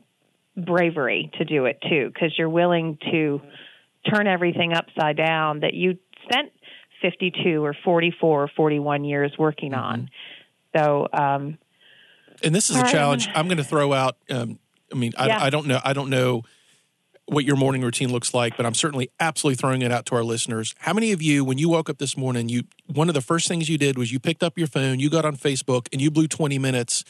bravery 0.64 1.30
to 1.38 1.44
do 1.44 1.66
it 1.66 1.78
too, 1.88 2.10
because 2.12 2.32
you're 2.36 2.48
willing 2.48 2.98
to 3.10 3.40
turn 4.12 4.26
everything 4.26 4.72
upside 4.72 5.16
down 5.16 5.60
that 5.60 5.74
you 5.74 5.98
spent 6.24 6.52
52 7.02 7.64
or 7.64 7.74
44 7.84 8.42
or 8.42 8.48
41 8.56 9.04
years 9.04 9.32
working 9.38 9.74
on. 9.74 10.10
So 10.76 11.08
um, 11.12 11.58
and 12.42 12.54
this 12.54 12.70
is 12.70 12.76
a 12.76 12.84
challenge 12.84 13.28
I'm 13.28 13.36
I'm 13.36 13.46
going 13.46 13.58
to 13.58 13.64
throw 13.64 13.92
out. 13.92 14.16
Um, 14.30 14.58
I 14.92 14.96
mean, 14.96 15.12
I, 15.16 15.26
Yeah. 15.26 15.42
I 15.42 15.50
don't 15.50 15.66
know. 15.66 15.80
I 15.84 15.92
don't 15.92 16.10
know 16.10 16.42
what 17.26 17.44
your 17.44 17.56
morning 17.56 17.82
routine 17.82 18.10
looks 18.10 18.32
like, 18.32 18.56
but 18.56 18.64
I'm 18.64 18.74
certainly 18.74 19.10
absolutely 19.20 19.56
throwing 19.56 19.82
it 19.82 19.92
out 19.92 20.06
to 20.06 20.14
our 20.14 20.24
listeners. 20.24 20.74
How 20.78 20.94
many 20.94 21.12
of 21.12 21.20
you, 21.20 21.44
when 21.44 21.58
you 21.58 21.68
woke 21.68 21.90
up 21.90 21.98
this 21.98 22.16
morning, 22.16 22.48
you 22.48 22.62
one 22.86 23.08
of 23.08 23.14
the 23.14 23.20
first 23.20 23.48
things 23.48 23.68
you 23.68 23.76
did 23.76 23.98
was 23.98 24.12
you 24.12 24.18
picked 24.18 24.42
up 24.42 24.56
your 24.56 24.66
phone, 24.66 24.98
you 24.98 25.10
got 25.10 25.24
on 25.24 25.36
Facebook, 25.36 25.88
and 25.92 26.00
you 26.00 26.10
blew 26.10 26.26
20 26.26 26.58
minutes 26.58 27.04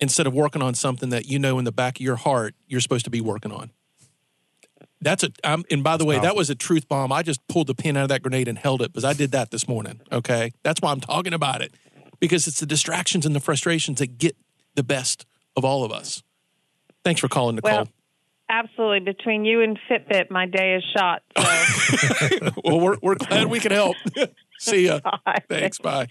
instead 0.00 0.26
of 0.26 0.34
working 0.34 0.62
on 0.62 0.74
something 0.74 1.10
that 1.10 1.26
you 1.26 1.38
know 1.38 1.58
in 1.58 1.64
the 1.64 1.72
back 1.72 1.98
of 1.98 2.00
your 2.00 2.16
heart 2.16 2.54
you're 2.66 2.80
supposed 2.80 3.04
to 3.04 3.10
be 3.10 3.20
working 3.20 3.52
on. 3.52 3.70
That's 5.02 5.22
a. 5.22 5.30
Um, 5.44 5.64
and 5.70 5.82
by 5.82 5.96
the 5.96 6.04
way, 6.04 6.18
that 6.18 6.36
was 6.36 6.50
a 6.50 6.54
truth 6.54 6.86
bomb. 6.86 7.10
I 7.10 7.22
just 7.22 7.46
pulled 7.48 7.68
the 7.68 7.74
pin 7.74 7.96
out 7.96 8.04
of 8.04 8.08
that 8.10 8.22
grenade 8.22 8.48
and 8.48 8.58
held 8.58 8.82
it 8.82 8.92
because 8.92 9.04
I 9.04 9.14
did 9.14 9.30
that 9.32 9.50
this 9.50 9.66
morning. 9.66 10.00
Okay, 10.12 10.52
that's 10.62 10.80
why 10.82 10.90
I'm 10.90 11.00
talking 11.00 11.32
about 11.32 11.62
it 11.62 11.72
because 12.20 12.46
it's 12.46 12.60
the 12.60 12.66
distractions 12.66 13.24
and 13.24 13.34
the 13.34 13.40
frustrations 13.40 13.98
that 13.98 14.18
get 14.18 14.36
the 14.74 14.82
best 14.82 15.26
of 15.56 15.64
all 15.64 15.84
of 15.84 15.90
us. 15.90 16.22
Thanks 17.02 17.20
for 17.20 17.28
calling, 17.28 17.56
Nicole. 17.56 17.70
Well, 17.72 17.88
absolutely, 18.50 19.00
between 19.00 19.46
you 19.46 19.62
and 19.62 19.78
Fitbit, 19.88 20.30
my 20.30 20.46
day 20.46 20.74
is 20.74 20.84
shot. 20.94 21.22
So 21.36 22.50
well, 22.64 22.80
we're, 22.80 22.96
we're 23.02 23.14
glad 23.14 23.46
we 23.46 23.58
could 23.58 23.72
help. 23.72 23.96
See 24.58 24.86
ya. 24.86 25.00
Bye. 25.00 25.38
Thanks. 25.48 25.78
Bye. 25.78 26.08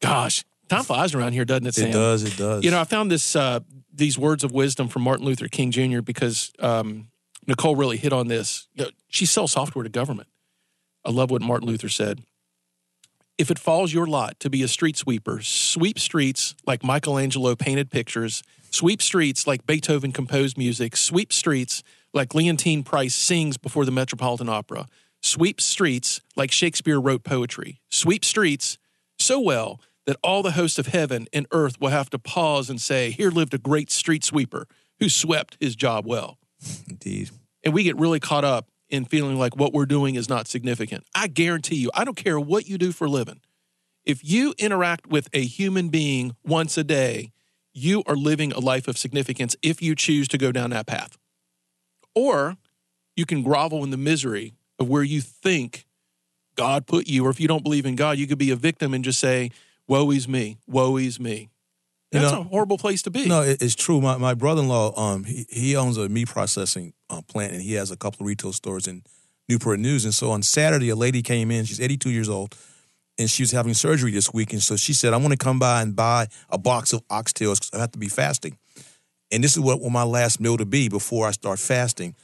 Gosh, 0.00 0.44
time 0.68 0.84
flies 0.84 1.14
around 1.14 1.32
here, 1.32 1.44
doesn't 1.44 1.66
it, 1.66 1.74
Sam? 1.74 1.88
It 1.88 1.92
does. 1.92 2.22
It 2.22 2.36
does. 2.36 2.64
You 2.64 2.70
know, 2.70 2.80
I 2.80 2.84
found 2.84 3.10
this 3.10 3.34
uh, 3.36 3.60
these 3.92 4.18
words 4.18 4.44
of 4.44 4.52
wisdom 4.52 4.88
from 4.88 5.02
Martin 5.02 5.26
Luther 5.26 5.48
King 5.48 5.70
Jr. 5.70 6.00
because 6.00 6.52
um, 6.60 7.08
Nicole 7.46 7.76
really 7.76 7.96
hit 7.96 8.12
on 8.12 8.28
this. 8.28 8.68
She 9.08 9.26
sells 9.26 9.52
software 9.52 9.82
to 9.82 9.88
government. 9.88 10.28
I 11.04 11.10
love 11.10 11.30
what 11.30 11.42
Martin 11.42 11.68
Luther 11.68 11.88
said. 11.88 12.22
If 13.38 13.50
it 13.50 13.58
falls 13.58 13.92
your 13.92 14.06
lot 14.06 14.38
to 14.40 14.50
be 14.50 14.62
a 14.62 14.68
street 14.68 14.96
sweeper, 14.96 15.40
sweep 15.42 15.98
streets 15.98 16.54
like 16.66 16.82
Michelangelo 16.82 17.54
painted 17.54 17.90
pictures, 17.90 18.42
sweep 18.70 19.00
streets 19.00 19.46
like 19.46 19.64
Beethoven 19.64 20.12
composed 20.12 20.58
music, 20.58 20.96
sweep 20.96 21.32
streets 21.32 21.82
like 22.12 22.30
Leontyne 22.30 22.84
Price 22.84 23.14
sings 23.14 23.56
before 23.56 23.84
the 23.84 23.92
Metropolitan 23.92 24.48
Opera, 24.48 24.86
sweep 25.22 25.60
streets 25.60 26.20
like 26.36 26.50
Shakespeare 26.50 27.00
wrote 27.00 27.22
poetry, 27.22 27.80
sweep 27.90 28.24
streets 28.24 28.76
so 29.18 29.38
well 29.38 29.80
that 30.08 30.16
all 30.22 30.42
the 30.42 30.52
hosts 30.52 30.78
of 30.78 30.86
heaven 30.86 31.28
and 31.34 31.46
earth 31.52 31.78
will 31.78 31.90
have 31.90 32.08
to 32.08 32.18
pause 32.18 32.70
and 32.70 32.80
say, 32.80 33.10
Here 33.10 33.30
lived 33.30 33.52
a 33.52 33.58
great 33.58 33.90
street 33.90 34.24
sweeper 34.24 34.66
who 35.00 35.10
swept 35.10 35.58
his 35.60 35.76
job 35.76 36.06
well. 36.06 36.38
Indeed. 36.88 37.30
And 37.62 37.74
we 37.74 37.82
get 37.82 37.98
really 37.98 38.18
caught 38.18 38.42
up 38.42 38.70
in 38.88 39.04
feeling 39.04 39.38
like 39.38 39.54
what 39.54 39.74
we're 39.74 39.84
doing 39.84 40.14
is 40.14 40.26
not 40.26 40.48
significant. 40.48 41.04
I 41.14 41.26
guarantee 41.26 41.76
you, 41.76 41.90
I 41.92 42.06
don't 42.06 42.16
care 42.16 42.40
what 42.40 42.66
you 42.66 42.78
do 42.78 42.90
for 42.90 43.04
a 43.04 43.10
living. 43.10 43.42
If 44.06 44.24
you 44.24 44.54
interact 44.56 45.06
with 45.06 45.28
a 45.34 45.44
human 45.44 45.90
being 45.90 46.34
once 46.42 46.78
a 46.78 46.84
day, 46.84 47.32
you 47.74 48.02
are 48.06 48.16
living 48.16 48.50
a 48.52 48.60
life 48.60 48.88
of 48.88 48.96
significance 48.96 49.56
if 49.60 49.82
you 49.82 49.94
choose 49.94 50.26
to 50.28 50.38
go 50.38 50.52
down 50.52 50.70
that 50.70 50.86
path. 50.86 51.18
Or 52.14 52.56
you 53.14 53.26
can 53.26 53.42
grovel 53.42 53.84
in 53.84 53.90
the 53.90 53.98
misery 53.98 54.54
of 54.78 54.88
where 54.88 55.02
you 55.02 55.20
think 55.20 55.84
God 56.54 56.86
put 56.86 57.08
you, 57.08 57.26
or 57.26 57.30
if 57.30 57.38
you 57.40 57.46
don't 57.46 57.62
believe 57.62 57.84
in 57.84 57.94
God, 57.94 58.16
you 58.16 58.26
could 58.26 58.38
be 58.38 58.50
a 58.50 58.56
victim 58.56 58.94
and 58.94 59.04
just 59.04 59.20
say, 59.20 59.50
Woe 59.88 60.10
is 60.10 60.28
me, 60.28 60.58
woe 60.66 60.96
is 60.98 61.18
me. 61.18 61.50
You 62.12 62.20
That's 62.20 62.32
know- 62.32 62.40
a 62.40 62.44
horrible 62.44 62.78
place 62.78 63.02
to 63.02 63.10
be. 63.10 63.26
No, 63.26 63.42
it, 63.42 63.60
it's 63.62 63.74
true. 63.74 64.00
My 64.00 64.16
my 64.16 64.34
brother 64.34 64.62
in 64.62 64.68
law, 64.68 64.98
um, 64.98 65.24
he, 65.24 65.46
he 65.50 65.76
owns 65.76 65.96
a 65.98 66.08
meat 66.08 66.28
processing 66.28 66.92
uh, 67.10 67.22
plant, 67.22 67.52
and 67.54 67.62
he 67.62 67.74
has 67.74 67.90
a 67.90 67.96
couple 67.96 68.22
of 68.22 68.26
retail 68.28 68.52
stores 68.52 68.86
in 68.86 69.02
Newport 69.48 69.80
News. 69.80 70.04
And 70.04 70.14
so 70.14 70.30
on 70.30 70.42
Saturday, 70.42 70.88
a 70.90 70.96
lady 70.96 71.22
came 71.22 71.50
in. 71.50 71.64
She's 71.66 71.80
82 71.80 72.10
years 72.10 72.28
old, 72.30 72.54
and 73.18 73.28
she 73.30 73.42
was 73.42 73.50
having 73.52 73.74
surgery 73.74 74.10
this 74.10 74.32
week. 74.32 74.52
And 74.54 74.62
so 74.62 74.76
she 74.76 74.94
said, 74.94 75.12
"I 75.12 75.18
want 75.18 75.32
to 75.32 75.36
come 75.36 75.58
by 75.58 75.82
and 75.82 75.94
buy 75.94 76.28
a 76.48 76.56
box 76.58 76.92
of 76.94 77.06
oxtails 77.08 77.56
because 77.60 77.70
I 77.74 77.78
have 77.78 77.92
to 77.92 77.98
be 77.98 78.08
fasting." 78.08 78.56
And 79.30 79.44
this 79.44 79.52
is 79.52 79.60
what 79.60 79.80
want 79.80 79.92
my 79.92 80.04
last 80.04 80.40
meal 80.40 80.56
to 80.56 80.64
be 80.64 80.88
before 80.88 81.26
I 81.28 81.32
start 81.32 81.58
fasting. 81.58 82.14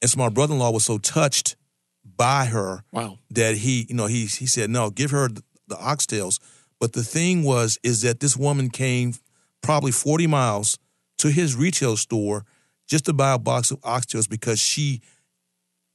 And 0.00 0.10
so 0.10 0.18
my 0.18 0.30
brother 0.30 0.54
in 0.54 0.58
law 0.60 0.70
was 0.70 0.84
so 0.86 0.96
touched 0.96 1.56
by 2.04 2.46
her 2.46 2.84
Wow. 2.92 3.18
that 3.30 3.56
he, 3.56 3.84
you 3.90 3.94
know, 3.94 4.06
he 4.06 4.24
he 4.24 4.46
said, 4.46 4.70
no, 4.70 4.88
give 4.88 5.10
her 5.10 5.28
the, 5.28 5.42
the 5.68 5.74
oxtails. 5.76 6.38
But 6.80 6.92
the 6.92 7.02
thing 7.02 7.42
was, 7.42 7.78
is 7.82 8.02
that 8.02 8.20
this 8.20 8.36
woman 8.36 8.70
came 8.70 9.14
probably 9.62 9.92
40 9.92 10.26
miles 10.26 10.78
to 11.18 11.30
his 11.30 11.54
retail 11.56 11.96
store 11.96 12.44
just 12.86 13.06
to 13.06 13.12
buy 13.12 13.32
a 13.32 13.38
box 13.38 13.70
of 13.70 13.80
oxtails 13.80 14.28
because 14.28 14.60
she 14.60 15.00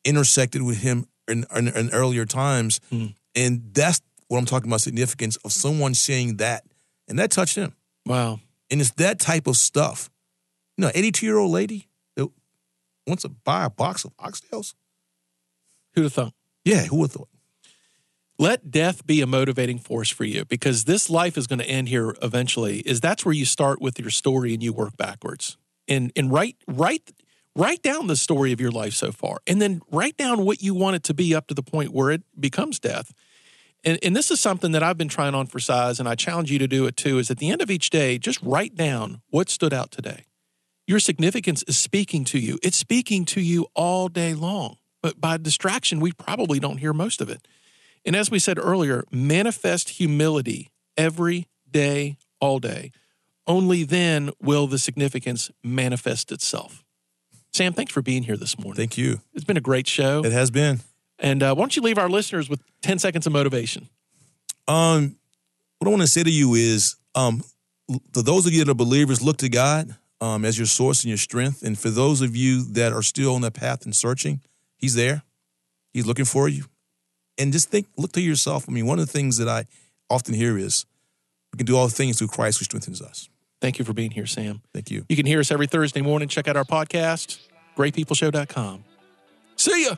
intersected 0.04 0.62
with 0.62 0.82
him 0.82 1.06
in, 1.28 1.46
in, 1.56 1.68
in 1.70 1.90
earlier 1.92 2.26
times. 2.26 2.80
Mm. 2.92 3.16
And 3.36 3.74
that's 3.74 4.02
what 4.28 4.40
I'm 4.40 4.46
talking 4.46 4.70
about 4.70 4.82
significance 4.82 5.38
of 5.38 5.52
someone 5.52 5.94
saying 5.94 6.38
that. 6.38 6.64
And 7.08 7.20
that 7.20 7.32
touched 7.32 7.56
him. 7.56 7.76
Wow. 8.06 8.40
And 8.70 8.82
it's 8.82 8.92
that 8.92 9.20
type 9.20 9.48
of 9.48 9.58
stuff. 9.58 10.10
You 10.78 10.86
know, 10.86 10.92
82 10.94 11.26
year 11.26 11.38
old 11.38 11.52
lady 11.52 11.88
that 12.16 12.28
wants 13.06 13.24
to 13.24 13.30
buy 13.30 13.66
a 13.66 13.70
box 13.70 14.06
of 14.06 14.16
oxtails. 14.18 14.74
Who'd 15.94 16.06
have 16.06 16.14
thought? 16.14 16.34
Yeah, 16.64 16.86
who 16.86 16.98
would 16.98 17.12
have 17.12 17.12
thought? 17.12 17.30
Let 18.42 18.72
death 18.72 19.06
be 19.06 19.22
a 19.22 19.28
motivating 19.28 19.78
force 19.78 20.10
for 20.10 20.24
you 20.24 20.46
because 20.46 20.86
this 20.86 21.12
life 21.12 21.38
is 21.38 21.46
going 21.46 21.60
to 21.60 21.70
end 21.70 21.90
here 21.90 22.16
eventually. 22.24 22.80
Is 22.80 23.00
that's 23.00 23.24
where 23.24 23.36
you 23.36 23.46
start 23.46 23.80
with 23.80 24.00
your 24.00 24.10
story 24.10 24.56
and 24.56 24.64
you 24.64 24.74
work 24.74 24.98
backwards. 24.98 25.58
And 25.88 26.12
and 26.16 26.32
write 26.32 26.56
write 26.68 27.12
write 27.56 27.84
down 27.84 28.08
the 28.08 28.16
story 28.16 28.52
of 28.52 28.60
your 28.60 28.72
life 28.72 28.94
so 28.94 29.12
far. 29.12 29.42
And 29.46 29.62
then 29.62 29.82
write 29.92 30.18
down 30.18 30.44
what 30.44 30.64
you 30.64 30.74
want 30.74 30.96
it 30.96 31.04
to 31.04 31.14
be 31.14 31.36
up 31.36 31.46
to 31.50 31.54
the 31.54 31.62
point 31.62 31.94
where 31.94 32.10
it 32.10 32.24
becomes 32.40 32.80
death. 32.80 33.14
And, 33.84 34.00
and 34.02 34.16
this 34.16 34.32
is 34.32 34.40
something 34.40 34.72
that 34.72 34.82
I've 34.82 34.98
been 34.98 35.08
trying 35.08 35.36
on 35.36 35.46
for 35.46 35.60
size, 35.60 36.00
and 36.00 36.10
I 36.10 36.16
challenge 36.16 36.52
you 36.52 36.58
to 36.58 36.68
do 36.68 36.88
it 36.88 36.98
too, 36.98 37.20
is 37.20 37.30
at 37.30 37.38
the 37.38 37.52
end 37.52 37.62
of 37.62 37.70
each 37.70 37.92
day, 37.92 38.18
just 38.18 38.42
write 38.42 38.74
down 38.74 39.22
what 39.30 39.50
stood 39.50 39.72
out 39.72 39.92
today. 39.92 40.26
Your 40.88 41.00
significance 41.00 41.64
is 41.68 41.78
speaking 41.78 42.26
to 42.26 42.40
you. 42.40 42.58
It's 42.64 42.78
speaking 42.78 43.24
to 43.26 43.42
you 43.42 43.68
all 43.76 44.08
day 44.08 44.34
long. 44.34 44.78
But 45.04 45.22
by 45.22 45.38
distraction, 45.38 46.00
we 46.00 46.12
probably 46.12 46.60
don't 46.60 46.78
hear 46.78 46.94
most 46.94 47.22
of 47.22 47.30
it. 47.30 47.48
And 48.06 48.16
as 48.16 48.32
we 48.32 48.40
said 48.40 48.58
earlier, 48.58 49.04
manifest 49.12 49.90
humility 49.90 50.72
every 50.98 51.48
day, 51.70 52.18
all 52.40 52.60
day. 52.60 52.92
Only 53.48 53.84
then 53.84 54.32
will 54.42 54.68
the 54.68 54.80
significance 54.80 55.52
manifest 55.64 56.32
itself. 56.32 56.84
Sam, 57.54 57.74
thanks 57.74 57.92
for 57.92 58.02
being 58.02 58.24
here 58.24 58.38
this 58.38 58.58
morning. 58.58 58.78
Thank 58.78 58.98
you. 58.98 59.22
It's 59.34 59.44
been 59.44 59.58
a 59.58 59.62
great 59.62 59.88
show. 59.88 60.24
It 60.24 60.32
has 60.32 60.52
been. 60.52 60.82
And 61.20 61.44
uh, 61.44 61.54
why 61.54 61.62
don't 61.62 61.76
you 61.76 61.82
leave 61.82 61.98
our 61.98 62.10
listeners 62.10 62.50
with 62.50 62.62
10 62.82 63.00
seconds 63.00 63.28
of 63.28 63.34
motivation? 63.34 63.90
Um, 64.68 65.18
what 65.80 65.88
I 65.88 65.90
want 65.90 66.02
to 66.02 66.08
say 66.08 66.24
to 66.24 66.32
you 66.32 66.54
is, 66.54 66.96
um, 67.14 67.44
for 68.14 68.22
those 68.22 68.46
of 68.46 68.54
you 68.54 68.64
that 68.64 68.72
are 68.72 68.76
believers, 68.76 69.22
look 69.22 69.38
to 69.38 69.50
God 69.50 69.96
um, 70.22 70.46
as 70.46 70.58
your 70.58 70.68
source 70.68 71.04
and 71.04 71.10
your 71.10 71.18
strength. 71.18 71.62
And 71.62 71.78
for 71.78 71.90
those 71.90 72.22
of 72.22 72.36
you 72.36 72.64
that 72.74 72.94
are 72.94 73.02
still 73.02 73.36
on 73.36 73.42
that 73.42 73.54
path 73.54 73.86
and 73.86 73.96
searching, 73.96 74.42
He's 74.78 74.96
there. 74.96 75.24
He's 75.94 76.06
looking 76.08 76.26
for 76.26 76.48
you. 76.48 76.66
And 77.38 77.52
just 77.54 77.70
think, 77.70 77.88
look 77.98 78.12
to 78.14 78.22
yourself. 78.22 78.66
I 78.68 78.72
mean, 78.72 78.86
one 78.86 79.00
of 79.00 79.06
the 79.06 79.12
things 79.12 79.38
that 79.38 79.48
I 79.48 79.66
often 80.10 80.34
hear 80.34 80.58
is, 80.58 80.86
we 81.54 81.58
can 81.58 81.66
do 81.66 81.76
all 81.78 81.88
things 81.90 82.18
through 82.18 82.28
Christ 82.28 82.60
who 82.60 82.66
strengthens 82.66 83.02
us. 83.02 83.30
Thank 83.62 83.80
you 83.80 83.86
for 83.86 83.94
being 83.94 84.12
here, 84.12 84.26
Sam. 84.26 84.62
Thank 84.74 84.90
you. 84.90 85.06
You 85.10 85.16
can 85.16 85.26
hear 85.26 85.40
us 85.40 85.52
every 85.52 85.68
Thursday 85.68 86.02
morning. 86.02 86.28
Check 86.28 86.48
out 86.48 86.58
our 86.58 86.64
podcast, 86.64 87.40
greatpeopleshow.com. 87.78 88.84
See 89.56 89.86
ya. 89.86 89.96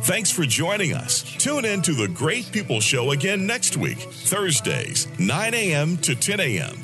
Thanks 0.00 0.30
for 0.30 0.44
joining 0.44 0.94
us. 0.94 1.22
Tune 1.22 1.64
in 1.64 1.82
to 1.82 1.92
the 1.92 2.08
Great 2.08 2.50
People 2.52 2.80
Show 2.80 3.10
again 3.10 3.46
next 3.46 3.76
week, 3.76 3.98
Thursdays, 3.98 5.06
9 5.18 5.54
a.m. 5.54 5.96
to 5.98 6.14
10 6.14 6.40
a.m. 6.40 6.76